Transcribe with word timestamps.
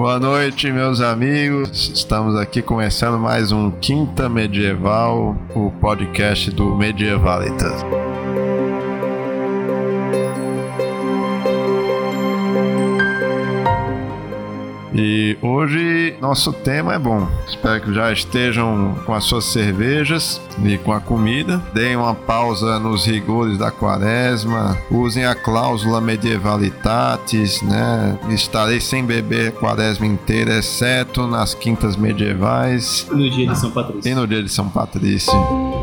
Boa 0.00 0.18
noite, 0.18 0.72
meus 0.72 1.02
amigos. 1.02 1.92
Estamos 1.94 2.34
aqui 2.34 2.62
começando 2.62 3.18
mais 3.18 3.52
um 3.52 3.70
Quinta 3.70 4.30
Medieval, 4.30 5.36
o 5.54 5.70
podcast 5.72 6.50
do 6.50 6.74
Medievalitas. 6.74 7.84
Hoje 16.10 16.20
nosso 16.20 16.52
tema 16.52 16.94
é 16.94 16.98
bom. 16.98 17.28
Espero 17.46 17.80
que 17.80 17.92
já 17.92 18.12
estejam 18.12 18.96
com 19.04 19.14
as 19.14 19.24
suas 19.24 19.44
cervejas 19.44 20.40
e 20.64 20.78
com 20.78 20.92
a 20.92 21.00
comida. 21.00 21.62
Deem 21.72 21.96
uma 21.96 22.14
pausa 22.14 22.78
nos 22.78 23.04
rigores 23.06 23.58
da 23.58 23.70
quaresma. 23.70 24.76
Usem 24.90 25.24
a 25.24 25.34
cláusula 25.34 26.00
medievalitatis, 26.00 27.62
né? 27.62 28.18
Estarei 28.30 28.80
sem 28.80 29.04
beber 29.04 29.48
a 29.48 29.52
quaresma 29.52 30.06
inteira, 30.06 30.58
exceto 30.58 31.26
nas 31.26 31.54
quintas 31.54 31.96
medievais. 31.96 33.06
No 33.10 33.28
dia 33.28 33.46
de 33.46 33.58
São 33.58 33.70
Patrício. 33.70 34.10
E 34.10 34.14
no 34.14 34.26
dia 34.26 34.42
de 34.42 34.48
São 34.48 34.68
Patrício. 34.68 35.79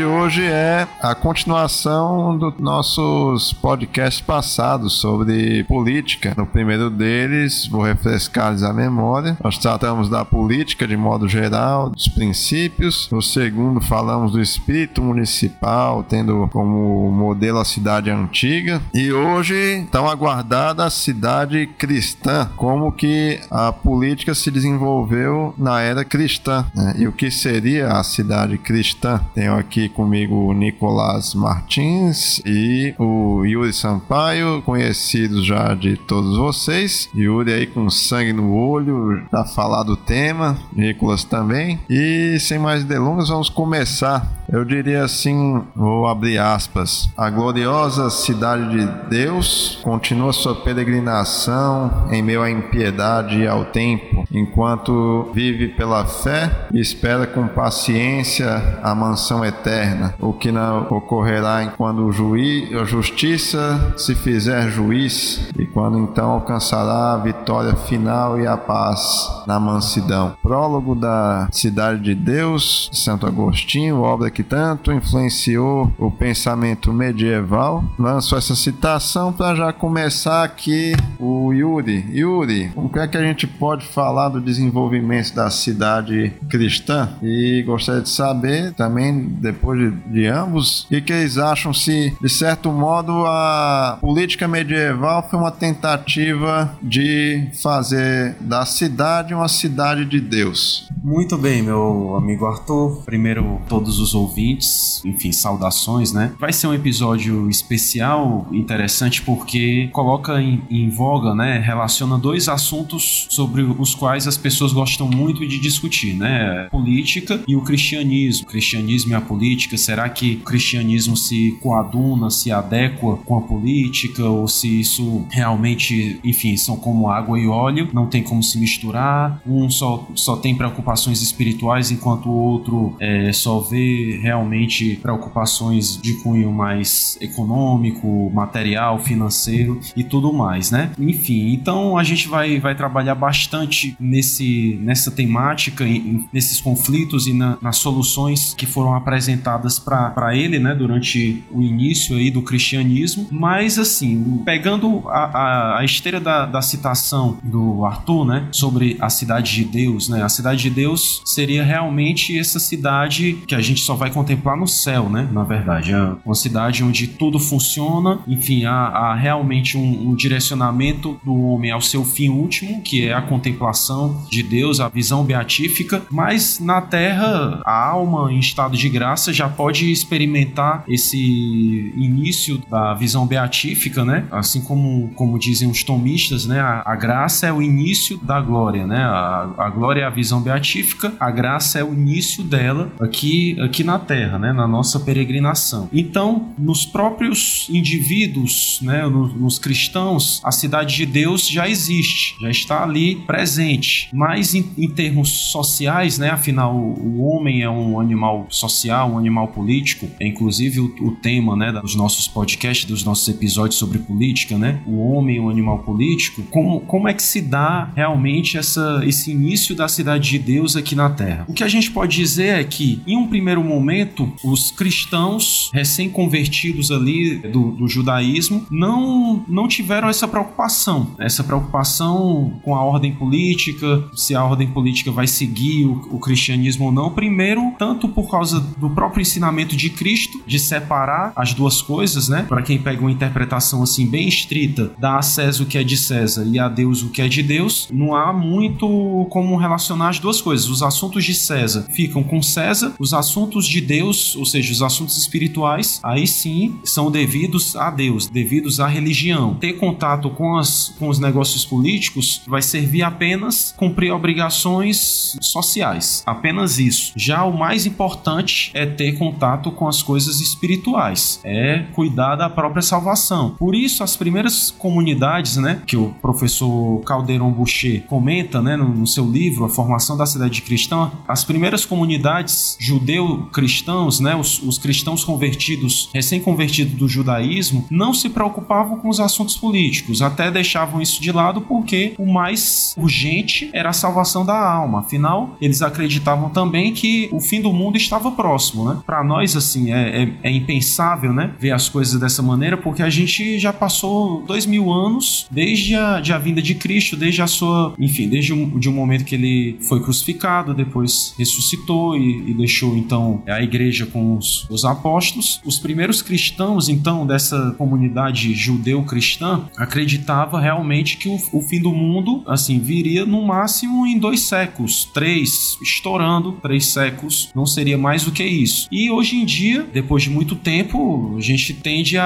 De 0.00 0.04
hoje 0.06 0.42
é 0.42 0.88
a 1.02 1.14
continuação 1.14 2.38
dos 2.38 2.54
nossos 2.58 3.52
podcasts 3.52 4.22
passados 4.22 4.94
sobre 4.94 5.62
política. 5.64 6.32
No 6.38 6.46
primeiro 6.46 6.88
deles, 6.88 7.66
vou 7.66 7.82
refrescar-lhes 7.82 8.62
a 8.62 8.72
memória. 8.72 9.36
Nós 9.44 9.58
tratamos 9.58 10.08
da 10.08 10.24
política 10.24 10.88
de 10.88 10.96
modo 10.96 11.28
geral, 11.28 11.90
dos 11.90 12.08
princípios. 12.08 13.10
No 13.12 13.20
segundo, 13.20 13.78
falamos 13.78 14.32
do 14.32 14.40
espírito 14.40 15.02
municipal, 15.02 16.02
tendo 16.02 16.48
como 16.50 17.10
modelo 17.10 17.58
a 17.58 17.64
cidade 17.66 18.08
antiga. 18.08 18.80
E 18.94 19.12
hoje, 19.12 19.86
tão 19.92 20.08
aguardada 20.08 20.82
a 20.82 20.88
cidade 20.88 21.66
cristã, 21.76 22.48
como 22.56 22.90
que 22.90 23.38
a 23.50 23.70
política 23.70 24.34
se 24.34 24.50
desenvolveu 24.50 25.54
na 25.58 25.82
era 25.82 26.06
cristã. 26.06 26.64
Né? 26.74 26.94
E 27.00 27.06
o 27.06 27.12
que 27.12 27.30
seria 27.30 27.88
a 27.88 28.02
cidade 28.02 28.56
cristã? 28.56 29.20
Tenho 29.34 29.54
aqui 29.58 29.89
comigo 29.90 30.34
o 30.34 30.52
Nicolás 30.52 31.34
Martins 31.34 32.40
e 32.44 32.94
o 32.98 33.44
Yuri 33.44 33.72
Sampaio, 33.72 34.62
conhecidos 34.62 35.44
já 35.44 35.74
de 35.74 35.96
todos 35.96 36.36
vocês. 36.36 37.08
Yuri 37.14 37.52
aí 37.52 37.66
com 37.66 37.90
sangue 37.90 38.32
no 38.32 38.54
olho, 38.54 39.22
tá 39.30 39.44
falar 39.44 39.82
do 39.82 39.96
tema, 39.96 40.56
Nicolas 40.72 41.24
também. 41.24 41.78
E 41.88 42.38
sem 42.40 42.58
mais 42.58 42.84
delongas, 42.84 43.28
vamos 43.28 43.48
começar. 43.48 44.40
Eu 44.52 44.64
diria 44.64 45.04
assim, 45.04 45.62
vou 45.76 46.08
abrir 46.08 46.38
aspas. 46.38 47.08
A 47.16 47.30
gloriosa 47.30 48.10
cidade 48.10 48.68
de 48.70 49.08
Deus 49.08 49.78
continua 49.82 50.32
sua 50.32 50.56
peregrinação 50.56 52.08
em 52.10 52.20
meio 52.20 52.42
à 52.42 52.50
impiedade 52.50 53.38
e 53.38 53.46
ao 53.46 53.66
tempo, 53.66 54.24
enquanto 54.32 55.30
vive 55.32 55.68
pela 55.68 56.04
fé 56.04 56.68
e 56.72 56.80
espera 56.80 57.26
com 57.28 57.46
paciência 57.46 58.80
a 58.82 58.92
mansão 58.92 59.44
eterna, 59.44 59.69
o 60.18 60.32
que 60.32 60.50
não 60.52 60.82
ocorrerá 60.90 61.66
quando 61.76 62.06
o 62.06 62.12
juiz, 62.12 62.74
a 62.74 62.84
justiça 62.84 63.94
se 63.96 64.14
fizer 64.14 64.70
juiz 64.70 65.48
e 65.58 65.66
quando 65.66 65.98
então 65.98 66.30
alcançará 66.32 67.14
a 67.14 67.18
vitória 67.18 67.74
final 67.74 68.40
e 68.40 68.46
a 68.46 68.56
paz 68.56 69.28
na 69.46 69.58
mansidão. 69.58 70.36
Prólogo 70.42 70.94
da 70.94 71.48
Cidade 71.52 72.00
de 72.02 72.14
Deus, 72.14 72.90
Santo 72.92 73.26
Agostinho, 73.26 74.00
obra 74.00 74.30
que 74.30 74.42
tanto 74.42 74.92
influenciou 74.92 75.92
o 75.98 76.10
pensamento 76.10 76.92
medieval. 76.92 77.84
Lanço 77.98 78.36
essa 78.36 78.54
citação 78.54 79.32
para 79.32 79.54
já 79.54 79.72
começar 79.72 80.44
aqui 80.44 80.94
o 81.18 81.52
Yuri. 81.52 82.06
Yuri, 82.12 82.72
o 82.74 82.88
que 82.88 82.98
é 82.98 83.08
que 83.08 83.16
a 83.16 83.22
gente 83.22 83.46
pode 83.46 83.86
falar 83.86 84.28
do 84.28 84.40
desenvolvimento 84.40 85.34
da 85.34 85.50
cidade 85.50 86.32
cristã? 86.48 87.08
E 87.22 87.62
gostaria 87.66 88.02
de 88.02 88.08
saber 88.08 88.72
também 88.72 89.20
depois 89.20 89.59
de, 89.76 89.90
de 89.90 90.26
ambos, 90.26 90.86
e 90.90 91.00
que 91.00 91.12
eles 91.12 91.38
acham 91.38 91.72
se, 91.72 92.16
de 92.20 92.28
certo 92.28 92.70
modo, 92.72 93.24
a 93.26 93.98
política 94.00 94.46
medieval 94.48 95.26
foi 95.28 95.38
uma 95.38 95.50
tentativa 95.50 96.76
de 96.82 97.48
fazer 97.62 98.36
da 98.40 98.64
cidade 98.64 99.34
uma 99.34 99.48
cidade 99.48 100.04
de 100.04 100.20
Deus. 100.20 100.88
Muito 101.02 101.38
bem, 101.38 101.62
meu 101.62 102.14
amigo 102.16 102.46
Arthur. 102.46 103.02
Primeiro, 103.04 103.60
todos 103.68 103.98
os 103.98 104.14
ouvintes, 104.14 105.02
enfim, 105.04 105.32
saudações, 105.32 106.12
né? 106.12 106.32
Vai 106.38 106.52
ser 106.52 106.66
um 106.66 106.74
episódio 106.74 107.48
especial, 107.48 108.46
interessante, 108.52 109.22
porque 109.22 109.88
coloca 109.92 110.40
em, 110.40 110.62
em 110.70 110.90
voga, 110.90 111.34
né? 111.34 111.58
Relaciona 111.58 112.18
dois 112.18 112.48
assuntos 112.48 113.26
sobre 113.30 113.62
os 113.62 113.94
quais 113.94 114.26
as 114.26 114.36
pessoas 114.36 114.72
gostam 114.72 115.08
muito 115.08 115.46
de 115.46 115.58
discutir, 115.58 116.14
né? 116.14 116.68
política 116.70 117.40
e 117.46 117.56
o 117.56 117.62
cristianismo. 117.62 118.46
O 118.46 118.50
cristianismo 118.50 119.12
e 119.12 119.14
a 119.14 119.20
política? 119.20 119.49
Será 119.78 120.08
que 120.08 120.34
o 120.34 120.44
cristianismo 120.44 121.16
se 121.16 121.58
coaduna, 121.62 122.30
se 122.30 122.50
adequa 122.50 123.16
com 123.18 123.36
a 123.36 123.40
política? 123.40 124.24
Ou 124.24 124.46
se 124.48 124.80
isso 124.80 125.26
realmente, 125.30 126.20
enfim, 126.24 126.56
são 126.56 126.76
como 126.76 127.08
água 127.08 127.38
e 127.38 127.46
óleo, 127.46 127.88
não 127.92 128.06
tem 128.06 128.22
como 128.22 128.42
se 128.42 128.58
misturar? 128.58 129.40
Um 129.46 129.68
só, 129.70 130.08
só 130.14 130.36
tem 130.36 130.54
preocupações 130.54 131.22
espirituais, 131.22 131.90
enquanto 131.90 132.28
o 132.28 132.34
outro 132.34 132.96
é, 133.00 133.32
só 133.32 133.60
vê 133.60 134.18
realmente 134.22 134.96
preocupações 134.96 136.00
de 136.00 136.14
cunho 136.22 136.52
mais 136.52 137.18
econômico, 137.20 138.30
material, 138.32 138.98
financeiro 138.98 139.80
e 139.96 140.04
tudo 140.04 140.32
mais, 140.32 140.70
né? 140.70 140.90
Enfim, 140.98 141.52
então 141.52 141.96
a 141.96 142.04
gente 142.04 142.28
vai, 142.28 142.58
vai 142.58 142.74
trabalhar 142.74 143.14
bastante 143.14 143.96
nesse, 143.98 144.78
nessa 144.82 145.10
temática, 145.10 145.84
nesses 146.32 146.60
conflitos 146.60 147.26
e 147.26 147.32
na, 147.32 147.58
nas 147.60 147.76
soluções 147.76 148.54
que 148.54 148.66
foram 148.66 148.94
apresentadas 148.94 149.39
apresentadas 149.40 149.78
para 149.78 150.36
ele, 150.36 150.58
né, 150.58 150.74
durante 150.74 151.42
o 151.50 151.62
início 151.62 152.16
aí 152.16 152.30
do 152.30 152.42
cristianismo, 152.42 153.26
mas 153.30 153.78
assim, 153.78 154.42
pegando 154.44 155.02
a, 155.08 155.24
a, 155.24 155.78
a 155.78 155.84
esteira 155.84 156.20
da, 156.20 156.46
da, 156.46 156.60
citação 156.62 157.38
do 157.42 157.84
Arthur, 157.84 158.26
né, 158.26 158.48
sobre 158.52 158.96
a 159.00 159.08
cidade 159.08 159.52
de 159.52 159.64
Deus, 159.64 160.08
né, 160.08 160.22
a 160.22 160.28
cidade 160.28 160.62
de 160.62 160.70
Deus 160.70 161.22
seria 161.24 161.64
realmente 161.64 162.38
essa 162.38 162.60
cidade 162.60 163.38
que 163.46 163.54
a 163.54 163.60
gente 163.60 163.80
só 163.80 163.94
vai 163.94 164.10
contemplar 164.10 164.56
no 164.56 164.66
céu, 164.66 165.08
né, 165.08 165.28
na 165.32 165.42
verdade, 165.42 165.92
é 165.92 166.12
uma 166.24 166.34
cidade 166.34 166.84
onde 166.84 167.06
tudo 167.06 167.38
funciona, 167.38 168.20
enfim, 168.28 168.64
há, 168.64 168.72
há 168.72 169.14
realmente 169.14 169.76
um, 169.76 170.10
um 170.10 170.14
direcionamento 170.14 171.18
do 171.24 171.34
homem 171.46 171.70
ao 171.70 171.80
seu 171.80 172.04
fim 172.04 172.28
último, 172.28 172.82
que 172.82 173.06
é 173.06 173.14
a 173.14 173.22
contemplação 173.22 174.26
de 174.30 174.42
Deus, 174.42 174.80
a 174.80 174.88
visão 174.88 175.24
beatífica, 175.24 176.02
mas 176.10 176.60
na 176.60 176.80
terra 176.80 177.60
a 177.64 177.88
alma 177.88 178.32
em 178.32 178.38
estado 178.38 178.76
de 178.76 178.88
graça 178.88 179.29
graça 179.30 179.32
já 179.32 179.48
pode 179.48 179.90
experimentar 179.90 180.84
esse 180.88 181.92
início 181.96 182.58
da 182.68 182.94
visão 182.94 183.26
beatífica, 183.26 184.04
né? 184.04 184.26
Assim 184.30 184.60
como, 184.60 185.10
como 185.14 185.38
dizem 185.38 185.70
os 185.70 185.82
tomistas, 185.82 186.46
né? 186.46 186.60
A, 186.60 186.82
a 186.84 186.96
graça 186.96 187.46
é 187.46 187.52
o 187.52 187.62
início 187.62 188.18
da 188.18 188.40
glória, 188.40 188.86
né? 188.86 188.98
A, 188.98 189.50
a, 189.58 189.70
glória 189.70 190.02
é 190.02 190.04
a 190.04 190.10
visão 190.10 190.42
beatífica, 190.42 191.12
a 191.18 191.30
graça 191.30 191.78
é 191.78 191.84
o 191.84 191.92
início 191.92 192.42
dela 192.42 192.92
aqui, 193.00 193.58
aqui 193.60 193.84
na 193.84 193.98
Terra, 193.98 194.38
né? 194.38 194.52
Na 194.52 194.66
nossa 194.66 195.00
peregrinação. 195.00 195.88
Então, 195.92 196.52
nos 196.58 196.84
próprios 196.84 197.68
indivíduos, 197.70 198.80
né? 198.82 199.06
Nos, 199.06 199.34
nos 199.34 199.58
cristãos, 199.58 200.40
a 200.44 200.52
cidade 200.52 200.96
de 200.96 201.06
Deus 201.06 201.48
já 201.48 201.68
existe, 201.68 202.36
já 202.40 202.50
está 202.50 202.82
ali 202.82 203.16
presente. 203.26 204.08
Mas 204.12 204.54
em, 204.54 204.70
em 204.76 204.88
termos 204.88 205.28
sociais, 205.50 206.18
né? 206.18 206.30
Afinal, 206.30 206.74
o 206.74 207.22
homem 207.22 207.62
é 207.62 207.70
um 207.70 208.00
animal 208.00 208.46
social 208.50 209.10
um 209.10 209.18
animal 209.20 209.48
político, 209.48 210.08
é 210.18 210.26
inclusive 210.26 210.80
o, 210.80 210.94
o, 211.00 211.12
tema 211.12 211.56
né, 211.56 211.72
dos 211.72 211.94
nossos 211.94 212.26
podcasts, 212.26 212.84
dos 212.84 213.04
nossos 213.04 213.28
episódios 213.28 213.78
sobre 213.78 213.98
política, 213.98 214.56
né? 214.58 214.80
O 214.86 214.98
homem, 214.98 215.40
um 215.40 215.48
animal 215.48 215.80
político. 215.80 216.42
Como, 216.50 216.80
como 216.80 217.08
é 217.08 217.14
que 217.14 217.22
se 217.22 217.40
dá 217.40 217.90
realmente 217.94 218.56
essa, 218.56 219.02
esse 219.04 219.30
início 219.30 219.74
da 219.74 219.88
cidade 219.88 220.30
de 220.30 220.38
Deus 220.38 220.76
aqui 220.76 220.94
na 220.94 221.10
Terra? 221.10 221.44
O 221.48 221.52
que 221.52 221.64
a 221.64 221.68
gente 221.68 221.90
pode 221.90 222.16
dizer 222.16 222.60
é 222.60 222.64
que, 222.64 223.00
em 223.06 223.16
um 223.16 223.26
primeiro 223.26 223.62
momento, 223.62 224.32
os 224.44 224.70
cristãos 224.70 225.70
recém-convertidos 225.72 226.90
ali 226.90 227.36
do, 227.36 227.72
do, 227.72 227.88
judaísmo 227.88 228.66
não, 228.70 229.44
não 229.48 229.68
tiveram 229.68 230.08
essa 230.08 230.26
preocupação, 230.26 231.14
essa 231.18 231.42
preocupação 231.42 232.60
com 232.62 232.74
a 232.74 232.82
ordem 232.82 233.12
política, 233.12 234.04
se 234.14 234.34
a 234.34 234.44
ordem 234.44 234.68
política 234.68 235.10
vai 235.10 235.26
seguir 235.26 235.84
o, 235.84 236.16
o 236.16 236.18
cristianismo 236.18 236.86
ou 236.86 236.92
não. 236.92 237.10
Primeiro, 237.10 237.72
tanto 237.78 238.08
por 238.08 238.30
causa 238.30 238.60
do 238.60 238.90
próprio 238.90 239.09
ensinamento 239.18 239.74
de 239.74 239.88
Cristo, 239.88 240.42
de 240.46 240.58
separar 240.58 241.32
as 241.34 241.54
duas 241.54 241.80
coisas, 241.80 242.28
né? 242.28 242.44
Para 242.46 242.62
quem 242.62 242.78
pega 242.78 243.00
uma 243.00 243.10
interpretação 243.10 243.82
assim 243.82 244.06
bem 244.06 244.28
estrita, 244.28 244.92
dá 244.98 245.16
a 245.16 245.22
César 245.22 245.62
o 245.62 245.66
que 245.66 245.78
é 245.78 245.82
de 245.82 245.96
César 245.96 246.44
e 246.44 246.58
a 246.58 246.68
Deus 246.68 247.02
o 247.02 247.08
que 247.08 247.22
é 247.22 247.28
de 247.28 247.42
Deus, 247.42 247.88
não 247.92 248.14
há 248.14 248.32
muito 248.32 249.26
como 249.30 249.56
relacionar 249.56 250.10
as 250.10 250.18
duas 250.18 250.40
coisas. 250.40 250.68
Os 250.68 250.82
assuntos 250.82 251.24
de 251.24 251.34
César 251.34 251.86
ficam 251.90 252.22
com 252.22 252.42
César, 252.42 252.94
os 252.98 253.14
assuntos 253.14 253.66
de 253.66 253.80
Deus, 253.80 254.36
ou 254.36 254.44
seja, 254.44 254.72
os 254.72 254.82
assuntos 254.82 255.16
espirituais, 255.16 256.00
aí 256.02 256.26
sim 256.26 256.78
são 256.84 257.10
devidos 257.10 257.76
a 257.76 257.90
Deus, 257.90 258.26
devidos 258.26 258.80
à 258.80 258.86
religião. 258.86 259.54
Ter 259.54 259.74
contato 259.74 260.30
com, 260.30 260.56
as, 260.56 260.94
com 260.98 261.08
os 261.08 261.18
negócios 261.18 261.64
políticos 261.64 262.42
vai 262.46 262.62
servir 262.62 263.02
apenas 263.02 263.74
cumprir 263.76 264.12
obrigações 264.12 265.36
sociais, 265.40 266.22
apenas 266.26 266.78
isso. 266.78 267.12
Já 267.16 267.44
o 267.44 267.56
mais 267.56 267.86
importante 267.86 268.70
é 268.74 268.84
ter 269.00 269.16
contato 269.16 269.72
com 269.72 269.88
as 269.88 270.02
coisas 270.02 270.42
espirituais, 270.42 271.40
é 271.42 271.86
cuidar 271.94 272.36
da 272.36 272.50
própria 272.50 272.82
salvação. 272.82 273.54
Por 273.58 273.74
isso, 273.74 274.04
as 274.04 274.14
primeiras 274.14 274.70
comunidades, 274.70 275.56
né, 275.56 275.80
que 275.86 275.96
o 275.96 276.14
professor 276.20 277.00
Calderon 277.06 277.50
Boucher 277.50 278.04
comenta, 278.06 278.60
né, 278.60 278.76
no, 278.76 278.90
no 278.90 279.06
seu 279.06 279.26
livro 279.26 279.64
A 279.64 279.70
Formação 279.70 280.18
da 280.18 280.26
Cidade 280.26 280.60
Cristã, 280.60 281.10
as 281.26 281.44
primeiras 281.44 281.86
comunidades 281.86 282.76
judeu-cristãos, 282.78 284.20
né, 284.20 284.36
os, 284.36 284.62
os 284.62 284.76
cristãos 284.76 285.24
convertidos, 285.24 286.10
recém-convertidos 286.12 286.92
do 286.92 287.08
judaísmo, 287.08 287.86
não 287.90 288.12
se 288.12 288.28
preocupavam 288.28 288.98
com 288.98 289.08
os 289.08 289.18
assuntos 289.18 289.56
políticos, 289.56 290.20
até 290.20 290.50
deixavam 290.50 291.00
isso 291.00 291.22
de 291.22 291.32
lado 291.32 291.62
porque 291.62 292.12
o 292.18 292.30
mais 292.30 292.94
urgente 292.98 293.70
era 293.72 293.88
a 293.88 293.94
salvação 293.94 294.44
da 294.44 294.58
alma. 294.58 295.00
Afinal, 295.00 295.56
eles 295.58 295.80
acreditavam 295.80 296.50
também 296.50 296.92
que 296.92 297.30
o 297.32 297.40
fim 297.40 297.62
do 297.62 297.72
mundo 297.72 297.96
estava 297.96 298.30
próximo, 298.30 298.79
né? 298.84 299.00
Para 299.06 299.22
nós, 299.22 299.56
assim, 299.56 299.92
é, 299.92 300.22
é, 300.22 300.32
é, 300.42 300.50
impensável, 300.50 301.32
né? 301.32 301.52
Ver 301.58 301.72
as 301.72 301.88
coisas 301.88 302.20
dessa 302.20 302.42
maneira, 302.42 302.76
porque 302.76 303.02
a 303.02 303.10
gente 303.10 303.58
já 303.58 303.72
passou 303.72 304.42
dois 304.46 304.66
mil 304.66 304.92
anos 304.92 305.46
desde 305.50 305.94
a, 305.94 306.20
de 306.20 306.32
a 306.32 306.38
vinda 306.38 306.62
de 306.62 306.74
Cristo, 306.74 307.16
desde 307.16 307.42
a 307.42 307.46
sua, 307.46 307.94
enfim, 307.98 308.28
desde 308.28 308.52
um, 308.52 308.78
de 308.78 308.88
um 308.88 308.92
momento 308.92 309.24
que 309.24 309.34
ele 309.34 309.78
foi 309.80 310.00
crucificado, 310.00 310.74
depois 310.74 311.34
ressuscitou 311.38 312.16
e, 312.16 312.50
e 312.50 312.54
deixou 312.54 312.96
então 312.96 313.42
a 313.46 313.62
igreja 313.62 314.06
com 314.06 314.36
os, 314.36 314.68
os 314.70 314.84
apóstolos. 314.84 315.60
Os 315.64 315.78
primeiros 315.78 316.22
cristãos, 316.22 316.88
então, 316.88 317.26
dessa 317.26 317.74
comunidade 317.76 318.54
judeu-cristã, 318.54 319.68
acreditava 319.76 320.60
realmente 320.60 321.16
que 321.16 321.28
o, 321.28 321.38
o 321.52 321.62
fim 321.62 321.80
do 321.80 321.92
mundo, 321.92 322.42
assim, 322.46 322.78
viria 322.78 323.24
no 323.24 323.44
máximo 323.46 324.06
em 324.06 324.18
dois 324.18 324.40
séculos, 324.40 325.04
três, 325.12 325.78
estourando 325.82 326.52
três 326.62 326.86
séculos, 326.86 327.50
não 327.54 327.66
seria 327.66 327.98
mais 327.98 328.24
do 328.24 328.32
que 328.32 328.44
isso. 328.44 328.69
E 328.90 329.10
hoje 329.10 329.36
em 329.36 329.44
dia, 329.44 329.86
depois 329.92 330.22
de 330.22 330.30
muito 330.30 330.54
tempo, 330.56 331.34
a 331.36 331.40
gente 331.40 331.74
tende 331.74 332.18
a, 332.18 332.24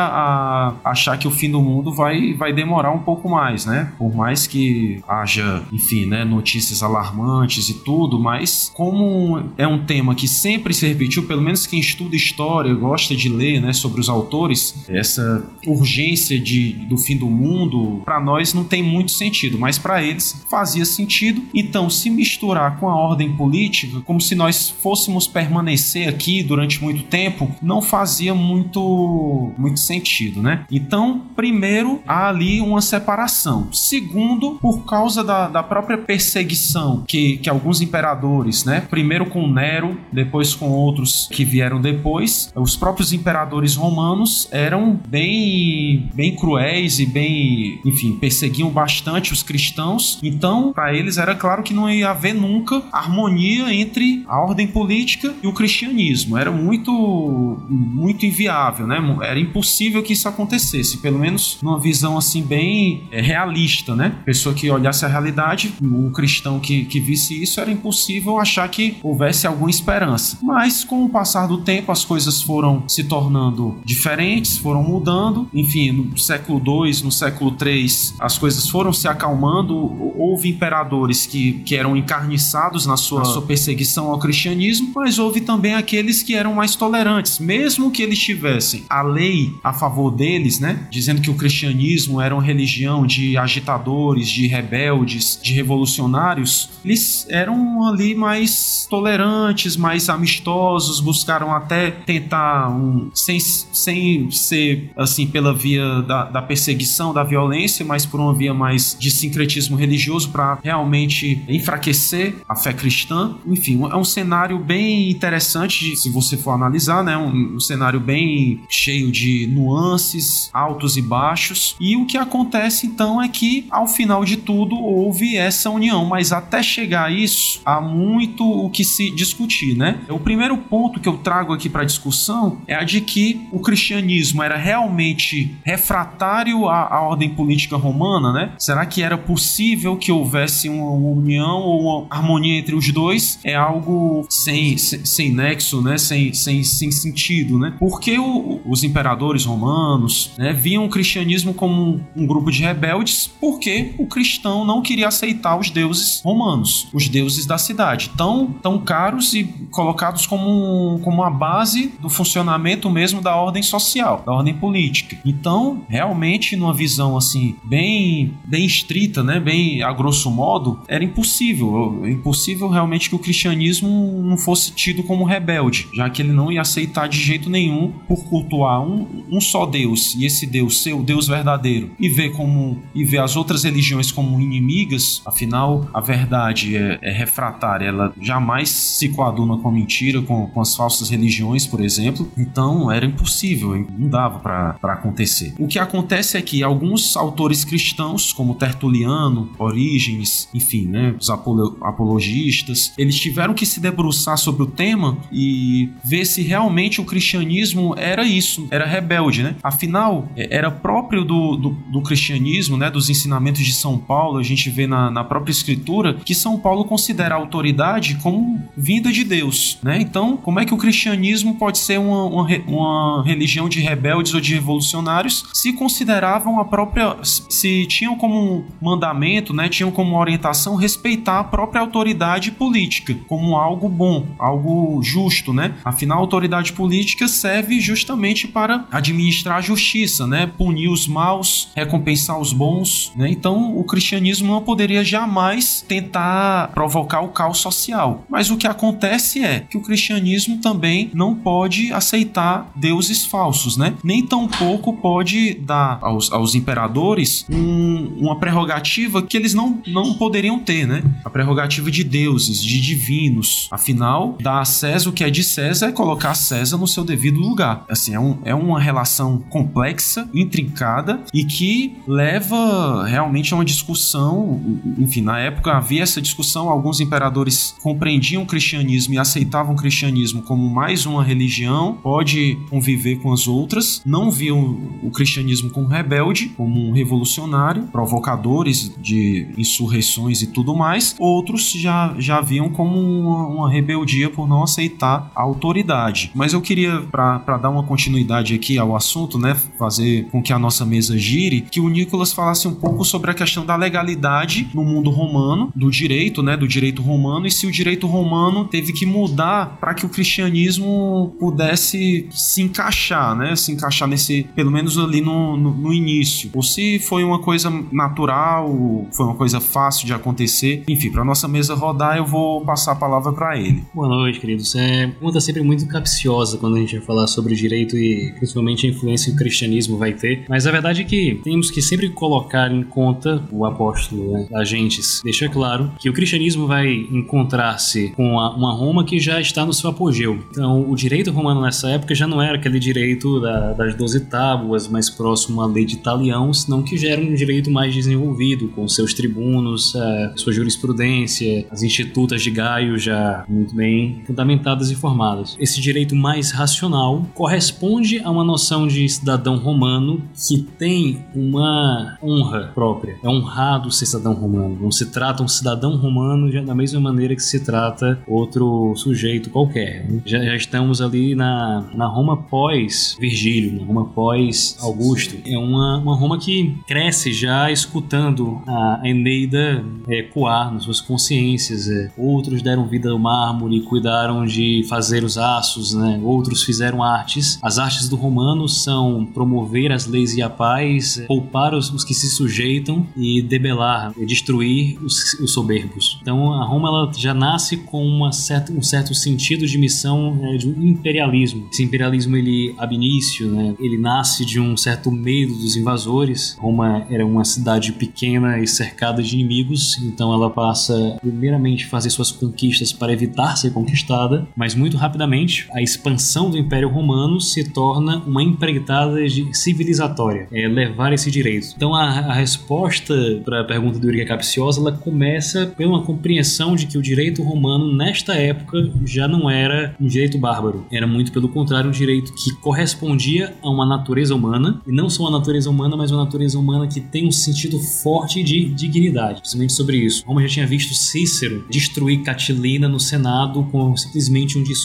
a 0.85 0.91
achar 0.91 1.19
que 1.19 1.27
o 1.27 1.31
fim 1.31 1.51
do 1.51 1.61
mundo 1.61 1.93
vai, 1.93 2.35
vai 2.35 2.53
demorar 2.53 2.91
um 2.93 3.01
pouco 3.01 3.29
mais, 3.29 3.67
né? 3.67 3.93
Por 3.99 4.15
mais 4.15 4.47
que 4.47 5.03
haja, 5.09 5.63
enfim, 5.73 6.07
né, 6.07 6.25
notícias 6.25 6.83
alarmantes 6.83 7.69
e 7.69 7.75
tudo, 7.85 8.19
mas 8.19 8.71
como 8.75 9.51
é 9.57 9.67
um 9.67 9.85
tema 9.85 10.15
que 10.15 10.27
sempre 10.29 10.73
se 10.75 10.87
repetiu, 10.87 11.25
pelo 11.25 11.43
menos 11.43 11.67
quem 11.67 11.81
estuda 11.81 12.17
história, 12.17 12.73
gosta 12.75 13.15
de 13.15 13.29
ler, 13.29 13.61
né, 13.61 13.73
sobre 13.73 14.01
os 14.01 14.09
autores, 14.09 14.85
essa 14.89 15.45
urgência 15.67 16.39
de, 16.39 16.73
do 16.89 16.97
fim 16.97 17.17
do 17.17 17.27
mundo, 17.27 18.03
para 18.05 18.21
nós 18.21 18.55
não 18.55 18.65
tem 18.65 18.83
muito 18.83 19.13
sentido, 19.13 19.59
mas 19.59 19.79
para 19.79 20.03
eles 20.03 20.45
fazia 20.51 20.85
sentido. 20.85 21.43
Então, 21.55 21.89
se 21.91 22.11
misturar 22.11 22.79
com 22.79 22.89
a 22.89 22.97
ordem 22.97 23.33
política, 23.33 24.01
como 24.01 24.21
se 24.21 24.35
nós 24.35 24.71
fôssemos 24.71 25.27
permanecer 25.27 26.09
aqui 26.09 26.34
durante 26.43 26.83
muito 26.83 27.05
tempo, 27.05 27.51
não 27.63 27.81
fazia 27.81 28.35
muito 28.35 29.53
muito 29.57 29.81
sentido, 29.81 30.43
né? 30.43 30.65
Então, 30.71 31.23
primeiro, 31.37 32.03
há 32.07 32.29
ali 32.29 32.61
uma 32.61 32.81
separação. 32.81 33.69
Segundo, 33.73 34.59
por 34.61 34.85
causa 34.85 35.23
da, 35.23 35.49
da 35.49 35.63
própria 35.63 35.99
perseguição 35.99 37.05
que, 37.07 37.39
que 37.39 37.49
alguns 37.49 37.81
imperadores, 37.81 38.65
né? 38.65 38.83
Primeiro 38.91 39.27
com 39.27 39.47
Nero, 39.47 39.99
depois 40.13 40.55
com 40.55 40.71
outros 40.71 41.29
que 41.31 41.45
vieram 41.45 41.81
depois, 41.81 42.53
os 42.55 42.77
próprios 42.77 43.13
imperadores 43.13 43.77
romanos 43.77 44.49
eram 44.51 44.99
bem, 45.09 46.09
bem 46.15 46.35
cruéis 46.35 46.99
e 46.99 47.07
bem, 47.07 47.81
enfim, 47.85 48.17
perseguiam 48.17 48.71
bastante 48.71 49.33
os 49.33 49.43
cristãos. 49.43 50.19
Então, 50.23 50.73
para 50.73 50.95
eles 50.95 51.19
era 51.19 51.35
claro 51.35 51.63
que 51.63 51.75
não 51.75 51.91
ia 51.91 52.11
haver 52.11 52.35
nunca 52.35 52.83
harmonia 52.93 53.73
entre 53.75 54.25
a 54.27 54.41
ordem 54.41 54.67
política 54.67 55.35
e 55.43 55.47
o 55.47 55.53
cristianismo. 55.53 56.24
Era 56.37 56.51
muito, 56.51 57.59
muito 57.69 58.27
inviável, 58.27 58.87
né? 58.87 58.99
Era 59.23 59.39
impossível 59.39 60.03
que 60.03 60.13
isso 60.13 60.29
acontecesse, 60.29 60.99
pelo 60.99 61.19
menos 61.19 61.59
numa 61.63 61.79
visão 61.79 62.17
assim 62.17 62.43
bem 62.43 63.05
é, 63.11 63.21
realista, 63.21 63.95
né? 63.95 64.17
Pessoa 64.25 64.55
que 64.55 64.71
olhasse 64.71 65.05
a 65.05 65.09
realidade, 65.09 65.75
um 65.83 66.11
cristão 66.11 66.59
que, 66.59 66.85
que 66.85 67.01
visse 67.01 67.41
isso, 67.43 67.61
era 67.61 67.71
impossível 67.71 68.39
achar 68.39 68.69
que 68.69 68.97
houvesse 69.03 69.47
alguma 69.47 69.71
esperança. 69.71 70.39
Mas 70.43 70.85
com 70.85 71.05
o 71.05 71.09
passar 71.09 71.47
do 71.47 71.59
tempo, 71.59 71.93
as 71.93 72.05
coisas 72.05 72.43
foram 72.43 72.85
se 72.89 73.05
tornando 73.05 73.79
diferentes, 73.85 74.57
foram 74.59 74.83
mudando. 74.83 75.49
Enfim, 75.53 75.93
no 75.93 76.19
século 76.19 76.87
II, 76.87 77.05
no 77.05 77.13
século 77.13 77.57
III, 77.61 77.87
as 78.19 78.39
coisas 78.39 78.69
foram 78.69 78.93
se 78.93 79.09
acalmando. 79.09 79.75
Houve 80.19 80.51
imperadores 80.51 81.27
que, 81.27 81.55
que 81.65 81.77
eram 81.77 81.97
encarniçados 81.97 82.87
na 82.87 82.97
sua, 82.97 83.25
sua 83.25 83.43
perseguição 83.43 84.11
ao 84.11 84.19
cristianismo, 84.19 84.93
mas 84.95 85.19
houve 85.19 85.41
também 85.41 85.75
aqueles 85.75 86.14
que 86.23 86.35
eram 86.35 86.55
mais 86.55 86.75
tolerantes, 86.75 87.39
mesmo 87.39 87.91
que 87.91 88.03
eles 88.03 88.19
tivessem 88.19 88.85
a 88.89 89.03
lei 89.03 89.55
a 89.63 89.73
favor 89.73 90.11
deles, 90.11 90.61
né? 90.61 90.87
Dizendo 90.91 91.21
que 91.21 91.31
o 91.31 91.35
cristianismo 91.35 92.21
era 92.21 92.35
uma 92.35 92.43
religião 92.43 93.07
de 93.07 93.37
agitadores, 93.37 94.29
de 94.29 94.47
rebeldes, 94.47 95.39
de 95.43 95.53
revolucionários, 95.53 96.71
eles 96.85 97.27
eram 97.29 97.87
ali 97.87 98.15
mais 98.15 98.87
tolerantes, 98.89 99.77
mais 99.77 100.09
amistosos, 100.09 101.01
buscaram 101.01 101.53
até 101.53 101.91
tentar 101.91 102.71
um, 102.71 103.11
sem, 103.15 103.41
sem 103.41 104.31
ser 104.31 104.91
assim 104.97 105.27
pela 105.27 105.55
via 105.55 106.03
da, 106.03 106.25
da 106.25 106.43
perseguição, 106.43 107.13
da 107.13 107.25
violência, 107.25 107.85
mas 107.85 108.05
por 108.05 108.21
uma 108.21 108.35
via 108.35 108.53
mais 108.53 108.97
de 108.99 109.11
sincretismo 109.11 109.77
religioso 109.77 110.31
para 110.31 110.59
realmente 110.63 111.43
enfraquecer 111.49 112.35
a 112.49 112.55
fé 112.55 112.73
cristã. 112.73 113.37
Enfim, 113.47 113.81
é 113.91 113.97
um 113.97 114.05
cenário 114.05 114.59
bem 114.59 115.11
interessante 115.11 115.95
se 116.05 116.11
você 116.11 116.37
for 116.37 116.51
analisar, 116.51 117.03
né? 117.03 117.17
Um, 117.17 117.57
um 117.57 117.61
cenário 117.61 117.99
bem 117.99 118.61
cheio 118.69 119.11
de 119.11 119.47
nuances, 119.47 120.51
altos 120.53 120.99
e 120.99 121.03
baixos. 121.03 121.77
E 121.81 121.97
o 121.97 122.05
que 122.05 122.19
acontece 122.19 122.87
então 122.87 123.23
é 123.23 123.29
que 123.29 123.67
ao 123.71 123.87
final 123.87 124.23
de 124.23 124.37
tudo 124.37 124.77
houve 124.77 125.37
essa 125.37 125.71
união, 125.71 126.05
mas 126.05 126.31
até 126.31 126.63
chegar 126.63 127.07
a 127.07 127.11
isso 127.11 127.63
há 127.65 127.81
muito 127.81 128.45
o 128.45 128.69
que 128.69 128.85
se 128.85 129.11
discutir, 129.11 129.75
né? 129.75 130.01
O 130.11 130.19
primeiro 130.19 130.59
ponto 130.59 131.01
que 131.01 131.09
eu 131.09 131.17
trago 131.17 131.55
aqui 131.55 131.71
para 131.71 131.85
discussão 131.85 132.59
é 132.67 132.75
a 132.75 132.85
de 132.85 133.01
que 133.01 133.41
o 133.51 133.61
cristianismo 133.61 134.43
era 134.43 134.57
realmente 134.57 135.57
refratário 135.65 136.69
à, 136.69 136.95
à 136.95 137.01
ordem 137.01 137.31
política 137.31 137.77
romana, 137.77 138.31
né? 138.31 138.53
Será 138.59 138.85
que 138.85 139.03
era 139.03 139.17
possível 139.17 139.97
que 139.97 140.13
houvesse 140.13 140.69
uma 140.69 140.91
união 140.91 141.61
ou 141.61 141.81
uma 141.81 142.07
harmonia 142.11 142.59
entre 142.59 142.75
os 142.75 142.93
dois? 142.93 143.39
É 143.43 143.55
algo 143.55 144.27
sem, 144.29 144.77
sem, 144.77 145.05
sem 145.05 145.33
nexo, 145.33 145.81
né? 145.81 145.94
Sem, 145.99 146.33
sem, 146.33 146.63
sem 146.63 146.91
sentido, 146.91 147.59
né? 147.59 147.75
Porque 147.79 148.19
o, 148.19 148.61
os 148.67 148.85
imperadores 148.85 149.45
romanos 149.45 150.33
né, 150.37 150.53
viam 150.53 150.85
o 150.85 150.89
cristianismo 150.89 151.55
como 151.55 152.01
um, 152.17 152.27
grupo 152.27 152.51
de 152.51 152.63
rebeldes, 152.63 153.31
porque 153.41 153.95
o 153.99 154.07
cristão 154.07 154.65
não 154.65 154.83
queria 154.83 155.09
aceitar 155.09 155.59
os 155.59 155.71
deuses 155.71 156.21
romanos, 156.25 156.89
os 156.93 157.09
deuses 157.09 157.47
da 157.47 157.59
cidade, 157.59 158.11
tão, 158.17 158.47
tão 158.63 158.79
caros 158.79 159.35
e 159.35 159.45
colocados 159.71 160.27
como, 160.27 161.01
como 161.03 161.23
a 161.23 161.31
base 161.31 161.93
do 162.01 162.09
funcionamento 162.09 162.91
mesmo 162.91 163.21
da 163.21 163.37
ordem 163.37 163.63
social, 163.63 164.23
da 164.25 164.33
ordem 164.33 164.55
política. 164.55 165.17
Então, 165.25 165.85
realmente, 165.89 166.57
numa 166.57 166.75
visão 166.75 167.17
assim, 167.17 167.57
bem, 167.65 168.35
bem 168.45 168.65
estrita, 168.65 169.23
né, 169.23 169.41
bem 169.41 169.83
a 169.83 169.93
grosso 169.93 170.31
modo, 170.31 170.81
era 170.89 171.05
impossível, 171.05 172.03
impossível 172.07 172.69
realmente 172.69 173.09
que 173.09 173.17
o 173.17 173.19
cristianismo 173.19 174.23
não 174.23 174.37
fosse 174.37 174.73
tido 174.73 175.03
como 175.03 175.25
rebelde, 175.25 175.84
já 175.93 176.09
que 176.09 176.23
ele 176.23 176.33
não 176.33 176.53
ia 176.53 176.61
aceitar 176.61 177.09
de 177.09 177.19
jeito 177.19 177.51
nenhum 177.51 177.93
por 178.07 178.25
cultuar 178.25 178.81
um, 178.81 179.25
um 179.31 179.41
só 179.41 179.67
Deus 179.67 180.15
e 180.15 180.25
esse 180.25 180.47
Deus 180.47 180.83
ser 180.83 180.93
o 180.93 181.03
Deus 181.03 181.27
verdadeiro 181.27 181.91
e 181.99 182.09
ver 182.09 182.31
como 182.33 182.83
e 182.95 183.05
ver 183.05 183.19
as 183.19 183.37
outras 183.37 183.65
religiões 183.65 184.13
como 184.13 184.41
inimigas, 184.41 185.23
afinal 185.25 185.89
a 185.93 186.01
verdade 186.01 186.77
é, 186.77 186.99
é 187.03 187.13
refratária, 187.13 187.87
ela 187.87 188.13
jamais 188.21 188.69
se 188.69 189.09
coaduna 189.09 189.57
com 189.59 189.69
a 189.69 189.73
mentira, 189.73 190.23
com 190.23 190.45
com, 190.49 190.61
as 190.61 190.75
falsas 190.75 191.11
religiões, 191.11 191.67
por 191.67 191.81
exemplo. 191.81 192.31
Então 192.37 192.91
era 192.91 193.07
impossível, 193.07 193.75
não 193.97 194.09
dava 194.09 194.39
para 194.39 194.93
acontecer. 194.93 195.55
O 195.59 195.67
que 195.67 195.79
acontece 195.79 196.37
é 196.37 196.43
que 196.43 196.63
alguns 196.63 197.17
autores 197.17 197.65
cristãos, 197.65 198.33
como 198.33 198.55
Tertuliano, 198.55 199.51
Orígenes, 199.59 200.49
enfim, 200.53 200.87
né, 200.87 201.15
os 201.19 201.31
apologistas, 201.31 202.93
eles 202.99 203.19
tiveram 203.19 203.55
que 203.55 203.67
se 203.67 203.81
debruçar 203.81 204.39
sobre 204.39 204.63
o 204.63 204.67
tema 204.67 205.19
e 205.31 205.74
ver 206.05 206.25
se 206.25 206.43
realmente 206.43 207.01
o 207.01 207.05
cristianismo 207.05 207.95
era 207.97 208.25
isso, 208.25 208.67
era 208.71 208.87
rebelde, 208.87 209.43
né? 209.43 209.57
Afinal, 209.63 210.29
é, 210.37 210.57
era 210.57 210.71
próprio 210.71 211.25
do, 211.25 211.57
do, 211.57 211.71
do 211.71 212.03
cristianismo, 212.03 212.77
né, 212.77 212.91
dos 212.91 213.09
ensinamentos 213.11 213.65
de 213.65 213.73
São 213.73 213.99
Paulo, 213.99 214.39
a 214.39 214.43
gente 214.43 214.69
vê 214.71 214.87
na, 214.87 215.11
na 215.11 215.25
própria 215.25 215.53
escritura 215.53 216.15
que 216.15 216.35
São 216.35 216.59
Paulo 216.59 216.85
considera 216.85 217.35
a 217.35 217.39
autoridade 217.39 218.17
como 218.23 218.63
vinda 218.77 219.11
de 219.13 219.25
Deus, 219.25 219.79
né? 219.83 220.01
Então, 220.01 220.37
como 220.37 220.61
é 220.61 220.65
que 220.65 220.75
o 220.75 220.77
cristianismo 220.77 221.55
pode 221.55 221.79
ser 221.79 221.99
uma, 221.99 222.25
uma, 222.25 222.47
uma 222.67 223.25
religião 223.25 223.69
de 223.69 223.81
rebeldes 223.81 224.35
ou 224.35 224.41
de 224.41 224.55
revolucionários 224.55 225.47
se 225.53 225.73
consideravam 225.73 226.61
a 226.61 226.65
própria, 226.65 227.17
se 227.23 227.87
tinham 227.87 228.17
como 228.17 228.65
mandamento, 228.81 229.53
né, 229.55 229.69
tinham 229.69 229.91
como 229.91 230.19
orientação 230.19 230.77
respeitar 230.77 231.41
a 231.41 231.45
própria 231.45 231.81
autoridade 231.81 232.51
política 232.51 233.17
como 233.29 233.57
algo 233.57 233.89
bom, 233.89 234.27
algo 234.39 235.03
justo, 235.03 235.53
né? 235.55 235.75
Afinal, 235.85 236.19
a 236.19 236.21
autoridade 236.21 236.73
política 236.73 237.29
serve 237.29 237.81
justamente 237.81 238.49
para 238.49 238.87
administrar 238.91 239.59
a 239.59 239.61
justiça, 239.61 240.27
né? 240.27 240.47
Punir 240.47 240.89
os 240.89 241.07
maus, 241.07 241.71
recompensar 241.75 242.39
os 242.39 242.53
bons, 242.53 243.13
né? 243.17 243.31
Então, 243.31 243.77
o 243.77 243.85
cristianismo 243.85 244.53
não 244.53 244.63
poderia 244.63 245.05
jamais 245.05 245.85
tentar 245.87 246.69
provocar 246.69 247.21
o 247.21 247.29
caos 247.29 247.59
social. 247.59 248.25
Mas 248.29 248.51
o 248.51 248.57
que 248.57 248.67
acontece 248.67 249.45
é 249.45 249.61
que 249.61 249.77
o 249.77 249.83
cristianismo 249.83 250.59
também 250.59 251.11
não 251.15 251.35
pode 251.35 251.93
aceitar 251.93 252.71
deuses 252.75 253.25
falsos, 253.25 253.77
né? 253.77 253.95
Nem 254.03 254.27
tampouco 254.27 254.93
pode 254.95 255.55
dar 255.55 255.99
aos, 256.03 256.33
aos 256.33 256.55
imperadores 256.55 257.47
um, 257.51 258.17
uma 258.19 258.39
prerrogativa 258.39 259.23
que 259.23 259.37
eles 259.37 259.55
não, 259.55 259.81
não 259.87 260.15
poderiam 260.15 260.59
ter, 260.59 260.87
né? 260.87 261.03
A 261.25 261.31
prerrogativa 261.31 261.91
de 261.91 262.03
deuses, 262.03 262.63
de 262.63 262.81
divinos. 262.81 263.69
Afinal, 263.71 264.37
dar 264.41 264.61
a 264.61 264.65
César 264.65 265.11
o 265.11 265.13
que 265.13 265.23
é 265.23 265.31
de 265.31 265.44
César 265.45 265.89
é 265.89 265.93
colocar 265.93 266.35
César 266.35 266.77
no 266.77 266.87
seu 266.87 267.05
devido 267.05 267.39
lugar. 267.39 267.85
Assim, 267.89 268.15
é, 268.15 268.21
um, 268.21 268.39
é 268.45 268.55
uma 268.55 268.81
relação 268.81 269.39
complexa, 269.51 270.29
intrincada 270.35 271.21
e 271.33 271.45
que 271.45 271.97
leva 272.07 273.05
realmente 273.05 273.53
a 273.53 273.57
uma 273.57 273.65
discussão. 273.65 274.61
Enfim, 274.99 275.21
na 275.21 275.39
época 275.39 275.73
havia 275.73 276.03
essa 276.03 276.21
discussão, 276.21 276.69
alguns 276.69 277.01
imperadores 277.01 277.75
compreendiam 277.83 278.43
o 278.43 278.47
cristianismo 278.47 279.15
e 279.15 279.19
aceitavam 279.19 279.75
o 279.75 279.77
cristianismo 279.77 280.43
como 280.43 280.69
mais 280.69 281.07
uma 281.07 281.23
religião, 281.23 281.99
pode 282.03 282.59
conviver 282.71 283.17
com 283.17 283.33
as 283.33 283.47
outras, 283.47 284.03
não 284.05 284.31
viam 284.31 284.79
o 285.03 285.11
cristianismo 285.11 285.71
como 285.71 285.87
rebelde, 285.87 286.49
como 286.57 286.89
um 286.89 286.93
revolucionário, 286.93 287.85
provocadores 287.85 288.93
de 288.99 289.49
insurreições 289.57 290.43
e 290.43 290.47
tudo 290.47 290.75
mais. 290.75 291.15
Outros 291.19 291.73
já, 291.73 292.15
já 292.19 292.41
viam 292.41 292.69
como 292.69 292.99
uma, 292.99 293.47
uma 293.47 293.71
rebeldia 293.71 294.31
por 294.31 294.49
não 294.49 294.63
aceitar 294.63 295.31
autoridade. 295.35 296.31
Mas 296.35 296.53
eu 296.53 296.61
queria, 296.61 297.01
para 297.11 297.59
dar 297.59 297.71
uma 297.71 297.83
continuidade 297.83 298.55
aqui 298.55 298.79
ao 298.79 298.95
assunto, 298.95 299.39
né, 299.39 299.55
fazer 299.79 300.27
com 300.31 300.43
que 300.43 300.53
a 300.53 300.59
nossa 300.59 300.85
mesa 300.85 301.17
gire, 301.19 301.63
que 301.63 301.81
o 301.81 301.89
Nicolas 301.89 302.33
falasse 302.33 302.69
um 302.69 302.75
pouco 302.75 303.05
sobre 303.05 303.31
a 303.31 303.35
questão 303.35 303.65
da 303.65 303.77
legalidade 303.77 304.69
no 304.75 304.85
mundo 304.85 305.11
romano, 305.11 305.73
do 305.75 305.91
direito, 305.91 306.43
né, 306.43 306.57
do 306.57 306.69
direito 306.69 307.03
romano, 307.03 307.47
e 307.47 307.51
se 307.51 307.67
o 307.67 307.71
direito 307.71 308.07
romano 308.07 308.65
teve 308.65 308.93
que 308.93 309.07
mudar 309.07 309.77
para 309.81 309.95
que 309.95 310.07
o 310.07 310.09
cristianismo 310.09 311.35
pudesse 311.39 312.29
se 312.31 312.63
encaixar, 312.63 313.35
né, 313.35 313.57
se 313.57 313.73
encaixar 313.73 314.09
nesse, 314.09 314.45
pelo 314.55 314.71
menos 314.71 314.99
ali 314.99 315.21
no, 315.21 315.57
no, 315.57 315.73
no 315.73 315.93
início, 315.93 316.51
ou 316.55 316.63
se 316.63 316.99
foi 316.99 317.25
uma 317.25 317.39
coisa 317.39 317.71
natural, 317.93 319.07
foi 319.13 319.27
uma 319.27 319.35
coisa 319.35 319.61
fácil 319.61 320.07
de 320.07 320.13
acontecer. 320.13 320.83
Enfim, 320.89 321.11
para 321.11 321.25
nossa 321.25 321.49
mesa 321.49 321.75
rodar, 321.75 322.17
eu 322.17 322.27
vou 322.27 322.65
passar 322.65 322.93
a 322.93 322.97
palavra 322.97 323.33
para 323.33 323.59
ele. 323.59 323.83
Boa 323.95 324.09
noite, 324.09 324.41
queridos. 324.41 324.75
É 324.75 325.13
pergunta 325.25 325.41
sempre 325.41 325.63
muito 325.63 325.87
capciosa 325.87 326.59
quando 326.59 326.77
a 326.77 326.81
gente 326.81 326.99
vai 326.99 327.07
falar 327.07 327.27
sobre 327.27 327.55
direito 327.55 327.97
e 327.97 328.31
principalmente 328.37 328.87
a 328.87 328.91
influência 328.91 329.31
que 329.31 329.37
o 329.37 329.39
cristianismo 329.39 329.97
vai 329.97 330.13
ter. 330.13 330.45
Mas 330.51 330.67
a 330.67 330.71
verdade 330.71 331.01
é 331.01 331.05
que 331.05 331.41
temos 331.43 331.71
que 331.71 331.81
sempre 331.81 332.11
colocar 332.11 332.71
em 332.71 332.83
conta 332.83 333.43
o 333.51 333.65
apóstolo, 333.65 334.33
né, 334.33 334.47
Agentes. 334.55 335.23
Deixa 335.25 335.49
claro 335.49 335.91
que 335.99 336.11
o 336.11 336.13
cristianismo 336.13 336.67
vai 336.67 336.93
encontrar-se 337.11 338.11
com 338.11 338.35
uma 338.35 338.75
Roma 338.75 339.03
que 339.03 339.19
já 339.19 339.41
está 339.41 339.65
no 339.65 339.73
seu 339.73 339.89
apogeu. 339.89 340.39
Então, 340.51 340.91
o 340.91 340.95
direito 340.95 341.31
romano 341.31 341.63
nessa 341.63 341.89
época 341.89 342.15
já 342.15 342.27
não 342.27 342.43
era 342.43 342.57
aquele 342.57 342.79
direito 342.79 343.41
da, 343.41 343.73
das 343.73 343.95
doze 343.95 344.21
tábuas, 344.27 344.89
mais 344.89 345.09
próximo 345.09 345.63
à 345.63 345.67
lei 345.67 345.87
de 345.87 345.95
Italião, 345.95 346.53
senão 346.53 346.83
que 346.83 346.99
já 346.99 347.09
era 347.09 347.21
um 347.23 347.33
direito 347.33 347.71
mais 347.71 347.95
desenvolvido, 347.95 348.69
com 348.69 348.87
seus 348.87 349.15
tribunos, 349.15 349.95
sua 350.37 350.53
jurisprudência, 350.53 351.67
as 351.71 351.83
institutas 351.83 352.43
de 352.43 352.51
Gaio 352.51 352.99
já 352.99 353.45
muito 353.49 353.75
bem 353.75 354.23
fundamentadas 354.27 354.91
e 354.91 354.95
formadas. 354.95 355.14
Esse 355.59 355.81
direito 355.81 356.15
mais 356.15 356.51
racional 356.51 357.25
corresponde 357.35 358.21
a 358.21 358.31
uma 358.31 358.45
noção 358.45 358.87
de 358.87 359.09
cidadão 359.09 359.57
romano 359.57 360.23
que 360.35 360.63
tem 360.63 361.25
uma 361.35 362.19
honra 362.23 362.71
própria. 362.75 363.17
É 363.23 363.29
honrado 363.29 363.91
ser 363.91 364.07
cidadão 364.07 364.35
romano. 364.35 364.79
Não 364.81 364.91
se 364.91 365.07
trata 365.07 365.43
um 365.43 365.49
cidadão 365.49 365.97
romano 365.97 366.51
da 366.65 366.75
mesma 366.75 367.01
maneira 367.01 367.35
que 367.35 367.43
se 367.43 367.61
trata 367.61 368.19
outro 368.27 368.95
sujeito 368.97 369.51
qualquer. 369.51 370.07
Já, 370.25 370.43
já 370.43 370.55
estamos 370.55 371.01
ali 371.01 371.35
na, 371.35 371.85
na 371.95 372.07
Roma 372.07 372.37
pós 372.37 373.17
Virgílio, 373.19 373.81
na 373.81 373.87
Roma 373.87 374.07
pós 374.07 374.77
Augusto. 374.81 375.37
É 375.47 375.59
uma, 375.59 375.99
uma 375.99 376.17
Roma 376.17 376.39
que 376.39 376.77
cresce 376.87 377.33
já 377.33 377.71
escutando 377.71 378.61
a 378.67 379.01
Eneida 379.05 379.85
ecoar 380.09 380.73
nas 380.73 380.85
suas 380.85 381.01
consciências. 381.01 381.89
É. 381.89 382.11
Outros 382.17 382.63
deram 382.63 382.87
vida 382.87 383.11
ao 383.11 383.19
mármore, 383.19 383.81
cuidaram 383.83 384.45
de 384.45 384.85
fazer 384.89 385.04
os 385.25 385.39
aços, 385.39 385.95
né? 385.95 386.21
outros 386.23 386.63
fizeram 386.63 387.03
artes. 387.03 387.59
As 387.63 387.79
artes 387.79 388.09
do 388.09 388.17
romano 388.17 388.69
são 388.69 389.27
promover 389.27 389.93
as 389.93 390.07
leis 390.07 390.35
e 390.35 390.43
a 390.43 390.51
paz, 390.51 391.23
poupar 391.27 391.75
os, 391.75 391.91
os 391.91 392.05
que 392.05 392.15
se 392.15 392.29
sujeitam 392.29 393.07
e 393.17 393.43
debelar, 393.43 394.13
destruir 394.27 394.99
os, 395.03 395.35
os, 395.35 395.53
soberbos. 395.53 396.19
Então 396.21 396.53
a 396.53 396.65
Roma 396.65 396.89
ela 396.89 397.13
já 397.17 397.35
nasce 397.35 397.77
com 397.77 398.05
uma 398.05 398.33
certa, 398.33 398.73
um 398.73 398.83
certo 398.83 399.15
sentido 399.15 399.67
de 399.67 399.79
missão 399.79 400.35
né, 400.35 400.57
de 400.57 400.69
um 400.69 400.83
imperialismo. 400.83 401.69
Esse 401.73 401.83
imperialismo 401.83 402.37
ele 402.37 402.75
ab 402.79 402.95
início, 402.95 403.49
né, 403.49 403.75
ele 403.79 403.99
nasce 403.99 404.45
de 404.45 404.59
um 404.59 404.77
certo 404.77 405.11
medo 405.11 405.55
dos 405.55 405.77
invasores. 405.77 406.57
Roma 406.59 407.07
era 407.11 407.25
uma 407.25 407.45
cidade 407.45 407.93
pequena 407.93 408.59
e 408.59 408.67
cercada 408.67 409.23
de 409.23 409.35
inimigos, 409.35 409.99
então 410.03 410.33
ela 410.33 410.51
passa 410.51 411.19
primeiramente 411.21 411.87
fazer 411.87 412.11
suas 412.11 412.31
conquistas 412.31 412.93
para 412.93 413.13
evitar 413.13 413.57
ser 413.57 413.73
conquistada, 413.73 414.47
mas 414.57 414.75
muito 414.75 414.94
rapidamente 414.97 415.67
a 415.73 415.83
expansão 415.83 416.51
do 416.51 416.59
Império 416.59 416.89
Romano 416.89 417.41
se 417.41 417.71
torna 417.71 418.23
uma 418.27 418.43
empreitada 418.43 419.19
civilizatória, 419.53 420.49
é 420.53 420.69
levar 420.69 421.13
esse 421.13 421.31
direito. 421.31 421.69
Então 421.77 421.95
a, 421.95 422.05
a 422.05 422.35
resposta 422.35 423.15
para 423.45 423.61
a 423.61 423.65
pergunta 423.65 423.99
do 423.99 424.07
Uriga 424.07 424.27
Capciosa 424.27 424.81
ela 424.81 424.93
começa 424.93 425.67
pela 425.77 426.03
compreensão 426.03 426.75
de 426.75 426.87
que 426.87 426.99
o 426.99 427.03
direito 427.03 427.43
romano 427.43 427.95
nesta 427.95 428.35
época 428.35 428.91
já 429.05 429.27
não 429.29 429.51
era 429.51 429.95
um 430.01 430.07
direito 430.07 430.39
bárbaro, 430.39 430.87
era 430.91 431.07
muito 431.07 431.33
pelo 431.33 431.49
contrário 431.49 431.89
um 431.89 431.93
direito 431.93 432.33
que 432.35 432.53
correspondia 432.57 433.55
a 433.63 433.71
uma 433.71 433.87
natureza 433.87 434.35
humana 434.35 434.81
e 434.87 434.93
não 434.93 435.11
só 435.11 435.25
uma 435.25 435.39
natureza 435.39 435.69
humana, 435.71 435.97
mas 435.97 436.11
uma 436.11 436.25
natureza 436.25 436.59
humana 436.59 436.87
que 436.87 437.01
tem 437.01 437.27
um 437.27 437.33
sentido 437.33 437.79
forte 437.79 438.43
de 438.43 438.67
dignidade, 438.67 439.41
principalmente 439.41 439.73
sobre 439.73 439.97
isso. 439.99 440.25
Roma 440.27 440.43
já 440.43 440.49
tinha 440.49 440.67
visto 440.67 440.95
Cícero 440.95 441.65
destruir 441.69 442.23
Catilina 442.23 442.89
no 442.89 443.01
Senado 443.01 443.65
com 443.71 443.97
simplesmente 443.97 444.59
um 444.59 444.63
discurso 444.63 444.84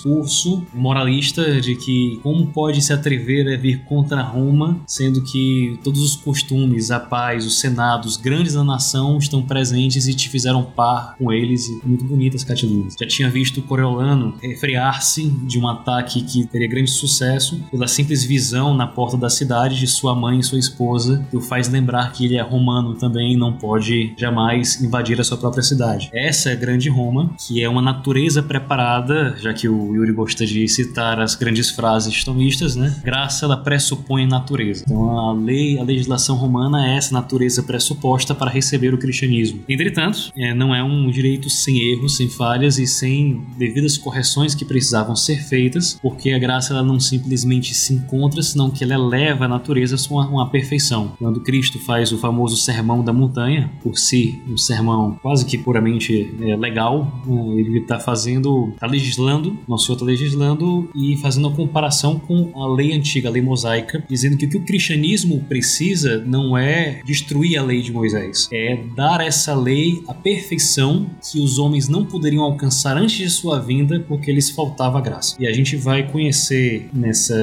moralista 0.74 1.60
de 1.60 1.76
que 1.76 2.20
como 2.22 2.48
pode 2.48 2.82
se 2.82 2.94
atrever 2.94 3.54
a 3.54 3.58
vir 3.58 3.84
contra 3.84 4.22
Roma, 4.22 4.80
sendo 4.88 5.24
que 5.24 5.80
todos 5.84 6.02
os 6.02 6.16
costumes, 6.16 6.92
a 6.92 7.00
paz, 7.00 7.46
os 7.46 7.60
senados, 7.60 8.18
grandes 8.18 8.54
da 8.54 8.64
nação 8.64 9.18
estão 9.18 9.42
presentes 9.42 10.08
e 10.08 10.14
te 10.14 10.30
fizeram 10.30 10.64
par 10.64 11.16
com 11.18 11.32
eles 11.32 11.68
e 11.68 11.82
muito 11.86 12.04
bonitas 12.06 12.44
Catilinas. 12.44 12.96
Já 13.00 13.08
tinha 13.08 13.30
visto 13.30 13.62
Coriolano 13.62 14.36
refrear-se 14.42 15.30
de 15.30 15.60
um 15.60 15.68
ataque 15.68 16.22
que 16.24 16.46
teria 16.48 16.68
grande 16.68 16.92
sucesso 16.92 17.62
pela 17.72 17.88
simples 17.88 18.24
visão 18.24 18.74
na 18.74 18.88
porta 18.88 19.18
da 19.18 19.30
cidade 19.30 19.80
de 19.80 19.88
sua 19.88 20.16
mãe 20.16 20.40
e 20.40 20.44
sua 20.44 20.60
esposa, 20.60 21.26
que 21.30 21.38
o 21.38 21.42
faz 21.42 21.70
lembrar 21.70 22.12
que 22.12 22.26
ele 22.26 22.38
é 22.38 22.42
romano 22.42 22.96
também 22.96 23.34
e 23.34 23.38
não 23.38 23.54
pode 23.54 24.14
jamais 24.18 24.82
invadir 24.82 25.20
a 25.20 25.24
sua 25.24 25.38
própria 25.38 25.64
cidade. 25.64 26.10
Essa 26.14 26.50
é 26.50 26.54
a 26.54 26.56
grande 26.56 26.90
Roma, 26.90 27.32
que 27.38 27.64
é 27.64 27.70
uma 27.70 27.82
natureza 27.82 28.42
preparada, 28.42 29.36
já 29.40 29.54
que 29.54 29.68
o 29.68 29.79
Yuri 29.94 30.12
gosta 30.12 30.46
de 30.46 30.68
citar 30.68 31.20
as 31.20 31.36
grandes 31.36 31.70
frases 31.70 32.24
tomistas, 32.24 32.76
né? 32.76 32.96
Graça 33.04 33.46
ela 33.46 33.58
pressupõe 33.58 34.28
natureza. 34.28 34.84
Então 34.86 35.18
a 35.18 35.34
lei, 35.34 35.78
a 35.80 35.84
legislação 35.84 36.36
romana 36.36 36.88
é 36.88 36.98
essa 36.98 37.14
natureza 37.14 37.64
pressuposta 37.64 38.34
para 38.36 38.50
receber 38.50 38.94
o 38.94 38.98
cristianismo. 38.98 39.62
Entretanto, 39.68 40.32
é, 40.38 40.54
não 40.54 40.74
é 40.74 40.84
um 40.84 41.10
direito 41.10 41.50
sem 41.50 41.80
erros, 41.80 42.18
sem 42.18 42.30
falhas 42.30 42.78
e 42.78 42.88
sem 42.88 43.42
devidas 43.58 43.98
correções 43.98 44.56
que 44.56 44.66
precisavam 44.66 45.16
ser 45.16 45.44
feitas, 45.44 45.98
porque 46.02 46.32
a 46.32 46.40
graça 46.40 46.74
ela 46.74 46.84
não 46.84 47.00
simplesmente 47.00 47.74
se 47.74 47.94
encontra, 47.94 48.42
senão 48.42 48.70
que 48.70 48.84
ela 48.84 48.94
eleva 48.94 49.46
a 49.46 49.48
natureza 49.48 49.96
a 49.96 50.14
uma, 50.14 50.28
uma 50.28 50.50
perfeição. 50.50 51.14
Quando 51.18 51.42
Cristo 51.42 51.80
faz 51.80 52.12
o 52.12 52.18
famoso 52.18 52.58
sermão 52.58 53.04
da 53.04 53.14
montanha, 53.14 53.72
por 53.82 53.98
si 53.98 54.42
um 54.48 54.58
sermão 54.58 55.18
quase 55.22 55.46
que 55.46 55.58
puramente 55.58 56.34
é, 56.42 56.56
legal, 56.56 57.22
né, 57.26 57.60
ele 57.60 57.80
está 57.80 58.00
fazendo, 58.00 58.70
está 58.74 58.88
legislando, 58.88 59.58
nosso 59.70 59.86
Senhor 59.86 59.96
está 59.96 60.06
legislando 60.06 60.90
e 60.96 61.16
fazendo 61.18 61.48
a 61.48 61.52
comparação 61.52 62.20
com 62.20 62.52
a 62.56 62.68
lei 62.68 62.94
antiga, 62.94 63.30
a 63.30 63.32
lei 63.32 63.42
mosaica, 63.42 64.04
dizendo 64.10 64.38
que 64.38 64.46
o 64.46 64.50
que 64.50 64.58
o 64.58 64.66
cristianismo 64.66 65.44
precisa 65.48 66.24
não 66.26 66.58
é 66.58 67.02
destruir 67.06 67.58
a 67.58 67.64
lei 67.64 67.82
de 67.82 67.92
Moisés, 67.92 68.50
é 68.52 68.80
dar 68.96 69.22
a 69.22 69.26
essa 69.26 69.54
lei 69.56 70.02
a 70.08 70.14
perfeição 70.14 71.10
que 71.32 71.40
os 71.40 71.60
homens 71.60 71.88
não 71.88 72.06
poderiam 72.06 72.44
alcançar 72.44 72.98
antes 72.98 73.18
de 73.18 73.30
sua 73.30 73.60
vinda 73.60 74.00
porque 74.08 74.32
lhes 74.32 74.50
faltava 74.50 75.00
graça. 75.00 75.36
E 75.40 75.48
a 75.48 75.54
gente 75.54 75.76
vai 75.76 76.10
conhecer 76.10 76.90
nessa 76.94 77.36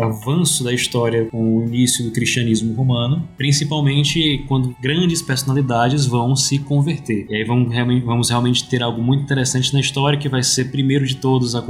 avanço 0.00 0.64
da 0.64 0.72
história 0.72 1.26
com 1.26 1.58
o 1.58 1.66
início 1.66 2.04
do 2.04 2.10
cristianismo 2.10 2.74
romano, 2.74 3.28
principalmente 3.36 4.44
quando 4.48 4.74
grandes 4.80 5.20
personalidades 5.20 6.06
vão 6.06 6.34
se 6.34 6.58
converter. 6.58 7.26
E 7.28 7.36
aí 7.36 7.44
vamos 7.44 7.72
realmente, 7.72 8.04
vamos 8.04 8.30
realmente 8.30 8.68
ter 8.68 8.82
algo 8.82 9.02
muito 9.02 9.22
interessante 9.22 9.72
na 9.72 9.80
história 9.80 10.18
que 10.18 10.28
vai 10.28 10.42
ser 10.42 10.70
primeiro 10.70 11.06
de 11.06 11.16
todos 11.16 11.54
a 11.54 11.62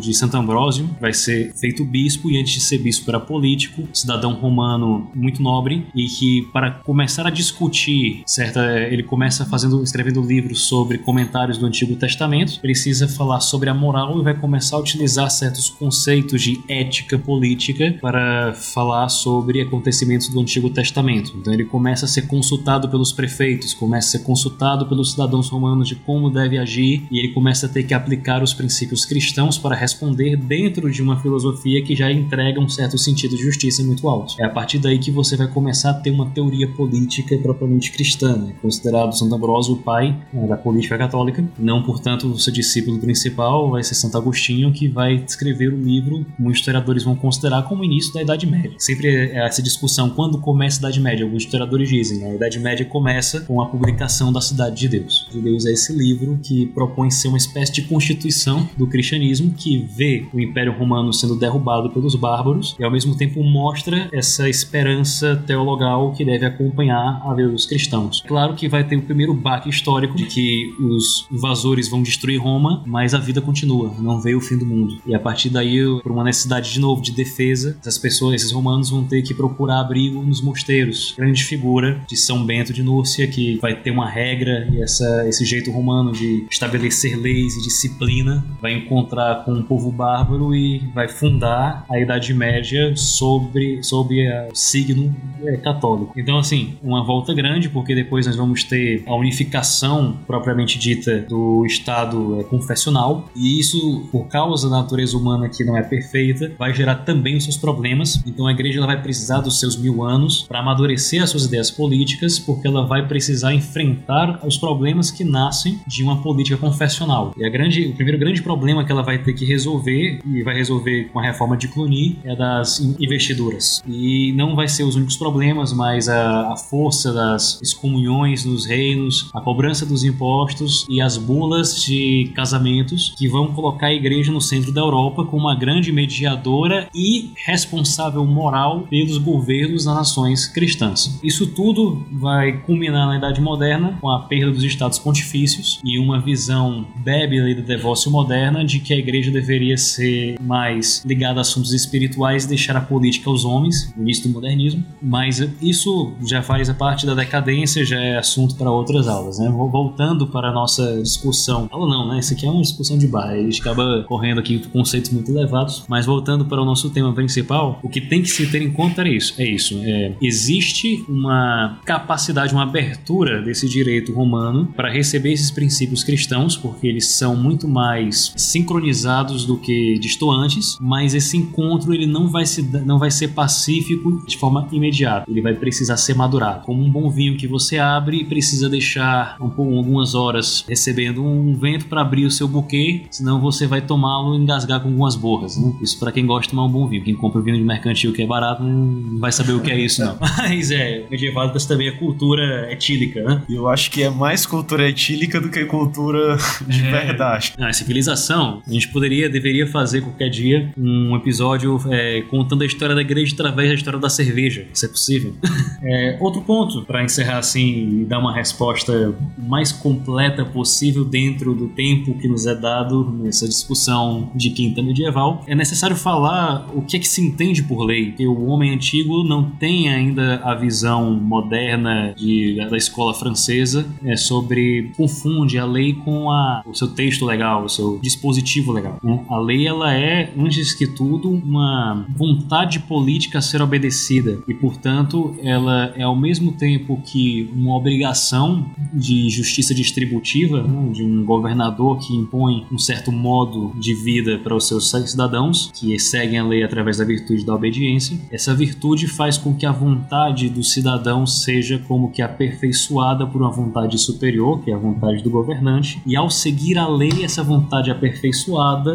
de 0.00 0.14
Santo 0.14 0.36
Ambrósio, 0.36 0.88
vai 1.00 1.12
ser 1.12 1.52
feito 1.54 1.84
bispo 1.84 2.30
e 2.30 2.38
antes 2.38 2.54
de 2.54 2.60
ser 2.60 2.78
bispo 2.78 3.10
era 3.10 3.20
político, 3.20 3.86
cidadão 3.92 4.34
romano 4.34 5.10
muito 5.14 5.42
nobre 5.42 5.86
e 5.94 6.06
que 6.06 6.42
para 6.52 6.70
começar 6.70 7.26
a 7.26 7.30
discutir, 7.30 8.22
certa, 8.26 8.60
ele 8.90 9.02
começa 9.02 9.44
fazendo 9.44 9.82
escrevendo 9.82 10.22
livros 10.22 10.66
sobre 10.66 10.98
comentários 10.98 11.58
do 11.58 11.66
Antigo 11.66 11.96
Testamento, 11.96 12.60
precisa 12.60 13.08
falar 13.08 13.40
sobre 13.40 13.68
a 13.68 13.74
moral 13.74 14.20
e 14.20 14.22
vai 14.22 14.34
começar 14.34 14.76
a 14.76 14.80
utilizar 14.80 15.30
certos 15.30 15.68
conceitos 15.68 16.42
de 16.42 16.60
ética 16.68 17.18
política 17.18 17.96
para 18.00 18.54
falar 18.54 19.08
sobre 19.08 19.60
acontecimentos 19.60 20.28
do 20.28 20.40
Antigo 20.40 20.70
Testamento. 20.70 21.34
Então 21.36 21.52
ele 21.52 21.64
começa 21.64 22.06
a 22.06 22.08
ser 22.08 22.22
consultado 22.22 22.88
pelos 22.88 23.12
prefeitos, 23.12 23.74
começa 23.74 24.08
a 24.08 24.10
ser 24.18 24.24
consultado 24.24 24.86
pelos 24.86 25.12
cidadãos 25.12 25.48
romanos 25.48 25.88
de 25.88 25.96
como 25.96 26.30
deve 26.30 26.58
agir 26.58 27.06
e 27.10 27.18
ele 27.18 27.32
começa 27.32 27.66
a 27.66 27.68
ter 27.68 27.82
que 27.82 27.94
aplicar 27.94 28.42
os 28.42 28.54
princípios 28.54 29.04
cristãos 29.04 29.23
para 29.58 29.74
responder 29.74 30.36
dentro 30.36 30.90
de 30.90 31.02
uma 31.02 31.20
filosofia 31.20 31.82
que 31.82 31.94
já 31.94 32.10
entrega 32.10 32.60
um 32.60 32.68
certo 32.68 32.96
sentido 32.98 33.36
de 33.36 33.42
justiça 33.42 33.82
muito 33.82 34.08
alto. 34.08 34.34
É 34.40 34.44
a 34.44 34.50
partir 34.50 34.78
daí 34.78 34.98
que 34.98 35.10
você 35.10 35.36
vai 35.36 35.46
começar 35.46 35.90
a 35.90 35.94
ter 35.94 36.10
uma 36.10 36.26
teoria 36.30 36.68
política 36.68 37.36
propriamente 37.38 37.90
cristã, 37.92 38.36
né? 38.36 38.54
considerado 38.60 39.16
Santo 39.16 39.34
Ambrósio 39.34 39.74
o 39.74 39.76
pai 39.78 40.16
né, 40.32 40.46
da 40.46 40.56
política 40.56 40.96
católica. 40.96 41.44
Não, 41.58 41.82
portanto, 41.82 42.28
o 42.28 42.38
seu 42.38 42.52
discípulo 42.52 42.98
principal 42.98 43.70
vai 43.70 43.82
ser 43.82 43.94
Santo 43.94 44.16
Agostinho, 44.16 44.72
que 44.72 44.88
vai 44.88 45.14
escrever 45.14 45.72
o 45.72 45.76
livro, 45.76 46.24
muitos 46.38 46.60
historiadores 46.60 47.02
vão 47.02 47.16
considerar 47.16 47.62
como 47.62 47.82
o 47.82 47.84
início 47.84 48.12
da 48.12 48.22
Idade 48.22 48.46
Média. 48.46 48.72
Sempre 48.78 49.08
é 49.08 49.46
essa 49.46 49.62
discussão, 49.62 50.10
quando 50.10 50.38
começa 50.38 50.78
a 50.78 50.80
Idade 50.80 51.00
Média? 51.00 51.24
Alguns 51.24 51.44
historiadores 51.44 51.88
dizem, 51.88 52.18
né? 52.18 52.30
a 52.30 52.34
Idade 52.34 52.58
Média 52.58 52.84
começa 52.84 53.40
com 53.40 53.60
a 53.60 53.66
publicação 53.66 54.32
da 54.32 54.40
Cidade 54.40 54.76
de 54.76 54.88
Deus. 54.88 55.28
De 55.32 55.40
Deus 55.40 55.66
é 55.66 55.72
esse 55.72 55.92
livro 55.92 56.38
que 56.42 56.66
propõe 56.66 57.10
ser 57.10 57.28
uma 57.28 57.38
espécie 57.38 57.72
de 57.72 57.82
constituição 57.82 58.68
do 58.76 58.86
cristianismo 58.86 59.13
que 59.50 59.78
vê 59.78 60.26
o 60.32 60.40
Império 60.40 60.72
Romano 60.72 61.12
sendo 61.12 61.36
derrubado 61.36 61.90
pelos 61.90 62.14
bárbaros 62.14 62.76
e 62.78 62.84
ao 62.84 62.90
mesmo 62.90 63.16
tempo 63.16 63.42
mostra 63.42 64.08
essa 64.12 64.48
esperança 64.48 65.42
teologal 65.46 66.12
que 66.12 66.24
deve 66.24 66.44
acompanhar 66.44 67.22
a 67.24 67.34
vida 67.34 67.48
dos 67.48 67.66
cristãos. 67.66 68.22
Claro 68.26 68.54
que 68.54 68.68
vai 68.68 68.84
ter 68.84 68.96
o 68.96 69.02
primeiro 69.02 69.34
baque 69.34 69.68
histórico 69.68 70.16
de 70.16 70.26
que 70.26 70.72
os 70.80 71.26
invasores 71.30 71.88
vão 71.88 72.02
destruir 72.02 72.40
Roma, 72.40 72.82
mas 72.86 73.14
a 73.14 73.18
vida 73.18 73.40
continua, 73.40 73.94
não 73.98 74.20
veio 74.20 74.38
o 74.38 74.40
fim 74.40 74.56
do 74.56 74.66
mundo. 74.66 74.98
E 75.06 75.14
a 75.14 75.20
partir 75.20 75.50
daí, 75.50 75.78
por 76.02 76.12
uma 76.12 76.24
necessidade 76.24 76.72
de 76.72 76.80
novo 76.80 77.02
de 77.02 77.12
defesa, 77.12 77.76
essas 77.80 77.98
pessoas, 77.98 78.36
esses 78.36 78.52
romanos 78.52 78.90
vão 78.90 79.04
ter 79.04 79.22
que 79.22 79.34
procurar 79.34 79.80
abrigo 79.80 80.22
nos 80.22 80.40
mosteiros. 80.40 81.14
Grande 81.16 81.44
figura 81.44 82.00
de 82.08 82.16
São 82.16 82.44
Bento 82.44 82.72
de 82.72 82.82
Núrcia 82.82 83.26
que 83.26 83.58
vai 83.58 83.74
ter 83.74 83.90
uma 83.90 84.08
regra 84.08 84.68
e 84.72 84.82
essa, 84.82 85.28
esse 85.28 85.44
jeito 85.44 85.70
romano 85.70 86.12
de 86.12 86.46
estabelecer 86.50 87.18
leis 87.18 87.56
e 87.56 87.62
disciplina 87.62 88.44
vai 88.60 88.72
encontrar 88.74 89.03
com 89.44 89.52
um 89.52 89.62
povo 89.62 89.90
bárbaro 89.90 90.54
e 90.54 90.78
vai 90.94 91.08
fundar 91.08 91.84
a 91.90 91.98
Idade 91.98 92.32
Média 92.34 92.96
sobre, 92.96 93.82
sobre 93.82 94.28
o 94.50 94.54
signo 94.54 95.14
é, 95.44 95.56
católico. 95.56 96.12
Então, 96.16 96.38
assim, 96.38 96.74
uma 96.82 97.04
volta 97.04 97.34
grande, 97.34 97.68
porque 97.68 97.94
depois 97.94 98.26
nós 98.26 98.36
vamos 98.36 98.64
ter 98.64 99.02
a 99.06 99.14
unificação 99.14 100.16
propriamente 100.26 100.78
dita 100.78 101.20
do 101.20 101.64
Estado 101.66 102.40
é, 102.40 102.44
confessional, 102.44 103.28
e 103.36 103.60
isso, 103.60 104.08
por 104.10 104.26
causa 104.28 104.68
da 104.68 104.76
natureza 104.78 105.16
humana 105.16 105.48
que 105.48 105.64
não 105.64 105.76
é 105.76 105.82
perfeita, 105.82 106.52
vai 106.58 106.72
gerar 106.74 106.96
também 106.96 107.36
os 107.36 107.44
seus 107.44 107.56
problemas. 107.56 108.22
Então, 108.26 108.46
a 108.46 108.52
igreja 108.52 108.78
ela 108.78 108.86
vai 108.86 109.02
precisar 109.02 109.40
dos 109.40 109.60
seus 109.60 109.76
mil 109.76 110.02
anos 110.02 110.42
para 110.42 110.60
amadurecer 110.60 111.22
as 111.22 111.30
suas 111.30 111.44
ideias 111.44 111.70
políticas, 111.70 112.38
porque 112.38 112.66
ela 112.66 112.86
vai 112.86 113.06
precisar 113.06 113.54
enfrentar 113.54 114.40
os 114.44 114.56
problemas 114.56 115.10
que 115.10 115.24
nascem 115.24 115.80
de 115.86 116.02
uma 116.02 116.22
política 116.22 116.56
confessional. 116.56 117.32
E 117.36 117.44
a 117.44 117.48
grande, 117.48 117.86
o 117.86 117.94
primeiro 117.94 118.18
grande 118.18 118.42
problema 118.42 118.84
que 118.84 118.92
ela 118.94 119.02
vai 119.02 119.18
ter 119.18 119.32
que 119.32 119.44
resolver, 119.44 120.20
e 120.24 120.42
vai 120.42 120.54
resolver 120.54 121.10
com 121.12 121.18
a 121.18 121.22
reforma 121.22 121.56
de 121.56 121.68
Cluny, 121.68 122.18
é 122.24 122.34
das 122.34 122.80
investiduras. 122.80 123.82
E 123.86 124.32
não 124.32 124.54
vai 124.54 124.68
ser 124.68 124.84
os 124.84 124.94
únicos 124.94 125.16
problemas, 125.16 125.72
mas 125.72 126.08
a, 126.08 126.52
a 126.52 126.56
força 126.56 127.12
das 127.12 127.60
excomunhões 127.62 128.44
nos 128.44 128.66
reinos, 128.66 129.30
a 129.34 129.40
cobrança 129.40 129.84
dos 129.84 130.04
impostos 130.04 130.86
e 130.88 131.00
as 131.00 131.16
bulas 131.16 131.82
de 131.82 132.30
casamentos 132.34 133.14
que 133.16 133.28
vão 133.28 133.52
colocar 133.52 133.88
a 133.88 133.94
igreja 133.94 134.32
no 134.32 134.40
centro 134.40 134.72
da 134.72 134.80
Europa 134.80 135.24
como 135.24 135.44
uma 135.44 135.54
grande 135.54 135.92
mediadora 135.92 136.88
e 136.94 137.32
responsável 137.44 138.24
moral 138.24 138.86
pelos 138.88 139.18
governos 139.18 139.84
das 139.84 139.94
nações 139.94 140.46
cristãs. 140.46 141.18
Isso 141.22 141.48
tudo 141.48 142.06
vai 142.12 142.58
culminar 142.58 143.06
na 143.08 143.18
Idade 143.18 143.40
Moderna 143.40 143.98
com 144.00 144.08
a 144.10 144.20
perda 144.20 144.52
dos 144.52 144.64
estados 144.64 144.98
pontifícios 144.98 145.80
e 145.84 145.98
uma 145.98 146.20
visão 146.20 146.86
débila 146.96 147.50
e 147.50 147.54
da 147.54 147.62
devócio 147.62 148.10
moderna 148.10 148.64
de 148.64 148.78
que 148.84 148.92
a 148.92 148.96
igreja 148.96 149.30
deveria 149.30 149.76
ser 149.76 150.36
mais 150.40 151.02
ligada 151.04 151.40
a 151.40 151.42
assuntos 151.42 151.72
espirituais 151.72 152.44
e 152.44 152.48
deixar 152.48 152.76
a 152.76 152.80
política 152.80 153.30
aos 153.30 153.44
homens, 153.44 153.92
no 153.96 154.02
início 154.02 154.28
do 154.28 154.34
modernismo, 154.34 154.84
mas 155.02 155.40
isso 155.60 156.12
já 156.26 156.42
faz 156.42 156.68
a 156.68 156.74
parte 156.74 157.06
da 157.06 157.14
decadência, 157.14 157.84
já 157.84 158.00
é 158.00 158.16
assunto 158.16 158.54
para 158.56 158.70
outras 158.70 159.08
aulas, 159.08 159.38
né? 159.38 159.48
Voltando 159.50 160.26
para 160.26 160.48
a 160.48 160.52
nossa 160.52 161.00
discussão, 161.02 161.68
aula 161.70 161.88
não, 161.88 162.08
né? 162.08 162.18
Isso 162.18 162.34
aqui 162.34 162.46
é 162.46 162.50
uma 162.50 162.62
discussão 162.62 162.98
de 162.98 163.06
bar, 163.06 163.30
a 163.30 163.36
gente 163.36 163.60
acaba 163.60 164.04
correndo 164.06 164.40
aqui 164.40 164.58
com 164.58 164.70
conceitos 164.70 165.10
muito 165.10 165.30
elevados, 165.30 165.84
mas 165.88 166.06
voltando 166.06 166.44
para 166.44 166.60
o 166.60 166.64
nosso 166.64 166.90
tema 166.90 167.12
principal, 167.12 167.78
o 167.82 167.88
que 167.88 168.00
tem 168.00 168.22
que 168.22 168.28
se 168.28 168.46
ter 168.46 168.62
em 168.62 168.70
conta 168.72 169.02
é 169.02 169.08
isso, 169.08 169.34
é 169.38 169.46
isso, 169.46 169.80
é, 169.82 170.14
existe 170.20 171.04
uma 171.08 171.80
capacidade, 171.84 172.52
uma 172.52 172.62
abertura 172.62 173.42
desse 173.42 173.68
direito 173.68 174.12
romano 174.12 174.66
para 174.74 174.90
receber 174.90 175.32
esses 175.32 175.50
princípios 175.50 176.02
cristãos, 176.02 176.56
porque 176.56 176.86
eles 176.86 177.08
são 177.08 177.36
muito 177.36 177.68
mais 177.68 178.32
sincronizados 178.64 179.44
do 179.44 179.58
que 179.58 179.98
distoantes, 179.98 180.78
mas 180.80 181.14
esse 181.14 181.36
encontro 181.36 181.92
ele 181.92 182.06
não 182.06 182.28
vai, 182.28 182.46
se, 182.46 182.62
não 182.84 182.98
vai 182.98 183.10
ser 183.10 183.28
pacífico 183.28 184.22
de 184.26 184.38
forma 184.38 184.66
imediata, 184.72 185.30
ele 185.30 185.42
vai 185.42 185.54
precisar 185.54 185.96
ser 185.98 186.14
madurado, 186.14 186.64
como 186.64 186.82
um 186.82 186.90
bom 186.90 187.10
vinho 187.10 187.36
que 187.36 187.46
você 187.46 187.78
abre 187.78 188.20
e 188.20 188.24
precisa 188.24 188.68
deixar 188.68 189.36
um, 189.40 189.76
algumas 189.76 190.14
horas 190.14 190.64
recebendo 190.66 191.24
um 191.24 191.54
vento 191.54 191.86
para 191.86 192.00
abrir 192.00 192.24
o 192.24 192.30
seu 192.30 192.48
buquê, 192.48 193.02
senão 193.10 193.40
você 193.40 193.66
vai 193.66 193.82
tomá-lo 193.82 194.34
e 194.34 194.38
engasgar 194.38 194.80
com 194.80 194.88
algumas 194.88 195.14
borras, 195.14 195.56
né? 195.56 195.72
Isso 195.82 195.98
para 195.98 196.10
quem 196.10 196.26
gosta 196.26 196.42
de 196.42 196.50
tomar 196.50 196.64
um 196.64 196.70
bom 196.70 196.86
vinho, 196.86 197.04
quem 197.04 197.14
compra 197.14 197.40
vinho 197.42 197.56
de 197.56 197.64
mercantil 197.64 198.12
que 198.12 198.22
é 198.22 198.26
barato 198.26 198.62
não 198.62 199.18
vai 199.18 199.30
saber 199.30 199.52
o 199.52 199.60
que 199.60 199.70
é 199.70 199.78
isso 199.78 200.04
não. 200.04 200.16
Mas 200.20 200.70
é, 200.70 201.04
medieval 201.10 201.50
também 201.50 201.88
é 201.88 201.92
cultura 201.92 202.72
etílica, 202.72 203.22
né? 203.22 203.42
Eu 203.48 203.68
acho 203.68 203.90
que 203.90 204.02
é 204.02 204.10
mais 204.10 204.46
cultura 204.46 204.88
etílica 204.88 205.40
do 205.40 205.50
que 205.50 205.64
cultura 205.64 206.36
de 206.66 206.86
é... 206.86 206.90
verdade. 206.90 207.52
Ah, 207.58 207.72
civilização, 207.72 208.53
a 208.66 208.72
gente 208.72 208.88
poderia, 208.88 209.28
deveria 209.28 209.66
fazer 209.66 210.00
qualquer 210.00 210.28
dia 210.28 210.72
um 210.76 211.16
episódio 211.16 211.80
é, 211.90 212.22
contando 212.22 212.62
a 212.62 212.66
história 212.66 212.94
da 212.94 213.00
igreja 213.00 213.34
através 213.34 213.68
da 213.68 213.74
história 213.74 213.98
da 213.98 214.08
cerveja, 214.08 214.66
se 214.72 214.86
é 214.86 214.88
possível. 214.88 215.34
é, 215.82 216.16
outro 216.20 216.42
ponto, 216.42 216.82
para 216.82 217.02
encerrar 217.02 217.38
assim 217.38 218.00
e 218.00 218.04
dar 218.04 218.18
uma 218.18 218.34
resposta 218.34 219.14
mais 219.38 219.72
completa 219.72 220.44
possível 220.44 221.04
dentro 221.04 221.54
do 221.54 221.68
tempo 221.68 222.18
que 222.18 222.28
nos 222.28 222.46
é 222.46 222.54
dado 222.54 223.10
nessa 223.10 223.46
discussão 223.46 224.30
de 224.34 224.50
quinta 224.50 224.82
medieval, 224.82 225.42
é 225.46 225.54
necessário 225.54 225.96
falar 225.96 226.68
o 226.74 226.82
que 226.82 226.96
é 226.96 227.00
que 227.00 227.08
se 227.08 227.20
entende 227.20 227.62
por 227.62 227.84
lei, 227.84 228.12
que 228.12 228.26
o 228.26 228.46
homem 228.46 228.72
antigo 228.72 229.24
não 229.24 229.50
tem 229.50 229.88
ainda 229.88 230.36
a 230.44 230.54
visão 230.54 231.12
moderna 231.12 232.14
de, 232.16 232.56
da 232.68 232.76
escola 232.76 233.14
francesa 233.14 233.86
é, 234.04 234.16
sobre 234.16 234.92
confunde 234.96 235.58
a 235.58 235.64
lei 235.64 235.92
com 235.92 236.30
a, 236.30 236.62
o 236.66 236.74
seu 236.74 236.88
texto 236.88 237.24
legal, 237.24 237.64
o 237.64 237.68
seu 237.68 237.98
dispositivo 238.00 238.43
legal. 238.72 238.98
Né? 239.02 239.24
A 239.28 239.38
lei 239.38 239.66
ela 239.66 239.92
é 239.94 240.32
antes 240.36 240.72
que 240.74 240.86
tudo 240.86 241.30
uma 241.30 242.06
vontade 242.16 242.80
política 242.80 243.38
a 243.38 243.42
ser 243.42 243.62
obedecida 243.62 244.38
e 244.46 244.54
portanto 244.54 245.34
ela 245.42 245.92
é 245.96 246.02
ao 246.02 246.16
mesmo 246.16 246.52
tempo 246.52 247.00
que 247.04 247.50
uma 247.54 247.76
obrigação 247.76 248.66
de 248.92 249.28
justiça 249.30 249.74
distributiva 249.74 250.62
né? 250.62 250.92
de 250.92 251.02
um 251.02 251.24
governador 251.24 251.98
que 251.98 252.14
impõe 252.14 252.66
um 252.70 252.78
certo 252.78 253.10
modo 253.10 253.72
de 253.78 253.94
vida 253.94 254.38
para 254.38 254.54
os 254.54 254.68
seus 254.68 254.90
cidadãos, 254.90 255.70
que 255.74 255.98
seguem 255.98 256.38
a 256.38 256.44
lei 256.44 256.62
através 256.62 256.98
da 256.98 257.04
virtude 257.04 257.44
da 257.44 257.54
obediência. 257.54 258.18
Essa 258.30 258.54
virtude 258.54 259.06
faz 259.06 259.38
com 259.38 259.54
que 259.54 259.66
a 259.66 259.72
vontade 259.72 260.48
do 260.48 260.62
cidadão 260.62 261.26
seja 261.26 261.78
como 261.86 262.10
que 262.10 262.22
aperfeiçoada 262.22 263.26
por 263.26 263.40
uma 263.40 263.50
vontade 263.50 263.98
superior, 263.98 264.62
que 264.62 264.70
é 264.70 264.74
a 264.74 264.78
vontade 264.78 265.22
do 265.22 265.30
governante, 265.30 266.00
e 266.06 266.16
ao 266.16 266.30
seguir 266.30 266.78
a 266.78 266.86
lei, 266.86 267.24
essa 267.24 267.42
vontade 267.42 267.90
aperfeiçoada 267.90 268.33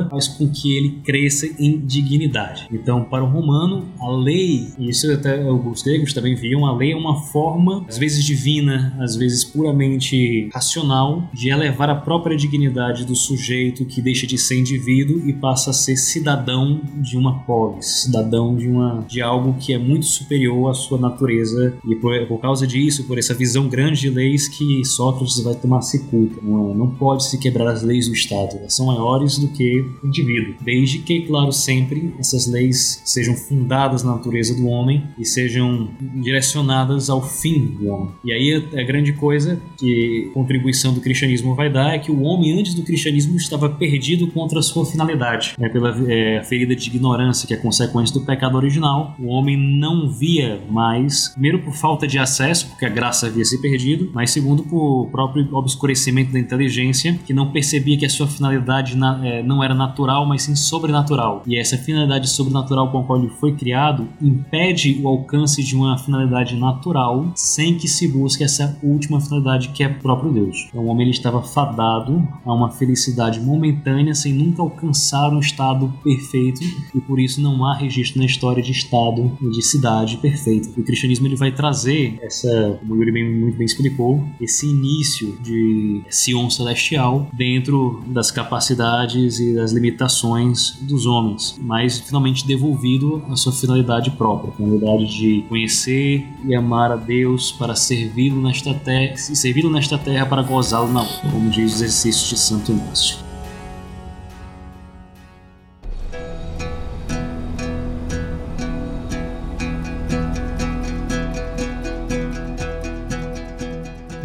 faz 0.10 0.28
com 0.28 0.50
que 0.50 0.76
ele 0.76 1.02
cresça 1.04 1.48
em 1.60 1.78
dignidade. 1.80 2.68
Então, 2.72 3.04
para 3.04 3.24
o 3.24 3.30
romano, 3.30 3.88
a 4.00 4.10
lei, 4.10 4.68
e 4.78 4.90
isso 4.90 5.12
até 5.12 5.44
os 5.50 5.82
gregos 5.82 6.14
também 6.14 6.36
viam, 6.36 6.66
a 6.66 6.76
lei 6.76 6.92
é 6.92 6.96
uma 6.96 7.22
forma, 7.24 7.86
às 7.88 7.98
vezes 7.98 8.24
divina, 8.24 8.96
às 9.00 9.16
vezes 9.16 9.44
puramente 9.44 10.50
racional, 10.54 11.30
de 11.34 11.50
elevar 11.50 11.90
a 11.90 11.96
própria 11.96 12.36
dignidade 12.36 13.06
do 13.06 13.16
sujeito 13.16 13.86
que 13.86 14.02
deixa 14.02 14.26
de 14.26 14.38
ser 14.38 14.60
indivíduo 14.60 15.28
e 15.28 15.34
passa 15.34 15.72
a 15.72 15.74
ser 15.74 15.98
cidadão 15.98 16.82
de 16.96 17.18
uma 17.18 17.40
polis, 17.44 18.04
cidadão 18.04 18.56
de 18.56 18.68
uma 18.68 19.06
de 19.08 19.22
algo 19.22 19.56
que 19.60 19.74
é 19.74 19.78
muito 19.78 20.06
superior 20.06 20.70
à 20.70 20.74
sua 20.74 20.98
natureza 20.98 21.78
e 21.86 21.96
por, 21.96 22.14
por 22.28 22.40
causa 22.40 22.66
disso, 22.66 23.06
por 23.06 23.18
essa 23.18 23.34
visão 23.34 23.68
grande 23.68 24.02
de 24.02 24.10
leis 24.10 24.48
que 24.48 24.84
Sócrates 24.86 25.40
vai 25.42 25.56
tomar-se 25.56 26.08
culpa. 26.08 26.42
Não, 26.42 26.74
não 26.74 26.90
pode 26.90 27.26
se 27.26 27.38
quebrar 27.38 27.68
as 27.68 27.84
leis 27.84 28.08
do 28.08 28.14
Estado, 28.14 28.58
elas 28.58 28.74
são 28.74 28.88
maiores 28.88 29.29
do 29.38 29.50
que 29.50 29.86
o 30.04 30.08
indivíduo, 30.08 30.56
desde 30.62 31.00
que, 31.00 31.22
claro, 31.22 31.52
sempre 31.52 32.14
essas 32.20 32.48
leis 32.48 33.02
sejam 33.06 33.36
fundadas 33.36 34.04
na 34.04 34.14
natureza 34.14 34.56
do 34.56 34.68
homem 34.68 35.04
e 35.18 35.26
sejam 35.26 35.90
direcionadas 36.16 37.10
ao 37.10 37.22
fim 37.22 37.66
do 37.66 37.88
homem. 37.88 38.10
E 38.24 38.32
aí 38.32 38.56
a 38.74 38.84
grande 38.84 39.14
coisa 39.14 39.60
que 39.78 40.30
contribuição 40.34 40.94
do 40.94 41.02
cristianismo 41.02 41.56
vai 41.56 41.72
dar 41.72 41.94
é 41.94 42.00
que 42.00 42.12
o 42.12 42.22
homem 42.22 42.60
antes 42.60 42.74
do 42.74 42.84
cristianismo 42.84 43.36
estava 43.36 43.70
perdido 43.70 44.28
contra 44.28 44.60
a 44.60 44.62
sua 44.62 44.86
finalidade, 44.86 45.54
né, 45.58 45.70
pela 45.70 45.96
é, 46.12 46.42
ferida 46.44 46.76
de 46.76 46.90
ignorância 46.90 47.48
que 47.48 47.54
é 47.54 47.58
consequência 47.58 48.14
do 48.14 48.26
pecado 48.26 48.56
original. 48.56 49.16
O 49.20 49.28
homem 49.28 49.58
não 49.58 50.10
via 50.10 50.62
mais, 50.70 51.30
primeiro 51.30 51.60
por 51.60 51.74
falta 51.74 52.08
de 52.08 52.18
acesso, 52.18 52.68
porque 52.70 52.86
a 52.86 52.90
graça 52.90 53.28
havia 53.28 53.44
se 53.44 53.62
perdido, 53.62 54.10
mas 54.14 54.32
segundo 54.32 54.64
por 54.64 55.10
próprio 55.12 55.48
obscurecimento 55.54 56.32
da 56.32 56.40
inteligência, 56.40 57.20
que 57.26 57.34
não 57.34 57.52
percebia 57.52 57.98
que 57.98 58.06
a 58.06 58.10
sua 58.10 58.28
finalidade 58.28 58.96
na, 58.96 59.19
é, 59.24 59.44
não 59.44 59.64
era 59.64 59.74
natural, 59.74 60.26
mas 60.26 60.44
sim 60.44 60.56
sobrenatural. 60.56 61.44
E 61.46 61.58
essa 61.58 61.78
finalidade 61.78 62.30
sobrenatural 62.30 62.92
com 62.92 63.00
a 63.00 63.04
qual 63.04 63.20
ele 63.20 63.30
foi 63.30 63.56
criado 63.56 64.08
impede 64.22 65.00
o 65.04 65.08
alcance 65.08 65.64
de 65.64 65.76
uma 65.76 65.98
finalidade 65.98 66.56
natural 66.56 67.32
sem 67.36 67.78
que 67.78 67.88
se 67.88 68.08
busque 68.08 68.44
essa 68.44 68.78
última 68.84 69.20
finalidade 69.20 69.70
que 69.70 69.84
é 69.84 69.90
próprio 69.90 70.32
Deus. 70.32 70.68
Então, 70.70 70.84
o 70.84 70.88
homem 70.88 71.08
ele 71.08 71.16
estava 71.16 71.42
fadado 71.42 72.28
a 72.46 72.54
uma 72.54 72.70
felicidade 72.70 73.40
momentânea 73.40 74.14
sem 74.14 74.34
nunca 74.34 74.62
alcançar 74.62 75.30
um 75.32 75.40
estado 75.40 75.94
perfeito 76.04 76.62
e 76.94 77.02
por 77.02 77.20
isso 77.20 77.42
não 77.42 77.66
há 77.66 77.76
registro 77.76 78.20
na 78.20 78.26
história 78.26 78.62
de 78.62 78.72
estado 78.72 79.38
de 79.52 79.62
cidade 79.62 80.18
perfeita. 80.18 80.70
O 80.80 80.84
cristianismo 80.84 81.28
ele 81.28 81.36
vai 81.36 81.52
trazer 81.52 82.18
essa, 82.22 82.78
como 82.80 82.94
o 82.94 82.98
Yuri 82.98 83.12
bem, 83.12 83.40
muito 83.40 83.58
bem 83.58 83.66
explicou, 83.66 84.24
esse 84.40 84.68
início 84.68 85.38
de 85.42 86.02
Sion 86.10 86.50
celestial 86.50 87.28
dentro 87.34 88.04
das 88.08 88.32
capacidades 88.32 89.09
e 89.16 89.54
das 89.56 89.72
limitações 89.72 90.78
dos 90.82 91.06
homens, 91.06 91.60
mas 91.62 92.00
finalmente 92.00 92.46
devolvido 92.46 93.24
à 93.30 93.36
sua 93.36 93.52
finalidade 93.52 94.12
própria, 94.12 94.52
a 94.52 94.56
finalidade 94.56 95.08
de 95.18 95.44
conhecer 95.50 96.26
e 96.46 96.56
amar 96.56 96.92
a 96.92 96.96
Deus 96.96 97.52
para 97.52 97.76
servi-lo 97.76 98.42
nesta 98.42 98.74
terra, 98.74 99.16
servi-lo 99.18 99.70
nesta 99.70 99.98
terra 99.98 100.26
para 100.26 100.42
gozá-lo 100.42 100.92
na 100.92 101.02
outra, 101.02 101.30
como 101.32 101.50
diz 101.50 101.76
os 101.76 101.82
exercícios 101.82 102.30
de 102.30 102.38
Santo 102.38 102.72
Inácio. 102.72 103.30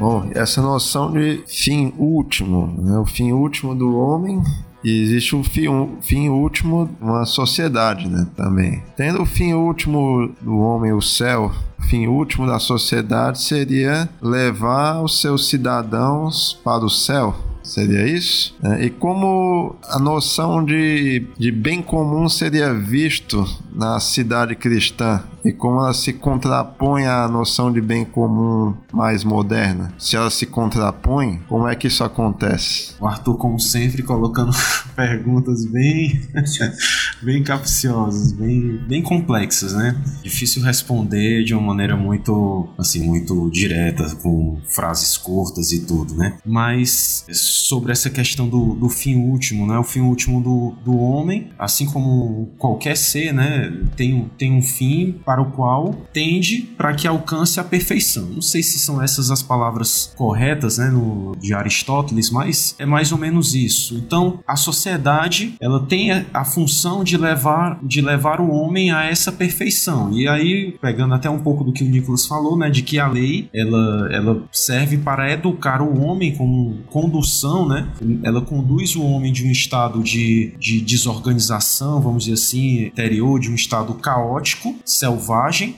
Bom, 0.05 0.31
essa 0.35 0.61
noção 0.61 1.11
de 1.11 1.43
fim 1.47 1.95
último, 1.97 2.67
né? 2.79 2.99
o 2.99 3.07
fim 3.07 3.33
último 3.33 3.75
do 3.75 3.97
homem 3.97 4.43
e 4.85 5.03
existe 5.03 5.35
o 5.35 5.43
fim, 5.43 5.69
um 5.69 5.97
fim 6.03 6.29
último 6.29 6.91
uma 7.01 7.25
sociedade, 7.25 8.09
né, 8.09 8.27
também. 8.37 8.83
Tendo 8.97 9.23
o 9.23 9.27
fim 9.27 9.55
último 9.55 10.31
do 10.43 10.59
homem, 10.59 10.93
o 10.93 11.01
céu, 11.01 11.51
o 11.79 11.83
fim 11.83 12.07
último 12.07 12.47
da 12.47 12.59
sociedade 12.59 13.43
seria 13.43 14.09
levar 14.21 15.03
os 15.03 15.21
seus 15.21 15.49
cidadãos 15.49 16.53
para 16.63 16.85
o 16.85 16.91
céu. 16.91 17.35
Seria 17.63 18.07
isso? 18.07 18.55
É, 18.63 18.85
e 18.85 18.91
como 18.91 19.77
a 19.85 19.99
noção 19.99 20.63
de, 20.63 21.27
de 21.39 21.51
bem 21.51 21.81
comum 21.81 22.29
seria 22.29 22.75
visto 22.75 23.43
na 23.75 23.99
cidade 24.01 24.55
cristã? 24.55 25.23
E 25.45 25.53
como 25.53 25.81
ela 25.81 25.93
se 25.93 26.15
contrapõe 26.15 27.05
à 27.05 27.29
noção 27.29 27.71
de 27.71 27.81
bem 27.81 28.05
comum 28.05 28.75
mais 28.91 29.25
moderna? 29.25 29.93
Se 29.99 30.17
ela 30.17 30.31
se 30.31 30.47
contrapõe, 30.47 31.41
como 31.49 31.69
é 31.69 31.75
que 31.77 31.87
isso 31.87 32.03
acontece? 32.03 32.95
O 32.99 33.07
Arthur, 33.07 33.37
como 33.37 33.61
sempre, 33.61 34.03
colocando 34.03 34.53
perguntas 34.97 35.67
bem, 35.67 36.19
bem 37.23 37.43
capciosas, 37.43 38.33
bem, 38.33 38.79
bem 38.89 39.03
complexas, 39.03 39.75
né? 39.75 39.95
Difícil 40.23 40.63
responder 40.63 41.45
de 41.45 41.53
uma 41.53 41.63
maneira 41.63 41.95
muito, 41.95 42.69
assim, 42.79 43.05
muito 43.05 43.51
direta, 43.51 44.15
com 44.23 44.59
frases 44.67 45.19
curtas 45.19 45.73
e 45.73 45.81
tudo, 45.81 46.15
né? 46.15 46.39
Mas 46.47 47.27
sobre 47.31 47.93
essa 47.93 48.09
questão 48.09 48.49
do, 48.49 48.75
do 48.75 48.89
fim 48.89 49.17
último, 49.17 49.67
né? 49.67 49.79
O 49.79 49.85
fim 49.85 50.01
último 50.01 50.41
do, 50.41 50.75
do 50.83 50.97
homem, 50.97 51.51
assim 51.59 51.85
como 51.85 52.49
qualquer 52.57 52.97
ser, 52.97 53.33
né? 53.35 53.71
Tem, 53.95 54.31
tem 54.39 54.53
um 54.55 54.63
fim 54.63 55.21
para 55.25 55.34
o 55.41 55.51
qual 55.51 55.95
tende 56.13 56.63
para 56.77 56.95
que 56.95 57.07
alcance 57.07 57.59
a 57.59 57.65
perfeição. 57.65 58.27
Não 58.27 58.43
sei 58.43 58.63
se 58.63 58.79
são 58.79 59.03
essas 59.03 59.31
as 59.31 59.43
palavras 59.43 60.13
corretas, 60.17 60.79
né? 60.79 60.89
No, 60.89 61.37
de 61.39 61.55
Aristóteles, 61.55 62.31
mas 62.31 62.75
é 62.79 62.87
mais 62.87 63.13
ou 63.13 63.19
menos 63.19 63.55
isso. 63.55 63.97
Então, 63.97 64.41
a 64.47 64.57
sociedade, 64.57 65.55
ela 65.61 65.81
tem 65.81 66.13
a, 66.13 66.25
a 66.33 66.45
função 66.45 67.03
de 67.03 67.17
levar, 67.17 67.79
de 67.83 68.01
levar 68.01 68.41
o 68.41 68.51
homem 68.51 68.91
a 68.91 69.05
essa 69.05 69.33
perfeição. 69.33 70.13
E 70.13 70.29
aí, 70.29 70.77
pegando 70.81 71.15
até 71.15 71.29
um 71.29 71.41
pouco 71.41 71.65
do 71.65 71.73
que 71.73 71.85
o 71.85 71.89
Nicolas 71.89 72.27
falou, 72.27 72.57
né? 72.57 72.71
De 72.71 72.83
que 72.83 72.99
a 72.99 73.07
lei, 73.07 73.49
ela, 73.55 74.09
ela 74.13 74.43
serve 74.53 74.99
para 74.99 75.31
educar 75.31 75.83
o 75.83 76.03
homem 76.03 76.35
como 76.35 76.79
condução 76.91 77.35
né? 77.67 77.89
Ela 78.23 78.41
conduz 78.41 78.97
o 78.97 79.03
homem 79.03 79.33
de 79.33 79.47
um 79.47 79.51
estado 79.51 80.03
de, 80.03 80.55
de 80.59 80.81
desorganização, 80.81 82.01
vamos 82.01 82.25
dizer 82.25 82.35
assim, 82.35 82.87
interior, 82.87 83.39
de 83.39 83.51
um 83.51 83.55
estado 83.55 83.95
caótico, 83.95 84.75
selvagem, 84.85 85.24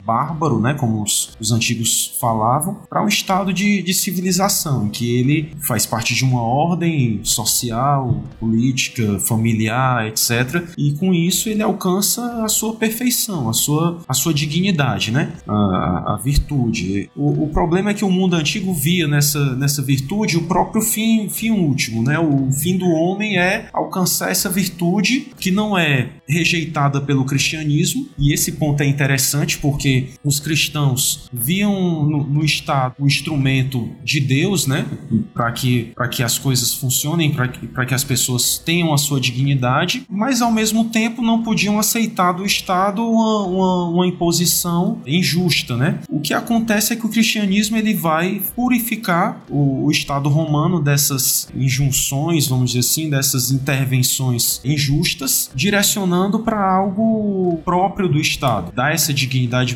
bárbaro, 0.05 0.59
né? 0.59 0.73
Como 0.73 1.01
os, 1.01 1.35
os 1.39 1.51
antigos 1.51 2.15
falavam, 2.19 2.79
para 2.89 3.03
um 3.03 3.07
estado 3.07 3.53
de, 3.53 3.81
de 3.81 3.93
civilização, 3.93 4.87
em 4.87 4.89
que 4.89 5.17
ele 5.17 5.55
faz 5.65 5.85
parte 5.85 6.13
de 6.13 6.23
uma 6.23 6.41
ordem 6.41 7.19
social, 7.23 8.23
política, 8.39 9.19
familiar, 9.19 10.07
etc. 10.07 10.67
E 10.77 10.93
com 10.93 11.13
isso 11.13 11.49
ele 11.49 11.61
alcança 11.61 12.43
a 12.43 12.47
sua 12.47 12.75
perfeição, 12.75 13.49
a 13.49 13.53
sua, 13.53 14.01
a 14.07 14.13
sua 14.13 14.33
dignidade, 14.33 15.11
né? 15.11 15.33
A, 15.47 16.13
a 16.13 16.21
virtude. 16.23 17.09
O, 17.15 17.43
o 17.43 17.49
problema 17.49 17.91
é 17.91 17.93
que 17.93 18.05
o 18.05 18.11
mundo 18.11 18.35
antigo 18.35 18.73
via 18.73 19.07
nessa, 19.07 19.55
nessa 19.55 19.81
virtude 19.81 20.37
o 20.37 20.43
próprio 20.43 20.81
fim, 20.81 21.29
fim 21.29 21.51
último, 21.51 22.03
né? 22.03 22.19
O 22.19 22.51
fim 22.51 22.77
do 22.77 22.87
homem 22.87 23.37
é 23.37 23.69
alcançar 23.73 24.31
essa 24.31 24.49
virtude 24.49 25.31
que 25.39 25.51
não 25.51 25.77
é 25.77 26.09
rejeitada 26.27 26.99
pelo 26.99 27.25
cristianismo, 27.25 28.07
e 28.17 28.33
esse 28.33 28.53
ponto 28.53 28.81
é 28.81 28.85
interessante 28.85 29.36
porque 29.57 30.09
os 30.23 30.39
cristãos 30.39 31.29
viam 31.31 32.03
no, 32.05 32.23
no 32.23 32.43
Estado 32.43 32.95
o 32.99 33.07
instrumento 33.07 33.89
de 34.03 34.19
Deus, 34.19 34.67
né? 34.67 34.85
Para 35.33 35.51
que, 35.51 35.93
que 36.11 36.23
as 36.23 36.37
coisas 36.37 36.73
funcionem, 36.73 37.31
para 37.31 37.47
que, 37.47 37.67
que 37.67 37.93
as 37.93 38.03
pessoas 38.03 38.57
tenham 38.57 38.93
a 38.93 38.97
sua 38.97 39.19
dignidade, 39.19 40.05
mas 40.09 40.41
ao 40.41 40.51
mesmo 40.51 40.85
tempo 40.85 41.21
não 41.21 41.43
podiam 41.43 41.79
aceitar 41.79 42.31
do 42.31 42.45
Estado 42.45 43.01
uma, 43.03 43.43
uma, 43.43 43.89
uma 43.89 44.07
imposição 44.07 45.01
injusta, 45.05 45.77
né? 45.77 45.99
O 46.09 46.19
que 46.19 46.33
acontece 46.33 46.93
é 46.93 46.95
que 46.95 47.05
o 47.05 47.09
cristianismo 47.09 47.77
ele 47.77 47.93
vai 47.93 48.41
purificar 48.55 49.43
o, 49.49 49.85
o 49.85 49.91
Estado 49.91 50.29
romano 50.29 50.81
dessas 50.81 51.47
injunções, 51.55 52.47
vamos 52.47 52.71
dizer 52.71 52.79
assim, 52.79 53.09
dessas 53.09 53.51
intervenções 53.51 54.59
injustas, 54.63 55.49
direcionando 55.53 56.39
para 56.39 56.59
algo 56.59 57.59
próprio 57.63 58.07
do 58.07 58.19
Estado, 58.19 58.71
dar 58.73 58.93
essa 58.93 59.13
dignidade 59.13 59.26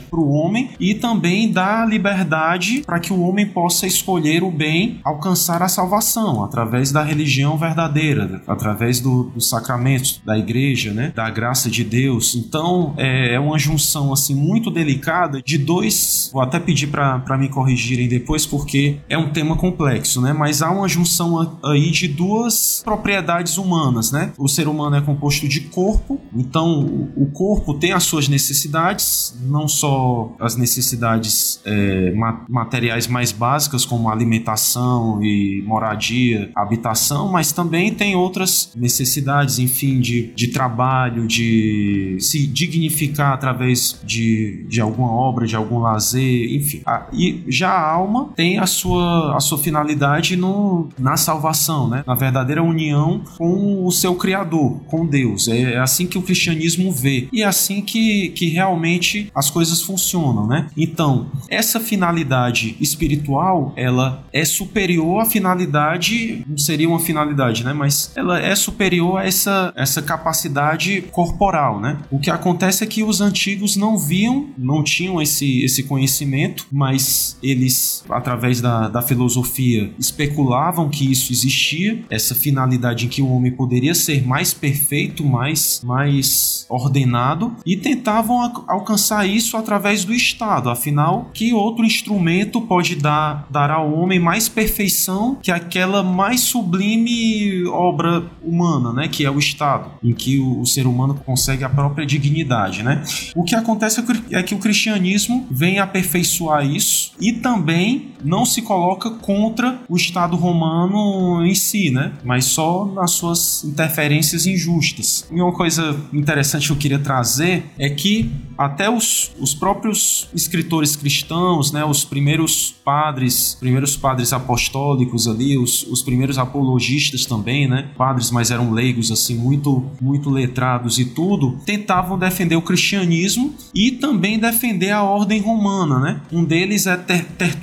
para 0.10 0.20
o 0.20 0.32
homem 0.32 0.72
e 0.80 0.94
também 0.94 1.52
dá 1.52 1.86
liberdade 1.86 2.84
para 2.86 3.00
que 3.00 3.14
o 3.14 3.22
homem 3.22 3.46
possa 3.46 3.86
escolher 3.86 4.44
o 4.44 4.52
bem, 4.52 5.00
alcançar 5.04 5.62
a 5.62 5.68
salvação 5.68 6.44
através 6.44 6.92
da 6.92 7.04
religião 7.04 7.58
verdadeira, 7.58 8.42
através 8.48 9.00
do, 9.00 9.24
do 9.24 9.42
sacramento 9.42 10.22
da 10.26 10.38
igreja, 10.38 10.94
né, 10.94 11.12
da 11.16 11.30
graça 11.30 11.70
de 11.70 11.84
Deus. 11.84 12.36
Então 12.36 12.94
é, 12.98 13.36
é 13.36 13.40
uma 13.40 13.58
junção 13.58 14.14
assim 14.14 14.36
muito 14.36 14.72
delicada 14.72 15.42
de 15.42 15.58
dois. 15.58 16.30
Vou 16.34 16.42
até 16.42 16.60
pedir 16.60 16.88
para 16.88 17.38
me 17.38 17.50
corrigirem 17.50 18.08
depois 18.08 18.46
porque 18.46 18.98
é 19.10 19.18
um 19.18 19.30
tema 19.32 19.56
complexo, 19.56 20.22
né? 20.22 20.34
Mas 20.34 20.62
há 20.62 20.72
uma 20.72 20.88
junção 20.88 21.60
aí 21.64 21.92
de 21.92 22.08
duas 22.08 22.82
propriedades 22.84 23.58
humanas, 23.58 24.12
né? 24.12 24.32
O 24.38 24.48
ser 24.48 24.68
humano 24.68 24.96
é 24.96 25.02
composto 25.02 25.48
de 25.48 25.62
corpo, 25.62 26.20
então 26.36 27.10
o 27.16 27.26
corpo 27.28 27.74
tem 27.74 27.92
as 27.92 28.04
suas 28.04 28.28
necessidades, 28.28 29.31
não 29.42 29.68
só 29.68 30.34
as 30.40 30.56
necessidades 30.56 31.62
é, 31.66 32.14
materiais 32.48 33.08
mais 33.08 33.32
básicas 33.32 33.86
como 33.86 34.10
alimentação 34.10 35.24
e 35.24 35.64
moradia, 35.66 36.52
habitação, 36.56 37.32
mas 37.32 37.52
também 37.52 37.94
tem 37.94 38.16
outras 38.16 38.72
necessidades, 38.76 39.60
enfim, 39.60 40.00
de, 40.00 40.32
de 40.34 40.48
trabalho, 40.48 41.28
de 41.28 42.18
se 42.20 42.46
dignificar 42.48 43.34
através 43.34 44.00
de, 44.04 44.66
de 44.68 44.82
alguma 44.82 45.12
obra, 45.12 45.46
de 45.46 45.56
algum 45.56 45.80
lazer, 45.80 46.54
enfim. 46.54 46.82
E 47.14 47.44
já 47.48 47.70
a 47.70 47.92
alma 47.92 48.30
tem 48.36 48.60
a 48.60 48.66
sua, 48.66 49.36
a 49.36 49.40
sua 49.40 49.58
finalidade 49.58 50.36
no, 50.36 50.90
na 50.98 51.18
salvação, 51.18 51.90
né? 51.90 52.04
na 52.06 52.16
verdadeira 52.16 52.64
união 52.64 53.22
com 53.38 53.86
o 53.86 53.92
seu 53.92 54.16
Criador, 54.16 54.80
com 54.88 55.06
Deus. 55.06 55.48
É, 55.48 55.74
é 55.74 55.80
assim 55.80 56.06
que 56.08 56.18
o 56.18 56.22
cristianismo 56.22 56.92
vê 56.92 57.28
e 57.32 57.42
é 57.42 57.46
assim 57.46 57.82
que, 57.82 58.30
que 58.30 58.48
realmente 58.50 59.21
as 59.36 59.50
coisas 59.50 59.82
funcionam. 59.82 60.48
Né? 60.48 60.68
Então, 60.76 61.30
essa 61.50 61.80
finalidade 61.80 62.76
espiritual 62.80 63.74
ela 63.76 64.24
é 64.32 64.46
superior 64.46 65.22
à 65.22 65.26
finalidade, 65.26 66.44
não 66.48 66.58
seria 66.58 66.88
uma 66.88 67.00
finalidade, 67.00 67.64
né? 67.64 67.74
mas 67.74 68.12
ela 68.16 68.40
é 68.40 68.56
superior 68.56 69.18
a 69.18 69.26
essa, 69.26 69.74
essa 69.76 70.02
capacidade 70.02 71.02
corporal. 71.12 71.80
Né? 71.80 71.98
O 72.10 72.20
que 72.20 72.30
acontece 72.30 72.84
é 72.84 72.88
que 72.88 73.04
os 73.04 73.22
antigos 73.22 73.76
não 73.76 73.98
viam, 73.98 74.50
não 74.58 74.84
tinham 74.84 75.22
esse, 75.22 75.64
esse 75.64 75.84
conhecimento, 75.84 76.66
mas 76.72 77.38
eles, 77.42 78.04
através 78.10 78.62
da, 78.62 78.88
da 78.88 79.02
filosofia, 79.02 79.92
especulavam 80.00 80.90
que 80.90 81.12
isso 81.12 81.32
existia, 81.32 82.04
essa 82.10 82.36
finalidade 82.36 83.06
em 83.06 83.10
que 83.10 83.22
o 83.22 83.30
homem 83.30 83.52
poderia 83.52 83.94
ser 83.94 84.26
mais 84.26 84.54
perfeito, 84.54 85.24
mais, 85.24 85.82
mais 85.84 86.66
ordenado, 86.70 87.56
e 87.66 87.76
tentavam 87.76 88.42
alcançar 88.68 89.11
isso 89.26 89.58
através 89.58 90.04
do 90.06 90.14
Estado. 90.14 90.70
Afinal, 90.70 91.30
que 91.34 91.54
outro 91.54 91.86
instrumento 91.86 92.62
pode 92.62 92.96
dar, 92.96 93.48
dar 93.50 93.70
ao 93.72 93.94
homem 93.94 94.20
mais 94.20 94.48
perfeição 94.48 95.38
que 95.42 95.52
aquela 95.52 96.04
mais 96.04 96.42
sublime 96.42 97.66
obra 97.68 98.24
humana, 98.42 98.94
né? 98.94 99.08
Que 99.08 99.26
é 99.26 99.32
o 99.32 99.40
Estado, 99.40 99.92
em 100.04 100.14
que 100.14 100.40
o, 100.40 100.62
o 100.62 100.66
ser 100.66 100.88
humano 100.88 101.16
consegue 101.26 101.64
a 101.64 101.70
própria 101.70 102.06
dignidade, 102.06 102.84
né? 102.84 103.04
O 103.36 103.44
que 103.44 103.56
acontece 103.56 104.04
é 104.32 104.44
que 104.44 104.56
o 104.56 104.60
cristianismo 104.60 105.46
vem 105.50 105.80
aperfeiçoar 105.80 106.66
isso 106.66 107.14
e 107.20 107.34
também 107.34 108.11
não 108.24 108.46
se 108.46 108.62
coloca 108.62 109.10
contra 109.10 109.80
o 109.90 109.96
Estado 109.96 110.36
romano 110.36 111.46
em 111.46 111.56
si, 111.56 111.90
né? 111.90 112.14
Mas 112.24 112.46
só 112.46 112.86
nas 112.86 113.12
suas 113.12 113.64
interferências 113.64 114.46
injustas. 114.46 115.28
E 115.32 115.42
uma 115.42 115.54
coisa 115.54 116.00
interessante 116.14 116.68
que 116.68 116.74
eu 116.74 116.78
queria 116.78 117.00
trazer 117.00 117.66
é 117.78 117.90
que 117.90 118.32
até 118.58 118.90
os, 118.90 119.32
os 119.40 119.56
próprios 119.56 120.30
escritores 120.34 120.96
cristãos, 120.96 121.72
né, 121.72 121.84
os 121.84 122.04
primeiros 122.04 122.76
padres, 122.84 123.58
primeiros 123.60 123.98
padres 123.98 124.34
apostólicos 124.34 125.28
ali, 125.28 125.58
os, 125.58 125.84
os 125.84 126.04
primeiros 126.04 126.38
apologistas 126.38 127.26
também, 127.26 127.68
né, 127.68 127.90
padres, 127.98 128.30
mas 128.30 128.52
eram 128.52 128.72
leigos 128.72 129.12
assim, 129.12 129.36
muito 129.36 129.84
muito 130.00 130.30
letrados 130.30 131.00
e 131.00 131.06
tudo, 131.06 131.58
tentavam 131.66 132.18
defender 132.18 132.56
o 132.56 132.62
cristianismo 132.62 133.56
e 133.74 133.92
também 133.92 134.38
defender 134.38 134.92
a 134.92 135.04
ordem 135.04 135.42
romana, 135.42 136.00
né? 136.00 136.22
Um 136.32 136.44
deles 136.44 136.86
é 136.86 136.96
Ter 136.98 137.56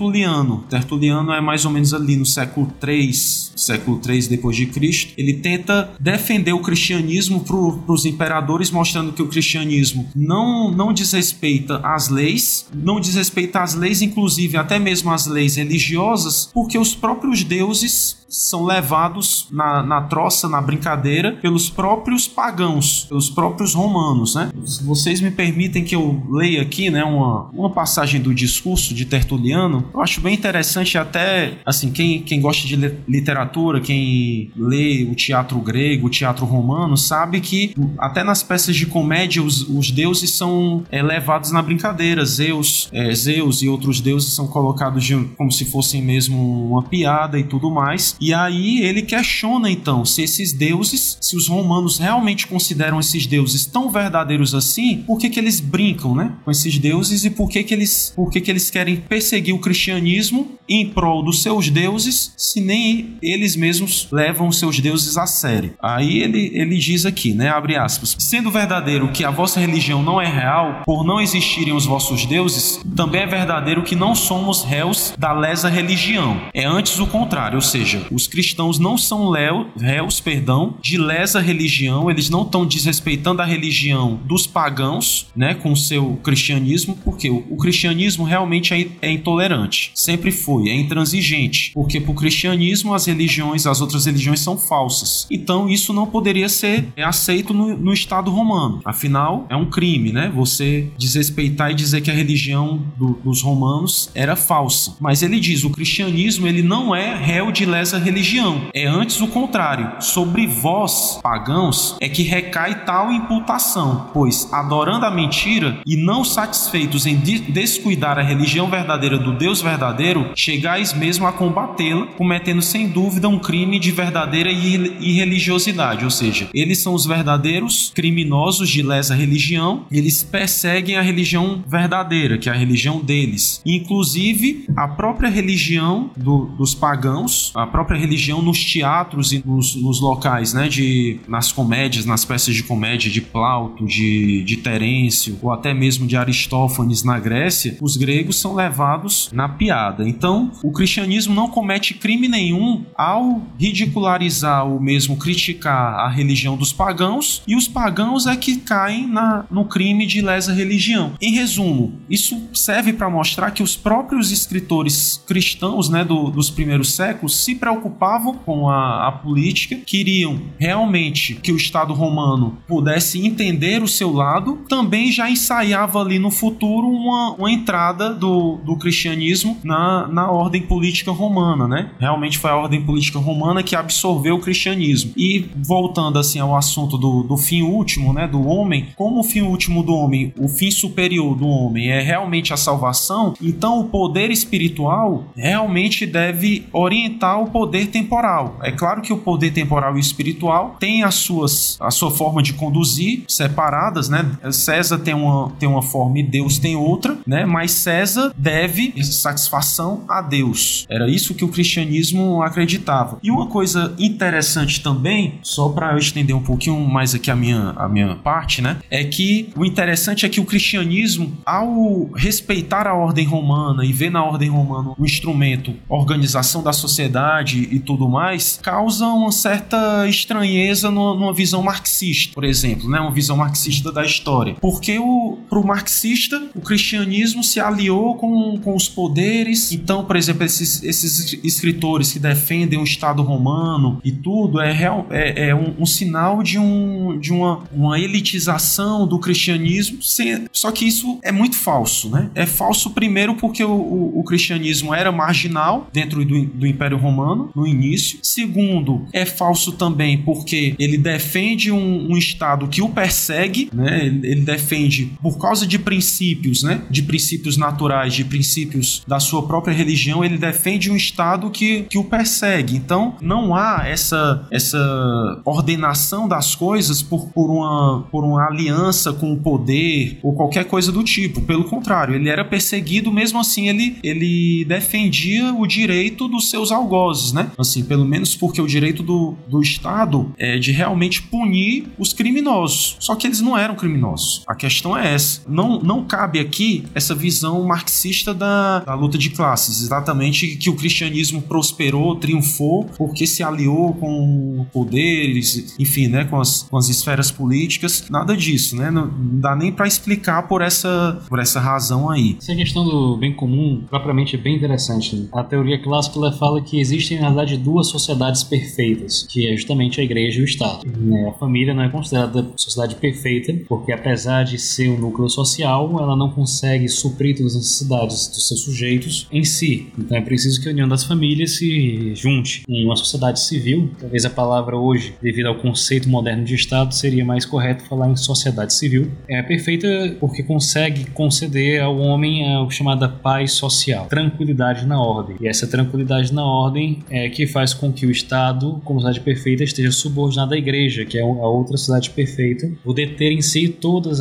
Tertuliano. 0.49 0.65
Tertuliano 0.69 1.33
é 1.33 1.41
mais 1.41 1.65
ou 1.65 1.71
menos 1.71 1.93
ali 1.93 2.17
no 2.17 2.25
século 2.25 2.73
3, 2.81 3.53
século 3.57 3.99
3 3.99 4.29
depois 4.29 4.57
de 4.57 4.67
Cristo. 4.67 5.13
Ele 5.17 5.35
tenta 5.35 5.91
defender 6.01 6.53
o 6.53 6.61
cristianismo 6.61 7.41
para 7.41 7.93
os 7.93 8.05
imperadores, 8.05 8.71
mostrando 8.71 9.13
que 9.13 9.23
o 9.23 9.29
cristianismo 9.29 10.09
não 10.15 10.71
não 10.71 10.93
desrespeita 10.93 11.81
as 11.83 12.09
leis, 12.09 12.67
não 12.73 13.01
desrespeita 13.01 13.61
as 13.61 13.75
leis, 13.75 14.01
inclusive 14.03 14.57
até 14.57 14.79
mesmo 14.79 15.11
as 15.11 15.27
leis 15.27 15.57
religiosas, 15.57 16.51
porque 16.53 16.79
os 16.79 16.95
próprios 16.95 17.45
deuses 17.45 18.18
são 18.29 18.65
levados 18.65 19.49
na, 19.51 19.83
na 19.83 20.03
troça, 20.03 20.49
na 20.49 20.61
brincadeira, 20.61 21.33
pelos 21.41 21.71
próprios 21.71 22.29
pagãos, 22.29 23.07
pelos 23.09 23.31
próprios 23.31 23.75
romanos, 23.75 24.35
né? 24.35 24.51
Vocês 24.83 25.21
me 25.21 25.31
permitem 25.31 25.85
que 25.85 25.95
eu 25.95 26.23
leia 26.31 26.63
aqui, 26.63 26.91
né, 26.91 27.05
uma, 27.05 27.49
uma 27.53 27.71
passagem 27.71 28.21
do 28.21 28.35
discurso 28.35 28.95
de 28.95 29.05
Tertuliano, 29.05 29.89
eu 29.93 30.03
acho 30.03 30.21
bem 30.21 30.35
interessante 30.35 30.99
até, 30.99 31.59
assim, 31.65 31.91
quem, 31.91 32.23
quem 32.23 32.41
gosta 32.41 32.67
de 32.67 32.77
literatura, 33.09 33.81
quem 33.81 34.51
lê 34.57 35.09
o 35.11 35.15
teatro 35.15 35.59
grego, 35.61 36.07
o 36.07 36.11
teatro 36.11 36.45
romano, 36.45 36.97
sabe 36.97 37.41
que 37.41 37.75
até 37.99 38.23
nas 38.23 38.43
peças 38.43 38.77
de 38.77 38.87
comédia 38.87 39.43
os, 39.43 39.69
os 39.69 39.91
deuses 39.91 40.31
são 40.31 40.85
é, 40.91 41.03
levados 41.03 41.51
na 41.51 41.63
brincadeira. 41.63 42.25
Zeus, 42.25 42.89
é, 42.93 43.15
Zeus 43.15 43.63
e 43.63 43.69
outros 43.69 44.01
deuses 44.01 44.33
são 44.33 44.47
colocados 44.47 45.05
de, 45.05 45.17
como 45.37 45.51
se 45.51 45.65
fossem 45.65 46.03
mesmo 46.03 46.71
uma 46.71 46.83
piada 46.83 47.39
e 47.39 47.45
tudo 47.45 47.71
mais. 47.71 48.17
E 48.21 48.35
aí 48.35 48.81
ele 48.83 49.03
questiona 49.03 49.71
então 49.71 50.05
se 50.05 50.23
esses 50.23 50.53
deuses, 50.53 51.19
se 51.21 51.37
os 51.37 51.49
romanos 51.49 51.99
realmente 51.99 52.47
consideram 52.47 53.01
esses 53.01 53.27
deuses 53.27 53.67
tão 53.67 53.91
verdadeiros 53.91 54.55
assim, 54.55 55.05
por 55.07 55.19
que, 55.19 55.31
que 55.31 55.39
eles 55.39 55.61
brincam, 55.61 56.15
né, 56.15 56.33
com 56.45 56.51
esses 56.51 56.79
deuses 56.79 57.25
e 57.25 57.31
por 57.31 57.49
que 57.49 57.63
que 57.63 57.75
eles, 57.75 58.13
por 58.15 58.31
que 58.31 58.41
que 58.41 58.51
eles 58.51 58.71
querem 58.71 58.97
perseguir 58.97 59.55
o 59.55 59.59
cristianismo 59.59 60.59
em 60.69 60.89
prol 60.89 61.23
dos 61.23 61.43
seus 61.43 61.71
deuses, 61.71 62.33
se 62.37 62.61
nem 62.61 63.17
eles 63.23 63.57
mesmos 63.57 64.09
levam 64.13 64.49
os 64.49 64.59
seus 64.59 64.79
deuses 64.81 65.17
a 65.17 65.27
sério. 65.27 65.75
Aí 65.81 66.19
ele, 66.19 66.51
ele 66.53 66.77
diz 66.77 67.07
aqui, 67.07 67.33
né, 67.33 67.49
abre 67.49 67.77
aspas, 67.77 68.17
sendo 68.19 68.51
verdadeiro 68.51 69.09
que 69.13 69.25
a 69.25 69.31
vossa 69.31 69.59
religião 69.59 70.03
não 70.03 70.21
é 70.21 70.27
real, 70.27 70.83
por 70.85 71.05
não 71.05 71.21
existirem 71.21 71.73
os 71.73 71.87
vossos 71.87 72.27
deuses, 72.27 72.81
também 72.95 73.23
é 73.23 73.27
verdadeiro 73.27 73.83
que 73.83 73.97
não 73.97 74.15
somos 74.15 74.63
réus 74.63 75.15
da 75.19 75.33
lesa 75.33 75.69
religião. 75.69 76.41
É 76.53 76.65
antes 76.65 76.99
o 76.99 77.07
contrário, 77.07 77.57
ou 77.57 77.63
seja, 77.63 78.07
os 78.11 78.27
cristãos 78.27 78.79
não 78.79 78.97
são 78.97 79.31
réus, 79.77 80.21
perdão, 80.21 80.75
de 80.81 80.97
lesa 80.97 81.41
religião, 81.41 82.11
eles 82.11 82.31
não 82.31 82.43
estão 82.43 82.67
desrespeitando 82.67 83.43
a 83.43 83.45
religião 83.45 84.21
dos 84.25 84.47
pagãos, 84.47 85.27
né, 85.35 85.55
com 85.55 85.75
seu 85.77 86.19
cristianismo, 86.23 86.99
porque 87.05 87.31
o, 87.31 87.45
o 87.51 87.57
cristianismo 87.57 88.25
realmente 88.25 88.75
é, 88.75 88.89
é, 89.03 89.11
intolerante, 89.11 89.91
sempre 89.95 90.31
foi, 90.31 90.69
é 90.69 90.75
intransigente, 90.75 91.71
porque 91.75 92.01
para 92.01 92.13
o 92.13 92.15
cristianismo 92.15 92.95
as 92.95 93.07
religiões, 93.07 93.67
as 93.67 93.81
outras 93.81 94.07
religiões 94.07 94.41
são 94.41 94.59
falsas. 94.59 95.27
Então 95.31 95.69
isso 95.69 95.93
não 95.93 96.07
poderia 96.07 96.49
ser 96.49 96.87
aceito 96.97 97.53
no, 97.53 97.77
no 97.77 97.93
Estado 97.93 98.31
romano. 98.31 98.81
Afinal, 98.85 99.47
é 99.49 99.57
um 99.57 99.67
crime, 99.67 100.13
né, 100.13 100.31
você 100.35 100.89
desrespeitar 100.97 101.71
e 101.71 101.75
dizer 101.75 102.01
que 102.01 102.11
a 102.11 102.15
religião 102.15 102.83
do, 102.97 103.19
dos 103.25 103.43
romanos 103.43 104.11
era 104.15 104.37
falsa. 104.37 104.97
Mas 105.01 105.23
ele 105.23 105.39
diz, 105.41 105.65
o 105.65 105.71
cristianismo 105.71 106.47
ele 106.47 106.63
não 106.63 106.95
é 106.95 107.15
réu 107.15 107.53
de 107.53 107.65
lesa 107.65 107.98
religião. 107.99 108.69
É 108.75 108.87
antes 108.87 109.21
o 109.21 109.29
contrário. 109.29 110.01
Sobre 110.01 110.47
vós, 110.47 111.19
pagãos, 111.23 111.97
é 112.01 112.09
que 112.09 112.23
recai 112.23 112.85
tal 112.85 113.13
imputação, 113.13 114.11
pois, 114.13 114.53
adorando 114.53 115.07
a 115.07 115.11
mentira 115.11 115.79
e 115.87 115.97
não 115.97 116.25
satisfeitos 116.25 117.07
em 117.07 117.17
descuidar 117.17 118.19
a 118.19 118.23
religião 118.23 118.69
verdadeira 118.69 119.19
do 119.19 119.33
Deus 119.33 119.61
verdadeiro, 119.61 120.33
chegais 120.35 120.93
mesmo 120.93 121.27
a 121.27 121.33
combatê-la, 121.33 122.07
cometendo 122.17 122.63
sem 122.63 122.89
dúvida 122.89 123.29
um 123.29 123.39
crime 123.39 123.79
de 123.79 123.91
verdadeira 123.91 124.51
irreligiosidade. 124.51 126.05
Ou 126.05 126.11
seja, 126.11 126.49
eles 126.53 126.79
são 126.79 126.95
os 126.95 127.07
verdadeiros 127.07 127.93
criminosos 127.95 128.69
de 128.69 128.83
lesa 128.83 129.15
religião, 129.15 129.85
eles 129.91 130.23
perseguem 130.23 130.97
a 130.97 131.03
religião 131.03 131.63
verdadeira, 131.67 132.39
que 132.39 132.49
é 132.49 132.53
a 132.53 132.57
religião 132.57 133.01
deles. 133.01 133.63
Inclusive, 133.65 134.67
a 134.77 134.89
própria 134.89 135.31
religião 135.31 136.11
do, 136.17 136.47
dos 136.59 136.75
pagãos, 136.75 137.53
a 137.55 137.67
própria 137.67 137.88
própria 137.89 137.99
religião 137.99 138.43
nos 138.43 138.63
teatros 138.63 139.33
e 139.33 139.43
nos, 139.45 139.75
nos, 139.75 140.01
locais, 140.01 140.53
né? 140.53 140.69
De, 140.69 141.19
nas 141.27 141.51
comédias, 141.51 142.05
nas 142.05 142.25
peças 142.25 142.55
de 142.55 142.63
comédia 142.63 143.11
de 143.11 143.23
Plauto, 143.23 143.87
de, 143.87 144.45
de 144.45 144.59
Terêncio, 144.59 145.39
ou 145.41 145.51
até 145.51 145.73
mesmo 145.73 146.07
de 146.07 146.17
Aristófanes 146.17 147.03
na 147.03 147.19
Grécia, 147.19 147.79
os 147.81 147.97
gregos 147.97 148.39
são 148.39 148.55
levados 148.55 149.31
na 149.33 149.49
piada. 149.49 150.07
Então, 150.07 150.53
o 150.63 150.71
cristianismo 150.71 151.35
não 151.35 151.49
comete 151.49 151.95
crime 151.95 152.29
nenhum 152.29 152.85
ao 152.95 153.43
ridicularizar 153.59 154.67
ou 154.67 154.79
mesmo 154.79 155.17
criticar 155.17 155.95
a 156.01 156.09
religião 156.09 156.57
dos 156.57 156.73
pagãos, 156.73 157.43
e 157.49 157.57
os 157.57 157.67
pagãos 157.67 158.27
é 158.27 158.37
que 158.37 158.57
caem 158.57 159.07
na, 159.07 159.47
no 159.51 159.65
crime 159.65 160.07
de 160.07 160.21
lesa 160.21 160.53
religião. 160.53 161.15
Em 161.21 161.33
resumo, 161.33 161.95
isso 162.11 162.49
serve 162.53 162.93
para 162.93 163.09
mostrar 163.09 163.51
que 163.53 163.63
os 163.63 163.77
próprios 163.77 164.31
escritores 164.31 165.23
cristãos 165.27 165.89
né, 165.89 166.05
do, 166.05 166.31
dos 166.31 166.51
primeiros 166.51 166.93
séculos 166.93 167.37
se 167.37 167.55
preocupavam 167.79 168.35
com 168.35 168.69
a, 168.69 169.09
a 169.09 169.13
política, 169.13 169.77
queriam 169.77 170.41
realmente 170.59 171.35
que 171.35 171.53
o 171.53 171.57
Estado 171.57 171.95
romano 171.95 172.59
pudesse 172.67 173.25
entender 173.25 173.83
o 173.83 173.89
seu 173.89 174.13
lado, 174.13 174.59
também 174.69 175.11
já 175.13 175.31
ensaiava 175.31 176.01
ali 176.01 176.19
no 176.19 176.31
futuro 176.31 176.89
uma, 176.89 177.35
uma 177.35 177.51
entrada 177.51 178.13
do, 178.13 178.57
do 178.65 178.77
cristianismo 178.77 179.57
na, 179.63 180.09
na 180.09 180.31
ordem 180.31 180.63
política 180.63 181.13
romana, 181.13 181.69
né? 181.69 181.91
Realmente 181.99 182.39
foi 182.39 182.51
a 182.51 182.57
ordem 182.57 182.83
política 182.83 183.19
romana 183.19 183.63
que 183.63 183.77
absorveu 183.77 184.37
o 184.37 184.41
cristianismo. 184.41 185.13
E 185.17 185.49
voltando 185.57 186.19
assim 186.19 186.41
ao 186.41 186.57
assunto 186.57 186.99
do, 186.99 187.23
do 187.23 187.37
fim 187.37 187.63
último, 187.63 188.13
né, 188.13 188.27
do 188.27 188.47
homem, 188.47 188.89
como 188.97 189.21
o 189.21 189.25
fim 189.25 189.43
último 189.43 189.83
do 189.83 189.95
homem, 189.95 190.33
o 190.39 190.49
fim 190.49 190.71
superior 190.71 191.37
do 191.37 191.47
homem 191.47 191.89
é 191.89 192.01
realmente 192.01 192.53
a 192.53 192.57
salvação, 192.57 193.35
então 193.41 193.81
o 193.81 193.85
poder 193.85 194.31
espiritual 194.31 195.25
realmente 195.37 196.07
deve 196.07 196.67
orientar 196.73 197.41
o 197.41 197.51
poder 197.51 197.68
temporal. 197.87 198.59
É 198.63 198.73
claro 198.73 199.03
que 199.03 199.13
o 199.13 199.19
poder 199.19 199.53
temporal 199.53 199.97
e 199.97 200.01
espiritual 200.01 200.77
tem 200.79 201.03
as 201.03 201.15
suas 201.15 201.77
a 201.81 201.91
sua 201.91 202.11
forma 202.11 202.43
de 202.43 202.53
conduzir 202.53 203.23
separadas, 203.29 204.09
né? 204.09 204.31
César 204.51 204.99
tem 204.99 205.15
uma, 205.15 205.51
tem 205.59 205.69
uma 205.69 205.83
forma 205.83 206.19
e 206.19 206.23
Deus 206.23 206.59
tem 206.59 206.77
outra, 206.77 207.17
né? 207.27 207.45
Mas 207.45 207.73
César 207.73 208.33
deve 208.37 208.93
satisfação 209.05 210.05
a 210.09 210.21
Deus. 210.21 210.87
Era 210.89 211.09
isso 211.09 211.35
que 211.35 211.45
o 211.45 211.49
cristianismo 211.49 212.43
acreditava. 212.43 213.19
E 213.23 213.31
uma 213.31 213.47
coisa 213.47 213.95
interessante 213.99 214.83
também, 214.83 215.39
só 215.43 215.69
para 215.69 215.93
eu 215.93 215.99
estender 215.99 216.35
um 216.35 216.43
pouquinho 216.43 216.79
mais 216.81 217.15
aqui 217.15 217.31
a 217.31 217.37
minha, 217.37 217.71
a 217.77 217.89
minha 217.89 218.17
parte, 218.17 218.61
né? 218.61 218.79
É 218.91 219.05
que 219.05 219.51
o 219.57 219.65
interessante 219.65 220.27
é 220.27 220.29
que 220.29 220.41
o 220.41 220.45
cristianismo, 220.45 221.33
ao 221.45 222.11
respeitar 222.15 222.87
a 222.87 222.95
ordem 222.95 223.27
romana 223.27 223.85
e 223.85 223.93
ver 223.93 224.11
na 224.11 224.25
ordem 224.25 224.49
romana 224.49 224.95
um 224.99 225.05
instrumento, 225.05 225.75
organização 225.89 226.63
da 226.63 226.73
sociedade 226.73 227.48
e 227.57 227.79
tudo 227.79 228.09
mais, 228.09 228.59
causa 228.63 229.07
uma 229.07 229.33
certa 229.33 230.07
estranheza 230.09 230.91
numa 230.91 231.33
visão 231.33 231.63
marxista, 231.63 232.35
por 232.35 232.45
exemplo, 232.45 232.89
né? 232.89 233.01
Uma 233.01 233.13
visão 233.13 233.37
marxista 233.37 233.93
da 233.93 234.05
história. 234.05 234.57
Porque 234.61 234.99
o, 234.99 235.39
pro 235.49 235.65
marxista, 235.65 236.51
o 236.55 236.61
cristianismo 236.61 237.43
se 237.43 237.61
aliou 237.61 238.17
com, 238.17 238.59
com 238.59 238.75
os 238.75 238.89
poderes. 238.89 239.73
Então, 239.73 240.05
por 240.05 240.17
exemplo, 240.17 240.45
esses, 240.45 240.83
esses 240.83 241.39
escritores 241.45 242.13
que 242.13 242.19
defendem 242.19 242.79
o 242.79 242.85
Estado 242.85 243.23
romano 243.23 244.01
e 244.05 244.13
tudo 244.13 244.61
é, 244.61 244.73
real, 244.73 245.07
é, 245.11 245.49
é 245.49 245.55
um, 245.55 245.75
um, 245.79 245.87
sinal 245.87 246.43
de, 246.43 246.59
um, 246.59 247.19
de 247.19 247.33
uma, 247.33 247.65
uma 247.73 247.99
elitização 247.99 249.07
do 249.07 249.19
cristianismo. 249.19 250.03
Sem, 250.03 250.47
só 250.53 250.71
que 250.71 250.87
isso 250.87 251.19
é 251.23 251.33
muito 251.33 251.57
falso, 251.57 252.11
né? 252.11 252.31
É 252.35 252.47
falso 252.47 252.91
primeiro 252.91 253.35
porque 253.35 253.63
o, 253.63 253.71
o, 253.71 254.21
o 254.21 254.25
cristianismo 254.25 254.95
era 254.95 255.13
marginal 255.13 255.89
dentro 255.93 256.25
do, 256.25 256.45
do 256.45 256.67
Império 256.67 256.97
Romano 256.97 257.38
no 257.55 257.67
início. 257.67 258.19
Segundo, 258.23 259.07
é 259.13 259.25
falso 259.25 259.73
também 259.73 260.19
porque 260.19 260.75
ele 260.79 260.99
defende 260.99 261.71
um, 261.71 262.13
um 262.13 262.17
Estado 262.17 262.69
que 262.69 262.83
o 262.83 262.89
persegue, 262.89 263.71
né? 263.73 264.07
Ele, 264.07 264.27
ele 264.27 264.41
defende 264.43 265.13
por 265.23 265.39
causa 265.39 265.67
de 265.67 265.79
princípios, 265.79 266.63
né? 266.63 266.83
De 266.91 267.03
princípios 267.03 267.57
naturais, 267.57 268.15
de 268.15 268.25
princípios 268.25 269.03
da 269.07 269.21
sua 269.21 269.47
própria 269.47 269.75
religião, 269.75 270.25
ele 270.25 270.39
defende 270.39 270.91
um 270.91 270.97
Estado 270.97 271.51
que, 271.51 271.83
que 271.85 271.99
o 271.99 272.05
persegue. 272.05 272.77
Então, 272.77 273.17
não 273.21 273.55
há 273.55 273.85
essa, 273.87 274.47
essa 274.51 275.41
ordenação 275.45 276.29
das 276.29 276.55
coisas 276.55 277.03
por, 277.03 277.29
por, 277.29 277.51
uma, 277.51 278.07
por 278.11 278.25
uma 278.25 278.47
aliança 278.47 279.13
com 279.13 279.33
o 279.33 279.37
poder 279.37 280.19
ou 280.23 280.35
qualquer 280.35 280.65
coisa 280.65 280.93
do 280.93 281.03
tipo. 281.03 281.41
Pelo 281.43 281.65
contrário, 281.65 282.15
ele 282.15 282.29
era 282.29 282.45
perseguido, 282.45 283.13
mesmo 283.13 283.39
assim, 283.39 283.69
ele, 283.69 283.99
ele 284.03 284.65
defendia 284.67 285.55
o 285.55 285.67
direito 285.67 286.29
dos 286.29 286.51
seus 286.51 286.71
algozes, 286.71 287.28
né? 287.33 287.51
Assim, 287.59 287.85
pelo 287.85 288.05
menos 288.05 288.35
porque 288.35 288.61
o 288.61 288.67
direito 288.67 289.03
do, 289.03 289.35
do 289.47 289.61
Estado 289.61 290.33
é 290.39 290.59
de 290.59 290.73
realmente 290.73 291.23
punir 291.23 291.87
os 291.99 292.13
criminosos. 292.13 292.97
Só 292.99 293.15
que 293.15 293.27
eles 293.27 293.41
não 293.41 293.57
eram 293.57 293.75
criminosos. 293.75 294.43
A 294.47 294.55
questão 294.55 294.97
é 294.97 295.15
essa. 295.15 295.43
Não, 295.49 295.81
não 295.81 296.05
cabe 296.05 296.39
aqui 296.39 296.85
essa 296.95 297.15
visão 297.15 297.65
marxista 297.65 298.35
da, 298.35 298.81
da 298.81 298.95
luta 298.95 299.19
de 299.19 299.31
classes. 299.31 299.83
Exatamente 299.83 300.57
que 300.57 300.71
o 300.71 300.77
cristianismo 300.77 301.43
prosperou, 301.43 302.17
triunfou, 302.17 302.85
porque 302.97 303.27
se 303.27 303.43
aliou 303.43 303.95
com 303.95 304.67
poderes, 304.73 305.75
enfim, 305.79 306.09
né, 306.09 306.25
com 306.25 306.41
as, 306.41 306.63
com 306.63 306.77
as 306.77 306.89
esferas 306.89 307.31
políticas. 307.31 308.07
Nada 308.11 308.37
disso, 308.37 308.77
né? 308.77 308.91
Não, 308.91 309.07
não 309.07 309.41
dá 309.41 309.55
nem 309.55 309.73
para 309.73 309.87
explicar 309.87 310.47
por 310.49 310.63
essa, 310.63 311.23
por 311.29 311.39
essa 311.39 311.61
razão 311.61 312.11
aí. 312.11 312.37
Essa 312.41 312.55
questão 312.55 312.85
do 312.85 313.17
bem 313.17 313.35
comum, 313.35 313.85
propriamente, 313.89 314.37
é 314.37 314.39
bem 314.39 314.57
interessante. 314.57 315.29
A 315.33 315.43
teoria 315.43 315.83
clássica 315.83 316.19
ela 316.19 316.33
fala 316.33 316.61
que 316.61 316.81
existem, 316.81 317.18
na 317.21 317.29
verdade, 317.29 317.57
duas 317.57 317.89
sociedades 317.89 318.43
perfeitas, 318.43 319.27
que 319.29 319.49
é 319.49 319.57
justamente 319.57 320.01
a 320.01 320.05
igreja 320.05 320.41
e 320.41 320.43
o 320.43 320.45
Estado. 320.45 320.87
Né, 320.87 321.29
a 321.29 321.33
família 321.33 321.75
não 321.75 321.83
é 321.83 321.89
considerada 321.89 322.47
sociedade 322.57 322.97
perfeita, 322.97 323.55
porque 323.69 323.93
apesar 323.93 324.45
de 324.45 324.59
ser 324.59 324.89
um 324.89 324.99
núcleo 324.99 325.29
social, 325.29 325.91
ela 325.99 326.17
não 326.17 326.31
consegue 326.31 326.89
suprir 326.89 327.37
todas 327.37 327.55
as 327.55 327.63
necessidades 327.63 328.29
dos 328.29 328.49
seus 328.49 328.61
sujeitos 328.63 329.27
em 329.33 329.45
si. 329.45 329.89
Então 329.99 330.17
é 330.17 330.21
preciso 330.21 330.61
que 330.61 330.69
a 330.69 330.73
união 330.73 330.89
das 330.89 331.05
famílias 331.05 331.57
se 331.57 332.15
junte. 332.15 332.63
Em 332.69 332.85
uma 332.85 332.97
sociedade 332.97 333.41
civil, 333.41 333.91
talvez 333.99 334.25
a 334.25 334.31
palavra 334.31 334.77
hoje, 334.77 335.15
devido 335.23 335.47
ao 335.47 335.57
conceito 335.57 336.09
moderno 336.09 336.45
de 336.45 336.55
Estado, 336.55 336.95
seria 336.95 337.25
mais 337.25 337.45
correto 337.45 337.85
falar 337.85 338.11
em 338.11 338.17
sociedade 338.17 338.75
civil. 338.75 339.11
É 339.29 339.43
perfeita 339.43 340.17
porque 340.21 340.43
consegue 340.43 341.11
conceder 341.11 341.83
ao 341.83 341.99
homem 341.99 342.45
a 342.45 342.69
chamada 342.71 343.09
paz 343.09 343.53
social, 343.53 344.07
tranquilidade 344.07 344.87
na 344.87 345.01
ordem. 345.01 345.37
E 345.41 345.49
essa 345.49 345.67
tranquilidade 345.67 346.33
na 346.33 346.45
ordem 346.45 347.03
é 347.11 347.29
que 347.29 347.47
faz 347.47 347.75
com 347.75 347.93
que 347.93 348.07
o 348.07 348.11
Estado, 348.11 348.81
como 348.85 349.01
sociedade 349.01 349.25
perfeita, 349.25 349.65
esteja 349.65 349.91
subordinado 349.91 350.55
à 350.55 350.57
igreja, 350.57 351.05
que 351.05 351.19
é 351.19 351.23
a 351.23 351.25
outra 351.25 351.77
sociedade 351.77 352.11
perfeita, 352.11 352.71
poder 352.85 353.17
ter 353.17 353.33
em 353.33 353.43
si 353.43 353.69
todos 353.69 354.21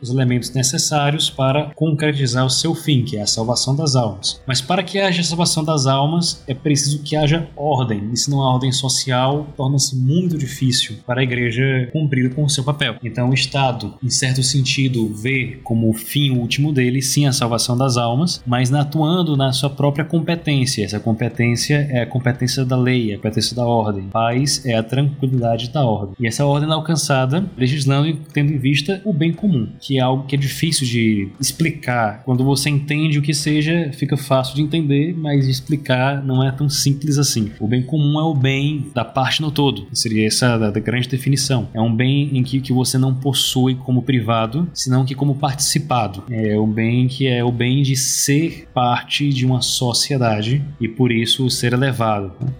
os 0.00 0.10
elementos 0.10 0.52
necessários 0.52 1.30
para 1.30 1.72
concretizar 1.74 2.44
o 2.44 2.50
seu 2.50 2.74
fim, 2.74 3.02
que 3.02 3.16
é 3.16 3.22
a 3.22 3.26
salvação 3.26 3.74
das 3.74 3.96
almas. 3.96 4.40
Mas 4.46 4.60
para 4.60 4.82
que 4.82 4.98
haja 4.98 5.22
salvação 5.22 5.64
das 5.64 5.86
almas, 5.86 6.42
é 6.46 6.54
preciso 6.54 7.02
que 7.02 7.16
haja 7.16 7.48
ordem. 7.56 8.10
E 8.12 8.16
se 8.16 8.30
não 8.30 8.42
há 8.42 8.52
ordem 8.52 8.72
social, 8.72 9.46
torna-se 9.56 9.96
muito 9.96 10.36
difícil 10.36 10.96
para 11.06 11.20
a 11.20 11.24
igreja 11.24 11.88
cumprir 11.92 12.34
com 12.34 12.44
o 12.44 12.50
seu 12.50 12.64
papel. 12.64 12.96
Então, 13.02 13.30
o 13.30 13.34
Estado, 13.34 13.94
em 14.02 14.10
certo 14.10 14.42
sentido, 14.42 15.08
vê 15.14 15.58
como 15.62 15.90
o 15.90 15.94
fim 15.94 16.30
último 16.30 16.72
dele, 16.72 17.02
sim, 17.02 17.26
a 17.26 17.32
salvação 17.32 17.76
das 17.76 17.96
almas, 17.96 18.42
mas 18.46 18.72
atuando 18.72 19.36
na 19.36 19.52
sua 19.52 19.70
própria 19.70 20.04
competência. 20.04 20.84
Essa 20.84 21.00
competência 21.00 21.88
é 21.90 22.02
a 22.02 22.06
competência 22.16 22.64
da 22.64 22.76
lei, 22.76 23.12
a 23.12 23.16
competência 23.16 23.54
da 23.54 23.64
ordem. 23.64 24.04
Paz 24.08 24.64
é 24.64 24.74
a 24.74 24.82
tranquilidade 24.82 25.70
da 25.70 25.84
ordem. 25.84 26.14
E 26.18 26.26
essa 26.26 26.46
ordem 26.46 26.68
é 26.68 26.72
alcançada 26.72 27.44
legislando 27.56 28.08
e 28.08 28.14
tendo 28.32 28.52
em 28.52 28.58
vista 28.58 29.02
o 29.04 29.12
bem 29.12 29.32
comum, 29.32 29.68
que 29.80 29.98
é 29.98 30.00
algo 30.00 30.24
que 30.24 30.34
é 30.34 30.38
difícil 30.38 30.86
de 30.86 31.28
explicar. 31.38 32.22
Quando 32.24 32.44
você 32.44 32.70
entende 32.70 33.18
o 33.18 33.22
que 33.22 33.34
seja, 33.34 33.90
fica 33.92 34.16
fácil 34.16 34.54
de 34.54 34.62
entender, 34.62 35.14
mas 35.16 35.46
explicar 35.46 36.24
não 36.24 36.42
é 36.42 36.50
tão 36.50 36.68
simples 36.68 37.18
assim. 37.18 37.50
O 37.60 37.66
bem 37.66 37.82
comum 37.82 38.18
é 38.18 38.24
o 38.24 38.34
bem 38.34 38.90
da 38.94 39.04
parte 39.04 39.42
no 39.42 39.50
todo, 39.50 39.86
seria 39.92 40.26
essa 40.26 40.56
da 40.56 40.70
grande 40.80 41.08
definição. 41.08 41.68
É 41.74 41.80
um 41.80 41.94
bem 41.94 42.36
em 42.36 42.42
que, 42.42 42.60
que 42.60 42.72
você 42.72 42.96
não 42.96 43.14
possui 43.14 43.74
como 43.74 44.02
privado, 44.02 44.68
senão 44.72 45.04
que 45.04 45.14
como 45.14 45.34
participado. 45.34 46.24
É 46.30 46.58
um 46.58 46.70
bem 46.70 47.08
que 47.08 47.26
é 47.26 47.44
o 47.44 47.52
bem 47.52 47.82
de 47.82 47.96
ser 47.96 48.68
parte 48.72 49.28
de 49.28 49.44
uma 49.44 49.60
sociedade 49.60 50.62
e 50.80 50.88
por 50.88 51.12
isso 51.12 51.48
ser 51.50 51.72
elevado. 51.72 52.05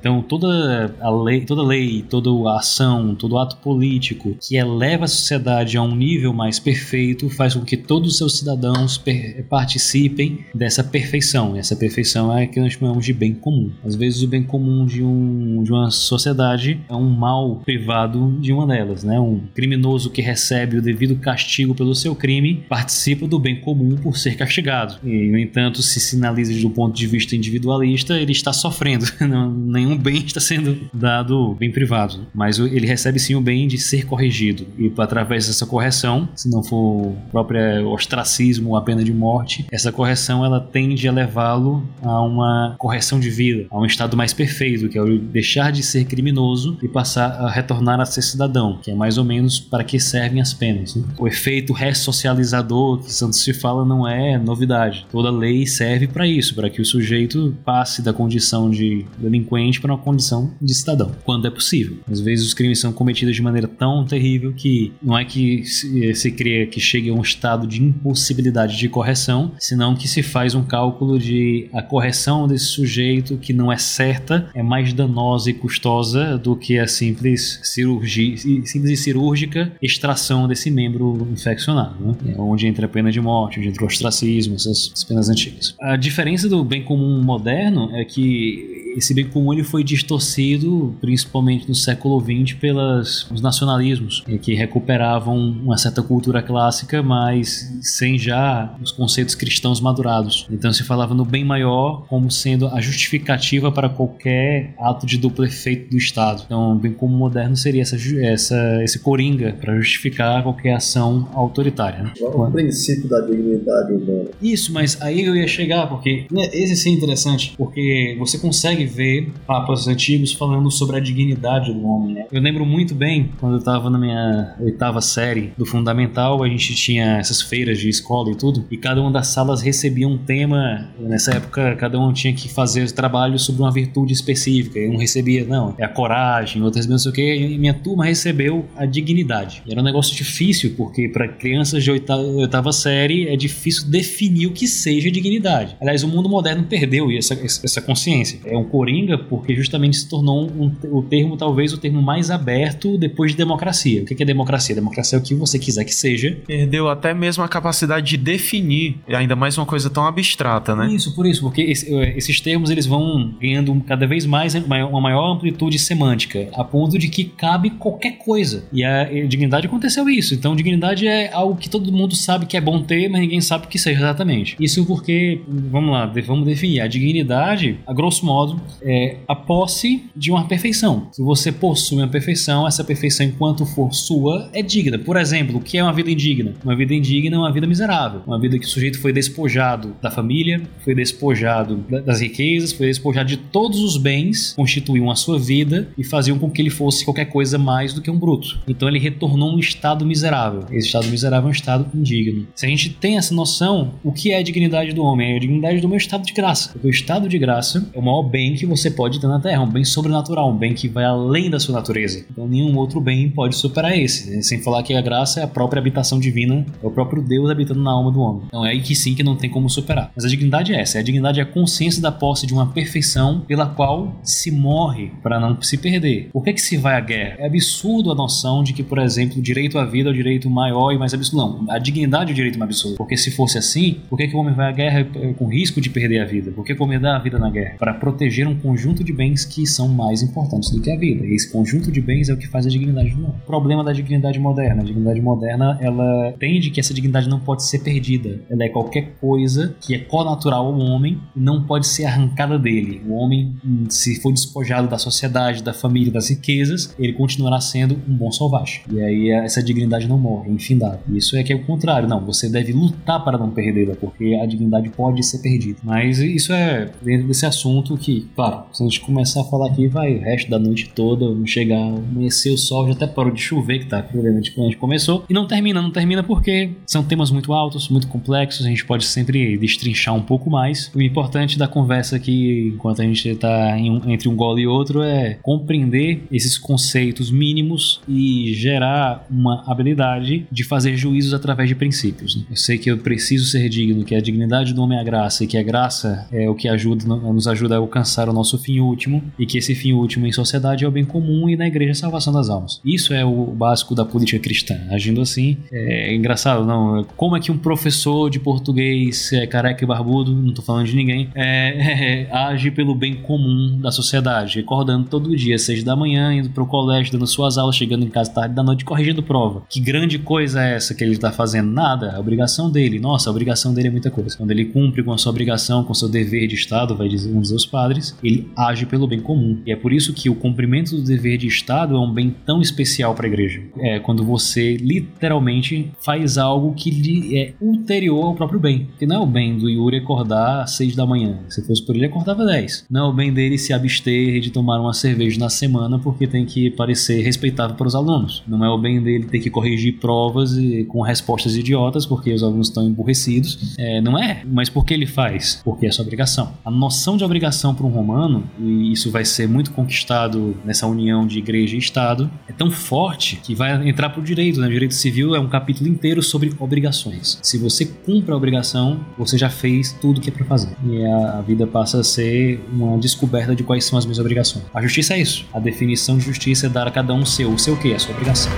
Então 0.01 0.23
toda 0.23 0.95
a 1.01 1.11
lei, 1.11 1.43
toda 1.43 1.63
lei, 1.63 2.03
toda 2.03 2.31
a 2.51 2.59
ação, 2.59 3.15
todo 3.15 3.39
ato 3.39 3.57
político 3.59 4.37
que 4.41 4.57
eleva 4.57 5.05
a 5.05 5.09
sociedade 5.09 5.77
a 5.77 5.83
um 5.83 5.95
nível 5.95 6.33
mais 6.33 6.59
perfeito 6.59 7.29
faz 7.31 7.55
com 7.55 7.61
que 7.63 7.77
todos 7.77 8.13
os 8.13 8.19
seus 8.19 8.39
cidadãos 8.39 9.03
participem 9.49 10.41
dessa 10.55 10.83
perfeição. 10.83 11.57
E 11.57 11.59
essa 11.59 11.77
perfeição 11.77 12.37
é 12.37 12.47
que 12.47 12.61
nós 12.61 12.73
chamamos 12.73 13.05
de 13.05 13.13
bem 13.13 13.35
comum. 13.35 13.71
Às 13.85 13.95
vezes 13.95 14.23
o 14.23 14.29
bem 14.29 14.43
comum 14.43 14.87
de, 14.87 15.03
um, 15.03 15.63
de 15.63 15.73
uma 15.73 15.91
sociedade 15.91 16.81
é 16.89 16.95
um 16.95 17.09
mal 17.09 17.57
privado 17.65 18.37
de 18.41 18.53
uma 18.53 18.67
delas, 18.67 19.05
né? 19.05 19.19
Um 19.19 19.41
criminoso 19.55 20.11
que 20.11 20.23
recebe 20.23 20.79
o 20.79 20.83
devido 20.83 21.17
castigo 21.17 21.75
pelo 21.75 21.95
seu 21.95 22.15
crime 22.15 22.65
participa 22.69 23.27
do 23.27 23.39
bem 23.39 23.61
comum 23.61 23.97
por 23.97 24.17
ser 24.17 24.37
castigado. 24.37 24.97
E, 25.05 25.29
no 25.31 25.39
entanto, 25.39 25.83
se 25.83 26.01
sinaliza 26.01 26.59
do 26.61 26.71
ponto 26.71 26.95
de 26.95 27.07
vista 27.07 27.37
individualista, 27.37 28.19
ele 28.19 28.33
está 28.33 28.53
sofrendo. 28.53 29.07
Nenhum 29.45 29.97
bem 29.99 30.25
está 30.25 30.41
sendo 30.41 30.79
dado 30.93 31.55
bem 31.55 31.71
privado, 31.71 32.27
mas 32.35 32.59
ele 32.59 32.87
recebe 32.87 33.19
sim 33.19 33.35
o 33.35 33.41
bem 33.41 33.67
de 33.69 33.79
ser 33.79 34.07
corrigido. 34.07 34.67
E 34.79 34.93
através 34.99 35.47
dessa 35.47 35.67
correção, 35.67 36.29
se 36.35 36.49
não 36.51 36.63
for 36.63 37.15
próprio 37.31 37.91
ostracismo 37.91 38.71
ou 38.71 38.77
a 38.77 38.83
pena 38.83 39.05
de 39.05 39.13
morte, 39.13 39.67
essa 39.71 39.93
correção 39.93 40.45
ela 40.45 40.61
tende 40.61 41.07
a 41.09 41.13
levá-lo 41.13 41.87
a 42.03 42.23
uma 42.23 42.75
correção 42.79 43.19
de 43.21 43.31
vida, 43.31 43.67
a 43.71 43.79
um 43.79 43.85
estado 43.85 44.17
mais 44.17 44.33
perfeito, 44.33 44.89
que 44.89 44.99
é 44.99 45.03
o 45.03 45.19
deixar 45.19 45.71
de 45.73 45.83
ser 45.83 46.05
criminoso 46.05 46.79
e 46.83 46.89
passar 46.89 47.31
a 47.33 47.51
retornar 47.51 48.01
a 48.01 48.05
ser 48.05 48.23
cidadão, 48.23 48.79
que 48.83 48.91
é 48.91 48.95
mais 48.95 49.19
ou 49.19 49.25
menos 49.25 49.59
para 49.59 49.85
que 49.85 49.99
servem 49.99 50.41
as 50.41 50.53
penas. 50.53 50.95
Né? 50.95 51.05
O 51.19 51.27
efeito 51.27 51.73
ressocializador 51.73 52.99
que 52.99 53.13
Santos 53.13 53.43
se 53.43 53.53
fala 53.53 53.85
não 53.85 54.07
é 54.07 54.39
novidade. 54.39 55.07
Toda 55.11 55.31
lei 55.31 55.67
serve 55.67 56.07
para 56.07 56.27
isso, 56.27 56.55
para 56.55 56.71
que 56.71 56.81
o 56.81 56.85
sujeito 56.85 57.57
passe 57.65 58.03
da 58.03 58.13
condição 58.13 58.71
de 58.71 59.05
delinquente 59.27 59.81
para 59.81 59.93
uma 59.93 59.99
condição 59.99 60.53
de 60.61 60.75
cidadão, 60.75 61.13
quando 61.25 61.47
é 61.47 61.51
possível. 61.51 61.99
Às 62.11 62.21
vezes 62.21 62.47
os 62.47 62.55
crimes 62.55 62.79
são 62.79 62.93
cometidos 62.93 63.35
de 63.35 63.43
maneira 63.43 63.69
tão 63.69 64.05
terrível 64.05 64.53
que 64.53 64.93
não 65.03 65.19
é 65.19 65.25
que 65.25 65.65
se, 65.65 66.15
se 66.15 66.31
cria 66.31 66.67
que 66.67 66.81
chegue 66.81 67.11
a 67.11 67.13
um 67.13 67.23
estado 67.23 67.67
de 67.67 67.83
impossibilidade 67.83 68.77
de 68.77 68.89
correção, 68.89 69.53
senão 69.59 69.95
que 69.95 70.09
se 70.09 70.23
faz 70.23 70.55
um 70.55 70.63
cálculo 70.63 71.19
de 71.19 71.69
a 71.73 71.83
correção 71.83 72.47
desse 72.47 72.67
sujeito 72.67 73.37
que 73.37 73.53
não 73.53 73.73
é 73.73 73.77
certa 73.77 74.49
é 74.55 74.63
mais 74.63 74.93
danosa 74.93 75.51
e 75.51 75.55
custosa 75.55 76.39
do 76.39 76.57
que 76.57 76.79
a 76.79 76.87
simples 76.87 77.61
cirurgia, 77.63 78.37
simples 78.37 78.91
e 78.91 78.97
cirúrgica 78.97 79.73
extração 79.83 80.49
desse 80.49 80.71
membro 80.71 81.29
infeccionado, 81.33 81.97
né? 82.05 82.35
é 82.37 82.41
onde 82.41 82.67
entra 82.67 82.87
a 82.87 82.89
pena 82.89 83.11
de 83.11 83.21
morte, 83.21 83.59
onde 83.59 83.69
entra 83.69 83.85
o 83.85 83.87
ostracismo, 83.87 84.55
essas 84.55 85.05
penas 85.05 85.29
antigas. 85.29 85.75
A 85.81 85.97
diferença 85.97 86.49
do 86.49 86.65
bem 86.65 86.83
comum 86.83 87.23
moderno 87.23 87.91
é 87.95 88.05
que 88.05 88.95
esse 89.07 89.15
bem 89.15 89.29
comum 89.29 89.53
ele 89.53 89.63
foi 89.63 89.85
distorcido, 89.85 90.97
principalmente 91.01 91.69
no 91.69 91.75
século 91.75 92.21
XX, 92.21 92.59
pelos 92.59 93.29
nacionalismos, 93.41 94.25
que 94.43 94.55
recuperavam 94.55 95.37
uma 95.39 95.79
certa 95.79 96.03
cultura 96.03 96.43
clássica, 96.43 97.03
mas 97.05 97.73
sem 97.83 98.19
já 98.19 98.75
os 98.83 98.91
conceitos 98.91 99.37
cristãos 99.37 99.81
madurados. 99.81 100.47
Então 100.51 100.73
se 100.73 100.83
falava 100.83 101.15
no 101.15 101.25
bem 101.25 101.45
maior 101.45 102.05
como 102.09 102.31
sendo 102.33 102.67
a 102.67 102.81
justificativa 102.81 103.71
para 103.71 103.89
qualquer 103.89 104.75
ato 104.79 105.07
de 105.07 105.19
duplo 105.19 105.45
efeito 105.45 105.91
do 105.91 105.97
Estado. 105.97 106.43
Então, 106.45 106.77
bem 106.77 106.93
comum 106.93 107.17
moderno 107.17 107.57
seria 107.57 107.83
essa, 107.83 107.97
essa, 108.23 108.83
esse 108.83 108.99
coringa 108.99 109.53
para 109.61 109.77
justificar 109.77 110.43
qualquer 110.43 110.75
ação 110.75 111.29
autoritária. 111.33 112.03
Né? 112.03 112.13
O 112.21 112.51
princípio 112.51 113.09
da 113.09 113.21
dignidade 113.21 113.93
humana. 113.93 114.31
Isso, 114.43 114.73
mas 114.73 115.01
aí 115.01 115.25
eu 115.25 115.37
ia 115.37 115.47
chegar, 115.47 115.87
porque 115.87 116.27
né, 116.31 116.49
esse 116.53 116.75
sim 116.75 116.91
é 116.91 116.95
interessante, 116.95 117.55
porque 117.57 118.17
você 118.19 118.39
consegue 118.39 118.96
ver 118.97 119.33
papas 119.47 119.87
antigos 119.87 120.33
falando 120.33 120.71
sobre 120.71 120.97
a 120.97 121.01
dignidade 121.01 121.73
do 121.73 121.85
homem. 121.87 122.15
Né? 122.15 122.27
Eu 122.33 122.41
lembro 122.41 122.65
muito 122.65 122.95
bem, 122.95 123.31
quando 123.39 123.55
eu 123.55 123.59
estava 123.59 123.91
na 123.91 123.99
minha 123.99 124.57
oitava 124.61 125.01
série 125.01 125.53
do 125.57 125.67
Fundamental, 125.67 126.43
a 126.43 126.49
gente 126.49 126.75
tinha 126.75 127.19
essas 127.19 127.43
feiras 127.43 127.79
de 127.79 127.89
escola 127.89 128.31
e 128.31 128.35
tudo, 128.35 128.65
e 128.71 128.77
cada 128.77 129.01
uma 129.01 129.11
das 129.11 129.29
salas 129.29 129.61
recebia 129.61 130.09
um 130.09 130.17
tema. 130.17 130.89
Nessa 130.99 131.33
época, 131.33 131.77
cada 131.77 131.99
um 131.99 132.13
tinha 132.13 132.33
que 132.33 132.49
fazer 132.49 132.91
trabalho 132.93 133.39
sobre 133.39 133.63
uma 133.63 133.71
virtude 133.71 134.13
específica. 134.13 134.79
Um 134.79 134.97
recebia, 134.97 135.45
não, 135.45 135.75
é 135.79 135.85
a 135.85 135.89
coragem, 135.89 136.63
recebia 136.63 136.89
não 136.91 136.99
sei 136.99 137.11
o 137.11 137.15
quê, 137.15 137.37
e 137.37 137.59
minha 137.59 137.75
turma 137.75 138.05
recebeu 138.05 138.65
a 138.77 138.87
dignidade. 138.87 139.63
E 139.67 139.73
era 139.73 139.81
um 139.81 139.85
negócio 139.85 140.15
difícil, 140.17 140.75
porque 140.77 141.09
para 141.09 141.29
crianças 141.29 141.85
de 141.85 141.91
oitava, 141.91 142.23
oitava 142.23 142.73
série 142.73 143.29
é 143.29 143.37
difícil 143.37 143.89
definir 143.89 144.47
o 144.47 144.53
que 144.53 144.67
seja 144.67 145.11
dignidade. 145.11 145.77
Aliás, 145.81 146.03
o 146.03 146.09
mundo 146.09 146.29
moderno 146.29 146.65
perdeu 146.65 147.11
essa, 147.11 147.35
essa 147.35 147.81
consciência. 147.83 148.41
É 148.45 148.57
um 148.57 148.65
coringa 148.87 149.19
porque 149.19 149.53
justamente 149.57 149.97
se 149.97 150.09
tornou 150.09 150.49
um, 150.49 150.71
o 150.93 151.03
termo, 151.03 151.37
talvez, 151.37 151.73
o 151.73 151.79
termo 151.79 152.01
mais 152.01 152.31
aberto 152.31 152.97
depois 152.97 153.33
de 153.33 153.37
democracia. 153.37 154.03
O 154.03 154.05
que 154.05 154.23
é 154.23 154.27
democracia? 154.27 154.77
Democracia 154.77 155.19
é 155.19 155.21
o 155.21 155.25
que 155.25 155.35
você 155.35 155.59
quiser 155.59 155.85
que 155.85 155.95
seja. 155.95 156.39
Perdeu 156.47 156.89
até 156.89 157.13
mesmo 157.13 157.43
a 157.43 157.49
capacidade 157.49 158.07
de 158.07 158.17
definir, 158.17 158.99
ainda 159.09 159.35
mais 159.35 159.59
uma 159.59 159.67
coisa 159.67 159.91
tão 159.91 160.07
abstrata, 160.07 160.77
né? 160.77 160.89
Isso, 160.93 161.15
por 161.17 161.27
isso, 161.27 161.41
porque 161.41 161.63
esse, 161.63 161.93
eh, 161.93 162.17
esses 162.17 162.41
termos 162.41 162.71
eles 162.71 162.87
vão 162.87 163.35
ganhando 163.41 163.75
cada 163.87 164.07
vez 164.07 164.25
mais 164.25 164.55
uma 164.55 165.01
maior 165.01 165.33
amplitude 165.33 165.79
semântica, 165.81 166.49
a 166.55 166.63
ponto 166.63 166.97
de 166.97 167.09
que 167.09 167.25
cabe 167.25 167.71
qualquer 167.71 168.19
coisa. 168.19 168.65
E 168.73 168.85
a, 168.85 169.03
a 169.03 169.27
dignidade 169.27 169.67
aconteceu 169.67 170.09
isso. 170.09 170.33
Então, 170.35 170.55
dignidade 170.55 171.09
é 171.09 171.33
algo 171.33 171.57
que 171.57 171.69
todo 171.69 171.91
mundo 171.91 172.15
sabe 172.15 172.47
que 172.47 172.57
é 172.57 172.61
bom 172.61 172.83
ter, 172.83 173.09
mas 173.09 173.21
ninguém 173.21 173.41
sabe 173.41 173.67
o 173.67 173.69
que 173.69 173.79
seja 173.79 173.99
exatamente. 173.99 174.57
Isso 174.61 174.87
porque, 174.87 175.41
vamos 175.49 175.91
lá, 175.91 176.07
vamos 176.25 176.47
definir. 176.47 176.81
A 176.81 176.87
dignidade, 176.87 177.81
a 177.85 177.93
grosso 177.93 178.25
modo, 178.25 178.61
é 178.83 179.17
a 179.27 179.35
posse 179.35 180.05
de 180.15 180.31
uma 180.31 180.47
perfeição. 180.47 181.09
Se 181.13 181.23
você 181.23 181.51
possui 181.53 181.99
uma 181.99 182.09
perfeição, 182.09 182.67
essa 182.67 182.85
perfeição, 182.85 183.27
enquanto 183.27 183.65
for 183.67 183.93
sua, 183.93 184.49
é 184.53 184.63
digna. 184.63 184.99
Por 184.99 185.17
exemplo, 185.17 185.59
o 185.59 185.61
que 185.61 185.79
é 185.79 185.83
uma 185.83 185.93
vida 185.93 186.11
indigna? 186.11 186.55
Uma 186.65 186.77
vida 186.77 186.95
indigna 186.95 187.37
é 187.37 187.39
uma 187.39 187.53
vida 187.53 187.67
miserável. 187.67 188.23
Uma 188.27 188.41
vida 188.41 188.59
que 188.59 188.67
o 188.67 188.69
sujeito 188.69 189.01
foi 189.01 189.13
despojado 189.13 189.97
da 190.01 190.11
família, 190.11 190.63
foi 190.85 190.95
despojado 190.95 191.85
das 192.05 192.21
riquezas, 192.21 192.73
foi 192.73 192.87
despojado 192.87 193.29
de 193.29 193.37
todos 193.37 193.81
os 193.81 193.97
bens, 193.97 194.53
constituíam 194.55 195.11
a 195.11 195.17
sua 195.17 195.39
vida 195.39 195.89
e 195.97 196.05
faziam 196.05 196.39
com 196.39 196.51
que 196.51 196.61
ele 196.61 196.71
fosse 196.71 197.05
qualquer 197.05 197.27
coisa 197.27 197.59
mais 197.59 197.93
do 197.93 198.03
que 198.03 198.11
um 198.11 198.19
bruto. 198.19 198.61
Então 198.69 198.89
ele 198.89 198.99
retornou 198.99 199.55
um 199.55 199.59
estado 199.59 200.05
miserável. 200.05 200.65
Esse 200.71 200.87
estado 200.87 201.09
miserável 201.09 201.47
é 201.47 201.51
um 201.51 201.53
estado 201.53 201.87
indigno. 201.95 202.47
Se 202.55 202.67
a 202.67 202.69
gente 202.69 202.91
tem 202.91 203.17
essa 203.17 203.35
noção, 203.35 203.95
o 204.03 204.13
que 204.13 204.33
é 204.33 204.39
a 204.39 204.43
dignidade 204.43 204.93
do 204.93 205.03
homem? 205.03 205.37
A 205.37 205.41
dignidade 205.41 205.81
do 205.81 205.89
meu 205.89 205.97
estado 205.97 206.25
de 206.25 206.33
graça. 206.33 206.75
O 206.83 206.89
estado 206.89 207.29
de 207.29 207.39
graça 207.39 207.89
é 207.93 207.99
o 207.99 208.03
maior 208.03 208.23
bem 208.23 208.55
que 208.55 208.66
você 208.67 208.91
pode 208.91 209.21
ter 209.21 209.27
na 209.27 209.41
Terra, 209.41 209.63
um 209.63 209.71
bem 209.71 209.85
sobrenatural, 209.85 210.51
um 210.51 210.57
bem 210.57 210.75
que 210.75 210.89
vai 210.89 211.05
além 211.05 211.51
da 211.51 211.59
sua 211.59 211.75
natureza. 211.75 212.25
Então 212.31 212.47
nenhum 212.47 212.77
outro 212.77 213.01
bem 213.01 213.29
pode 213.31 213.57
superar 213.57 213.97
esse. 213.97 214.31
Né? 214.31 214.43
Sem 214.43 214.61
falar 214.63 214.83
que 214.83 214.95
a 214.95 215.01
graça 215.01 215.41
é 215.41 215.45
a 215.45 215.49
própria 215.49 215.81
habitação 215.81 216.19
divina, 216.19 216.65
é 216.83 216.87
o 216.87 216.91
próprio 216.91 217.23
Deus 217.23 217.51
habitando 217.51 217.83
na 217.83 217.93
alma 217.93 218.11
do 218.11 218.21
homem. 218.21 218.43
Então 218.47 218.65
é 218.65 218.71
aí 218.71 218.81
que 218.81 218.95
sim 218.95 219.15
que 219.15 219.23
não 219.23 219.37
tem 219.37 219.49
como 219.49 219.69
superar. 219.69 220.11
Mas 220.15 220.25
a 220.25 220.29
dignidade 220.29 220.75
é 220.75 220.81
essa, 220.81 220.99
a 220.99 221.03
dignidade 221.03 221.41
é 221.41 221.43
a 221.43 221.47
consciência 221.47 222.01
da 222.03 222.11
posse 222.11 222.47
de 222.47 222.53
uma 222.53 222.67
perfeição 222.67 223.41
pela 223.41 223.67
qual 223.67 224.17
se 224.23 224.51
morre 224.51 225.13
para 225.23 225.39
não 225.39 225.61
se 225.63 225.77
perder. 225.77 226.31
Por 226.33 226.43
que, 226.43 226.53
que 226.53 226.61
se 226.61 226.77
vai 226.77 226.97
à 226.97 227.01
guerra? 227.01 227.37
É 227.39 227.47
absurdo 227.47 228.11
a 228.11 228.15
noção 228.15 228.63
de 228.63 228.73
que, 228.73 228.83
por 228.83 228.99
exemplo, 228.99 229.39
o 229.39 229.43
direito 229.43 229.79
à 229.79 229.85
vida 229.85 230.11
é 230.11 230.13
o 230.13 230.15
direito 230.15 230.49
maior 230.51 230.93
e 230.93 230.99
mais 230.99 231.13
absurdo. 231.13 231.37
Não, 231.37 231.71
a 231.71 231.79
dignidade 231.79 232.31
é 232.31 232.33
o 232.33 232.35
direito 232.35 232.59
mais 232.59 232.71
absurdo. 232.71 232.97
Porque 232.97 233.17
se 233.17 233.31
fosse 233.31 233.59
assim, 233.59 234.01
por 234.09 234.17
que, 234.17 234.29
que 234.29 234.35
o 234.35 234.39
homem 234.39 234.55
vai 234.55 234.69
à 234.69 234.73
guerra 234.73 235.07
com 235.37 235.47
risco 235.47 235.81
de 235.81 235.91
perder 235.91 236.21
a 236.21 236.25
vida? 236.25 236.51
Por 236.51 236.65
que 236.65 236.75
dá 236.99 237.17
a 237.17 237.19
vida 237.19 237.39
na 237.39 237.51
guerra? 237.51 237.77
Para 237.79 237.95
proteger 237.95 238.47
um 238.47 238.56
conjunto 238.57 239.03
de 239.03 239.13
bens 239.13 239.45
que 239.45 239.67
são 239.67 239.89
mais 239.89 240.23
importantes 240.23 240.71
do 240.71 240.81
que 240.81 240.91
a 240.91 240.99
vida. 240.99 241.25
E 241.25 241.35
esse 241.35 241.51
conjunto 241.51 241.91
de 241.91 242.01
bens 242.01 242.29
é 242.29 242.35
o 242.35 242.37
que 242.37 242.47
faz 242.47 242.67
a 242.67 242.71
dignidade 242.71 243.11
do 243.11 243.25
homem. 243.25 243.41
Problema 243.47 243.85
da 243.85 243.93
dignidade 243.93 244.39
moderna. 244.39 244.83
A 244.83 244.85
dignidade 244.85 245.21
moderna, 245.21 245.79
ela 245.81 246.31
entende 246.31 246.71
que 246.71 246.81
essa 246.81 246.95
dignidade 246.95 247.29
não 247.29 247.41
pode 247.41 247.65
ser 247.65 247.81
perdida. 247.81 248.41
Ela 248.51 248.65
é 248.65 248.69
qualquer 248.69 249.17
coisa 249.21 249.75
que 249.81 249.95
é 249.95 249.99
conatural 249.99 250.67
ao 250.67 250.79
homem 250.79 251.21
e 251.35 251.41
não 251.41 251.63
pode 251.63 251.87
ser 251.87 252.05
arrancada 252.05 252.59
dele. 252.59 253.03
O 253.07 253.13
homem, 253.15 253.55
se 253.89 254.21
for 254.21 254.33
despojado 254.33 254.89
da 254.89 254.99
sociedade, 254.99 255.63
da 255.63 255.73
família, 255.73 256.13
das 256.13 256.31
riquezas, 256.31 256.95
ele 256.99 257.13
continuará 257.13 257.61
sendo 257.61 257.97
um 258.09 258.15
bom 258.15 258.31
selvagem. 258.31 258.83
E 258.91 259.01
aí 259.01 259.31
essa 259.31 259.63
dignidade 259.63 260.09
não 260.09 260.19
morre, 260.19 260.51
é 260.51 260.53
infindável. 260.53 261.01
Isso 261.13 261.37
é 261.37 261.43
que 261.43 261.53
é 261.53 261.57
o 261.57 261.65
contrário. 261.65 262.09
Não, 262.09 262.25
você 262.25 262.49
deve 262.49 262.73
lutar 262.73 263.25
para 263.25 263.39
não 263.39 263.51
perdê-la, 263.51 263.95
porque 263.95 264.39
a 264.41 264.47
dignidade 264.47 264.89
pode 264.91 265.23
ser 265.23 265.39
perdida. 265.39 265.79
Mas 265.83 266.19
isso 266.19 266.53
é 266.53 266.91
dentro 267.03 267.29
desse 267.29 267.47
assunto 267.47 267.97
que, 267.97 268.29
claro, 268.35 268.46
se 268.73 268.83
a 268.83 268.87
gente 268.87 269.01
começar 269.01 269.41
a 269.41 269.45
falar 269.45 269.69
aqui, 269.69 269.89
vai 269.89 270.17
o 270.17 270.21
resto 270.21 270.51
da 270.51 270.59
noite 270.59 270.91
toda, 270.95 271.27
chegar, 271.47 271.81
amanhecer 271.81 272.51
o 272.51 272.59
sol, 272.59 272.87
já 272.87 272.93
até 272.93 273.07
parou 273.07 273.33
de 273.33 273.41
chover, 273.41 273.81
que 273.81 273.87
tá 273.87 274.03
chovendo 274.03 274.41
quando 274.55 274.67
a 274.67 274.71
gente 274.71 274.77
começou. 274.77 275.25
E 275.29 275.35
não 275.35 275.47
termina, 275.47 275.81
não 275.81 275.91
termina 275.91 276.23
porque 276.23 276.71
são 276.87 277.03
temas 277.03 277.31
muito 277.31 277.53
altos, 277.53 277.89
muito 277.89 278.09
complexos, 278.09 278.67
a 278.67 278.69
gente 278.69 278.85
pode 278.85 279.05
sempre 279.05 279.57
destrinchar 279.57 280.15
um 280.15 280.23
pouco 280.23 280.51
mais. 280.51 280.91
O 280.95 281.03
importante 281.03 281.59
da 281.59 281.69
conversa 281.69 282.17
aqui, 282.17 282.73
enquanto 282.75 283.03
a 283.03 283.05
gente 283.05 283.35
tá 283.37 283.77
um, 283.77 284.11
entre 284.11 284.29
um 284.29 284.37
gole 284.37 284.63
e 284.63 284.67
outro, 284.67 285.03
é 285.03 285.39
compreender 285.43 286.25
esses 286.31 286.59
conceitos 286.59 287.31
mínimos 287.31 288.01
e 288.09 288.53
gerar 288.55 289.27
uma 289.31 289.65
habilidade 289.67 290.47
de 290.51 290.65
fazer 290.65 290.97
juízos 290.97 291.35
através 291.35 291.69
de 291.69 291.75
princípios. 291.75 292.37
Né? 292.37 292.45
Eu 292.51 292.57
sei 292.57 292.79
que 292.79 292.91
eu 292.91 292.99
preciso 292.99 293.47
ser 293.47 293.69
digno, 293.69 294.05
que 294.05 294.15
a 294.15 294.21
dignidade 294.21 294.73
do 294.73 294.83
homem 294.83 294.99
é 294.99 295.01
a 295.01 295.05
graça 295.05 295.45
e 295.45 295.47
que 295.47 295.57
a 295.57 295.63
graça 295.63 296.27
é 296.33 296.49
o 296.49 296.55
que 296.55 296.69
ajuda, 296.69 297.07
nos 297.07 297.47
ajuda 297.49 297.77
a 297.77 297.79
alcançar 297.79 298.29
o 298.29 298.33
nosso 298.37 298.59
fim 298.59 298.81
último 298.81 299.23
e 299.39 299.47
que 299.47 299.59
esse 299.59 299.75
fim 299.75 299.93
último 299.93 300.27
em 300.27 300.33
sociedade 300.33 300.85
é 300.85 300.89
o 300.89 300.91
bem 300.91 301.05
comum 301.05 301.49
e 301.49 301.57
na 301.57 301.67
igreja 301.67 301.91
é 301.91 301.93
a 301.93 301.97
salvação 301.97 302.33
das 302.33 302.49
almas. 302.49 302.81
Isso 302.85 303.13
é 303.13 303.25
o 303.25 303.47
básico 303.47 303.95
da 303.95 304.05
política 304.05 304.39
cristã. 304.39 304.77
Agindo 304.91 305.21
assim, 305.21 305.57
é 305.73 306.15
engraçado, 306.15 306.65
não? 306.65 307.05
Como 307.17 307.37
é 307.37 307.41
que 307.41 307.51
um 307.51 307.59
professor 307.59 308.31
de 308.31 308.39
português 308.39 309.33
é 309.33 309.47
careca 309.47 309.83
e 309.83 309.87
barbudo, 309.87 310.33
não 310.33 310.53
tô 310.53 310.63
falando 310.63 310.87
de 310.87 310.95
ninguém, 310.95 311.31
é, 311.35 312.27
é, 312.29 312.33
age 312.33 312.71
pelo 312.71 312.95
bem 312.95 313.15
comum 313.15 313.79
da 313.81 313.91
sociedade, 313.91 314.61
acordando 314.61 315.09
todo 315.09 315.35
dia, 315.37 315.59
seis 315.59 315.83
da 315.83 315.97
manhã, 315.97 316.33
indo 316.33 316.51
pro 316.51 316.67
colégio, 316.67 317.13
dando 317.13 317.27
suas 317.27 317.59
aulas, 317.59 317.77
chegando 317.77 318.05
em 318.05 318.09
casa 318.09 318.31
tarde 318.31 318.55
da 318.55 318.63
noite, 318.63 318.85
corrigindo 318.85 319.23
prova. 319.23 319.63
Que 319.69 319.81
grande 319.81 320.19
coisa 320.19 320.63
é 320.63 320.75
essa 320.75 320.95
que 320.95 321.03
ele 321.03 321.17
tá 321.17 321.33
fazendo? 321.33 321.71
Nada, 321.71 322.15
a 322.15 322.21
obrigação 322.21 322.71
dele. 322.71 322.99
Nossa, 322.99 323.31
a 323.31 323.33
obrigação 323.33 323.73
dele 323.73 323.89
é 323.89 323.91
muita 323.91 324.11
coisa. 324.11 324.37
Quando 324.37 324.51
ele 324.51 324.67
cumpre 324.67 325.03
com 325.03 325.13
a 325.13 325.19
sua 325.19 325.31
obrigação, 325.31 325.85
com 325.85 325.93
o 325.93 325.95
seu 325.95 326.09
dever 326.09 326.47
de 326.47 326.55
Estado, 326.55 326.95
vai 326.97 327.09
dizer, 327.09 327.29
vamos 327.29 327.45
dizer 327.45 327.57
os 327.57 327.67
padres, 327.67 328.16
ele 328.23 328.49
age 328.57 328.87
pelo 328.87 329.07
bem 329.07 329.21
comum. 329.21 329.61
E 329.67 329.73
é 329.73 329.77
por 329.77 329.93
isso 329.93 330.13
que 330.13 330.29
o 330.31 330.35
cumprimento 330.35 330.97
do 330.97 331.03
dever 331.03 331.39
de 331.39 331.47
Estado 331.47 331.97
é 331.97 332.01
um 332.01 332.13
bem 332.13 332.35
tão 332.45 332.61
especial 332.61 333.15
para 333.15 333.27
a 333.27 333.29
igreja. 333.29 333.63
É 333.79 333.99
quando 333.99 334.25
você 334.25 334.77
literalmente 334.77 335.91
faz 336.05 336.39
algo 336.39 336.75
que 336.75 336.91
lhe 336.91 337.39
é 337.39 337.55
ulterior 337.61 338.27
ao 338.27 338.35
próprio 338.35 338.61
bem. 338.61 338.89
Que 338.99 339.07
não 339.07 339.17
é 339.17 339.19
o 339.21 339.27
bem 339.27 339.57
do 339.59 339.69
Yuri 339.69 339.99
acordar 339.99 340.63
às 340.63 340.73
6 340.73 340.95
da 340.95 341.07
manhã. 341.07 341.41
Se 341.49 341.67
fosse 341.67 341.85
por 341.85 341.95
ele, 341.95 342.07
acordava 342.07 342.43
às 342.43 342.49
10. 342.49 342.87
Não 342.91 343.07
é 343.07 343.09
o 343.09 343.13
bem 343.13 343.33
dele 343.33 343.59
se 343.59 343.73
abster 343.73 344.41
de 344.41 344.51
tomar 344.51 344.81
uma 344.81 344.93
cerveja 344.93 345.39
na 345.39 345.49
semana 345.49 345.99
porque 345.99 346.27
tem 346.27 346.45
que 346.45 346.71
parecer 346.71 347.23
respeitável 347.23 347.77
para 347.77 347.87
os 347.87 347.95
alunos. 347.95 348.43
Não 348.47 348.65
é 348.65 348.69
o 348.69 348.79
bem 348.79 349.03
dele 349.03 349.25
ter 349.25 349.41
que 349.41 349.51
corrigir 349.51 349.99
provas 349.99 350.57
e, 350.57 350.85
com 350.85 351.01
respostas 351.01 351.57
idiotas 351.57 352.07
porque 352.07 352.33
os 352.33 352.43
alunos 352.43 352.69
estão 352.69 352.87
emburrecidos. 352.87 353.75
É, 353.79 354.01
não 354.01 354.19
é, 354.19 354.43
mas 354.47 354.69
por 354.69 354.85
que 354.85 354.95
ele 354.95 355.07
faz? 355.07 355.61
Porque 355.65 355.87
é 355.87 355.91
sua 355.91 356.05
obrigação. 356.05 356.53
A 356.65 356.71
noção 356.71 357.17
de 357.17 357.25
obrigação 357.25 357.75
para 357.75 357.87
um 357.87 357.91
romano, 358.07 358.49
e 358.59 358.93
isso 358.93 359.11
vai 359.11 359.25
ser 359.25 359.49
muito 359.49 359.73
conquistado 359.73 360.57
nessa 360.65 360.87
união 360.87 361.27
de 361.27 361.39
igreja 361.39 361.75
e 361.75 361.79
Estado, 361.79 362.31
é 362.49 362.53
tão 362.53 362.71
forte 362.71 363.37
que 363.37 363.55
vai 363.55 363.89
entrar 363.89 364.11
para 364.11 364.21
o 364.21 364.23
direito. 364.23 364.61
Né? 364.61 364.69
O 364.69 364.71
direito 364.71 364.95
civil 364.95 365.35
é 365.35 365.41
um 365.41 365.49
capítulo 365.49 365.89
inteiro 365.89 366.23
sobre 366.23 366.53
obrigações. 366.59 367.39
Se 367.43 367.59
você 367.59 367.85
cumpre 367.85 368.33
a 368.33 368.37
obrigação, 368.37 369.01
você 369.19 369.37
já 369.37 369.51
fez 369.51 369.93
tudo 369.93 370.21
que 370.21 370.31
é 370.31 370.33
para 370.33 370.45
fazer. 370.45 370.71
E 370.85 371.05
a, 371.05 371.39
a 371.39 371.43
vida 371.43 371.67
passa 371.67 372.01
a 372.01 372.05
ser 372.05 372.65
uma 372.73 372.97
descoberta 372.99 373.57
de 373.57 373.65
quais 373.65 373.85
são 373.85 373.99
as 373.99 374.05
minhas 374.05 374.19
obrigações. 374.19 374.65
A 374.73 374.81
justiça 374.81 375.15
é 375.15 375.21
isso. 375.21 375.45
A 375.53 375.59
definição 375.59 376.17
de 376.17 376.25
justiça 376.25 376.67
é 376.67 376.69
dar 376.69 376.87
a 376.87 376.91
cada 376.91 377.13
um 377.13 377.23
o 377.23 377.27
seu. 377.27 377.51
O 377.51 377.59
seu 377.59 377.75
o 377.75 377.77
quê? 377.77 377.93
A 377.95 377.99
sua 377.99 378.13
obrigação. 378.13 378.53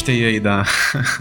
Gostei 0.00 0.24
aí 0.24 0.40
da, 0.40 0.64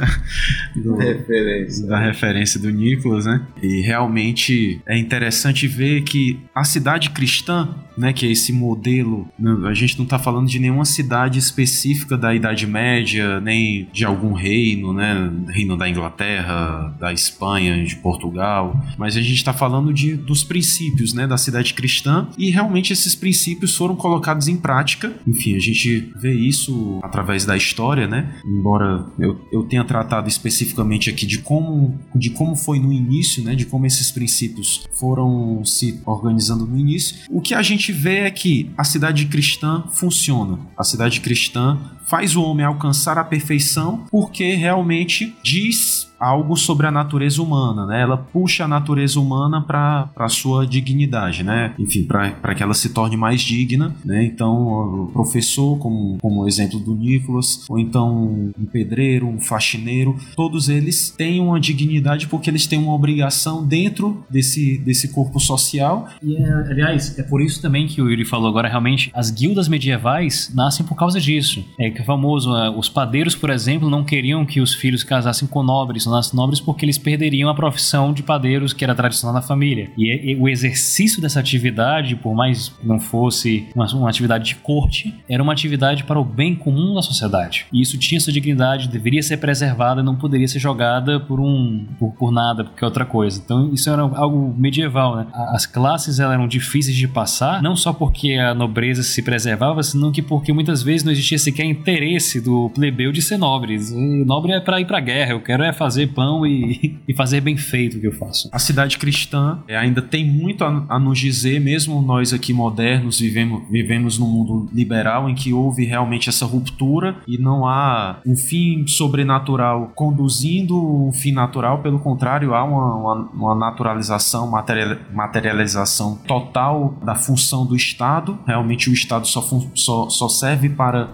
do, 0.74 0.96
referência. 0.96 1.86
da 1.86 2.00
referência 2.00 2.60
do 2.60 2.70
Nicolas, 2.70 3.26
né? 3.26 3.46
E 3.62 3.82
realmente 3.82 4.82
é 4.88 4.98
interessante 4.98 5.68
ver 5.68 6.04
que 6.04 6.40
a 6.56 6.64
cidade 6.64 7.10
cristã 7.10 7.76
né, 8.00 8.14
que 8.14 8.26
é 8.26 8.32
esse 8.32 8.54
modelo. 8.54 9.28
Né, 9.38 9.68
a 9.68 9.74
gente 9.74 9.98
não 9.98 10.06
está 10.06 10.18
falando 10.18 10.48
de 10.48 10.58
nenhuma 10.58 10.86
cidade 10.86 11.38
específica 11.38 12.18
da 12.18 12.34
Idade 12.34 12.66
Média, 12.66 13.42
nem 13.42 13.90
de 13.92 14.06
algum 14.06 14.32
reino, 14.32 14.94
né, 14.94 15.30
reino 15.50 15.76
da 15.76 15.88
Inglaterra, 15.90 16.96
da 16.98 17.12
Espanha, 17.12 17.84
de 17.84 17.98
Portugal, 17.98 18.82
mas 18.98 19.18
a 19.18 19.22
gente 19.22 19.36
está 19.36 19.52
falando 19.52 19.94
de, 19.94 20.16
dos 20.16 20.46
princípios, 20.46 21.14
né, 21.14 21.28
da 21.28 21.38
cidade 21.38 21.74
cristã 21.74 22.30
e 22.38 22.50
realmente 22.50 22.94
esses 22.94 23.16
princípios 23.16 23.76
foram 23.76 23.98
colocados 23.98 24.48
em 24.48 24.56
prática. 24.56 25.12
Enfim, 25.28 25.58
a 25.58 25.60
gente 25.60 26.14
vê 26.16 26.34
isso 26.34 27.00
através 27.04 27.46
da 27.46 27.58
história, 27.58 28.08
né? 28.08 28.32
Embora 28.70 29.04
eu, 29.18 29.48
eu 29.52 29.64
tenha 29.64 29.84
tratado 29.84 30.28
especificamente 30.28 31.10
aqui 31.10 31.26
de 31.26 31.40
como, 31.40 32.00
de 32.14 32.30
como 32.30 32.56
foi 32.56 32.80
no 32.80 32.94
início, 32.94 33.44
né, 33.44 33.56
de 33.56 33.66
como 33.66 33.88
esses 33.88 34.12
princípios 34.12 34.88
foram 34.94 35.66
se 35.66 36.00
organizando 36.06 36.68
no 36.68 36.78
início, 36.78 37.18
o 37.32 37.42
que 37.42 37.56
a 37.56 37.64
gente 37.64 37.92
vê 37.92 38.20
é 38.20 38.32
que 38.32 38.70
a 38.78 38.84
cidade 38.84 39.26
cristã 39.26 39.86
funciona. 39.92 40.60
A 40.78 40.84
cidade 40.84 41.20
cristã 41.20 41.80
faz 42.10 42.36
o 42.36 42.44
homem 42.44 42.66
alcançar 42.66 43.18
a 43.18 43.24
perfeição 43.24 44.06
porque 44.12 44.56
realmente 44.56 45.36
diz 45.44 46.10
algo 46.20 46.58
sobre 46.58 46.86
a 46.86 46.92
natureza 46.92 47.42
humana, 47.42 47.86
né? 47.86 48.02
Ela 48.02 48.18
puxa 48.18 48.66
a 48.66 48.68
natureza 48.68 49.20
humana 49.20 49.62
para 49.62 50.10
a 50.16 50.28
sua 50.28 50.68
dignidade, 50.68 51.44
né? 51.44 51.74
Enfim, 51.80 52.04
para 52.04 52.54
que 52.54 52.62
ela 52.62 52.74
se 52.74 52.90
torne 52.90 53.16
mais 53.16 53.42
digna, 53.42 53.96
né? 54.04 54.26
Então, 54.26 55.04
o 55.04 55.08
professor, 55.08 55.78
como, 55.78 56.18
como 56.22 56.48
exemplo 56.48 56.80
do 56.80 56.94
Nicolas, 56.94 57.66
ou 57.70 57.80
então 57.80 58.52
um 58.60 58.66
pedreiro, 58.66 59.28
um 59.28 59.40
faxineiro, 59.40 60.18
todos 60.36 60.68
eles 60.68 61.10
têm 61.10 61.40
uma 61.40 61.60
dignidade 61.60 62.28
porque 62.28 62.50
eles 62.50 62.68
têm 62.68 62.80
uma 62.80 62.94
obrigação 62.94 63.66
dentro 63.66 64.24
desse, 64.30 64.78
desse 64.80 65.14
corpo 65.14 65.40
social. 65.40 66.10
E, 66.22 66.36
é, 66.36 66.54
aliás, 66.70 67.18
é 67.18 67.24
por 67.24 67.42
isso 67.42 67.62
também 67.62 67.88
que 67.88 68.02
o 68.02 68.10
Yuri 68.10 68.26
falou 68.26 68.50
agora, 68.50 68.68
realmente, 68.68 69.10
as 69.14 69.32
guildas 69.32 69.70
medievais 69.70 70.52
nascem 70.54 70.86
por 70.86 70.96
causa 70.96 71.20
disso. 71.20 71.64
É 71.80 71.90
que 72.00 72.04
é 72.04 72.06
famoso, 72.06 72.56
é, 72.56 72.70
os 72.70 72.88
padeiros, 72.88 73.36
por 73.36 73.50
exemplo, 73.50 73.90
não 73.90 74.06
queriam 74.06 74.46
que 74.46 74.62
os 74.62 74.74
filhos 74.74 75.04
casassem 75.04 75.46
com 75.48 75.62
nobres, 75.62 76.06
nas 76.06 76.32
nobres 76.32 76.62
porque 76.62 76.86
eles 76.86 76.98
perderiam 76.98 77.50
a 77.50 77.54
profissão 77.54 78.14
de 78.14 78.24
padeiros 78.24 78.72
que 78.72 78.86
era 78.86 78.96
tradicional 78.96 79.34
na 79.34 79.42
família. 79.42 79.92
E, 79.98 80.32
e 80.32 80.36
o 80.38 80.48
exercício 80.48 81.22
dessa 81.22 81.42
atividade, 81.42 82.16
por 82.16 82.34
mais 82.34 82.70
que 82.70 82.88
não 82.88 83.00
fosse 83.00 83.68
uma, 83.76 83.86
uma, 83.94 84.10
atividade 84.10 84.46
de 84.46 84.56
corte, 84.56 85.14
era 85.28 85.44
uma 85.44 85.52
atividade 85.52 86.06
para 86.06 86.18
o 86.18 86.24
bem 86.24 86.56
comum 86.56 86.96
da 86.96 87.02
sociedade. 87.02 87.66
E 87.74 87.82
isso 87.82 87.98
tinha 87.98 88.20
sua 88.20 88.32
dignidade, 88.32 88.88
deveria 88.88 89.22
ser 89.22 89.38
preservada, 89.38 90.02
não 90.02 90.16
poderia 90.16 90.48
ser 90.48 90.60
jogada 90.60 91.20
por 91.20 91.40
um 91.40 91.86
por, 92.00 92.14
por 92.14 92.32
nada, 92.32 92.64
porque 92.64 92.84
é 92.84 92.88
outra 92.88 93.06
coisa. 93.06 93.42
Então 93.44 93.74
isso 93.74 93.90
era 93.90 94.02
algo 94.02 94.56
medieval, 94.58 95.18
né? 95.18 95.28
As 95.34 95.66
classes 95.66 96.20
eram 96.20 96.48
difíceis 96.48 96.96
de 96.96 97.08
passar, 97.08 97.62
não 97.62 97.76
só 97.76 97.92
porque 97.92 98.34
a 98.36 98.54
nobreza 98.54 99.04
se 99.04 99.22
preservava, 99.22 99.84
senão 99.84 100.12
que 100.12 100.22
porque 100.22 100.54
muitas 100.54 100.82
vezes 100.82 101.04
não 101.04 101.12
existia 101.12 101.38
sequer 101.38 101.66
interesse 101.90 102.40
do 102.40 102.70
plebeu 102.70 103.12
de 103.12 103.22
ser 103.22 103.38
nobre. 103.38 103.76
E 103.76 104.26
nobre 104.26 104.52
é 104.52 104.60
para 104.60 104.80
ir 104.80 104.86
para 104.86 105.00
guerra, 105.00 105.32
eu 105.32 105.42
quero 105.42 105.64
é 105.64 105.74
fazer 105.74 106.08
pão 106.08 106.46
e, 106.46 107.00
e 107.08 107.14
fazer 107.14 107.42
bem 107.42 107.58
feito 107.58 107.98
o 107.98 108.00
que 108.00 108.08
eu 108.08 108.12
faço. 108.12 108.50
A 108.52 108.60
cidade 108.60 108.98
cristã 108.98 109.60
é, 109.68 109.76
ainda 109.76 110.02
tem 110.02 110.26
muito 110.26 110.64
a, 110.64 110.86
a, 110.90 111.00
nos 111.00 111.20
dizer, 111.20 111.60
mesmo 111.60 112.02
nós 112.02 112.34
aqui 112.34 112.54
modernos 112.54 113.20
vivemos, 113.20 113.64
vivemos 113.70 114.18
num 114.18 114.28
mundo 114.28 114.70
liberal 114.74 115.30
em 115.30 115.36
que 115.36 115.54
houve 115.54 115.86
realmente 115.86 116.30
essa 116.30 116.46
ruptura 116.46 117.18
e 117.28 117.38
não 117.38 117.66
há 117.66 118.22
um 118.26 118.36
fim 118.36 118.86
sobrenatural 118.88 119.92
conduzindo 119.96 120.78
um 120.80 121.12
fim 121.12 121.32
natural, 121.32 121.80
pelo 121.80 122.00
contrário, 122.00 122.54
há 122.54 122.64
uma, 122.64 122.96
uma, 122.96 123.30
uma 123.34 123.56
naturalização, 123.56 124.48
material, 124.48 124.98
materialização 125.14 126.16
total 126.28 126.96
da 127.04 127.16
função 127.16 127.66
do 127.66 127.76
Estado. 127.76 128.38
Realmente 128.46 128.90
o 128.90 128.94
Estado 128.94 129.28
só, 129.28 129.42
só, 129.74 130.10
só 130.10 130.30
serve 130.30 130.70
para 130.70 131.10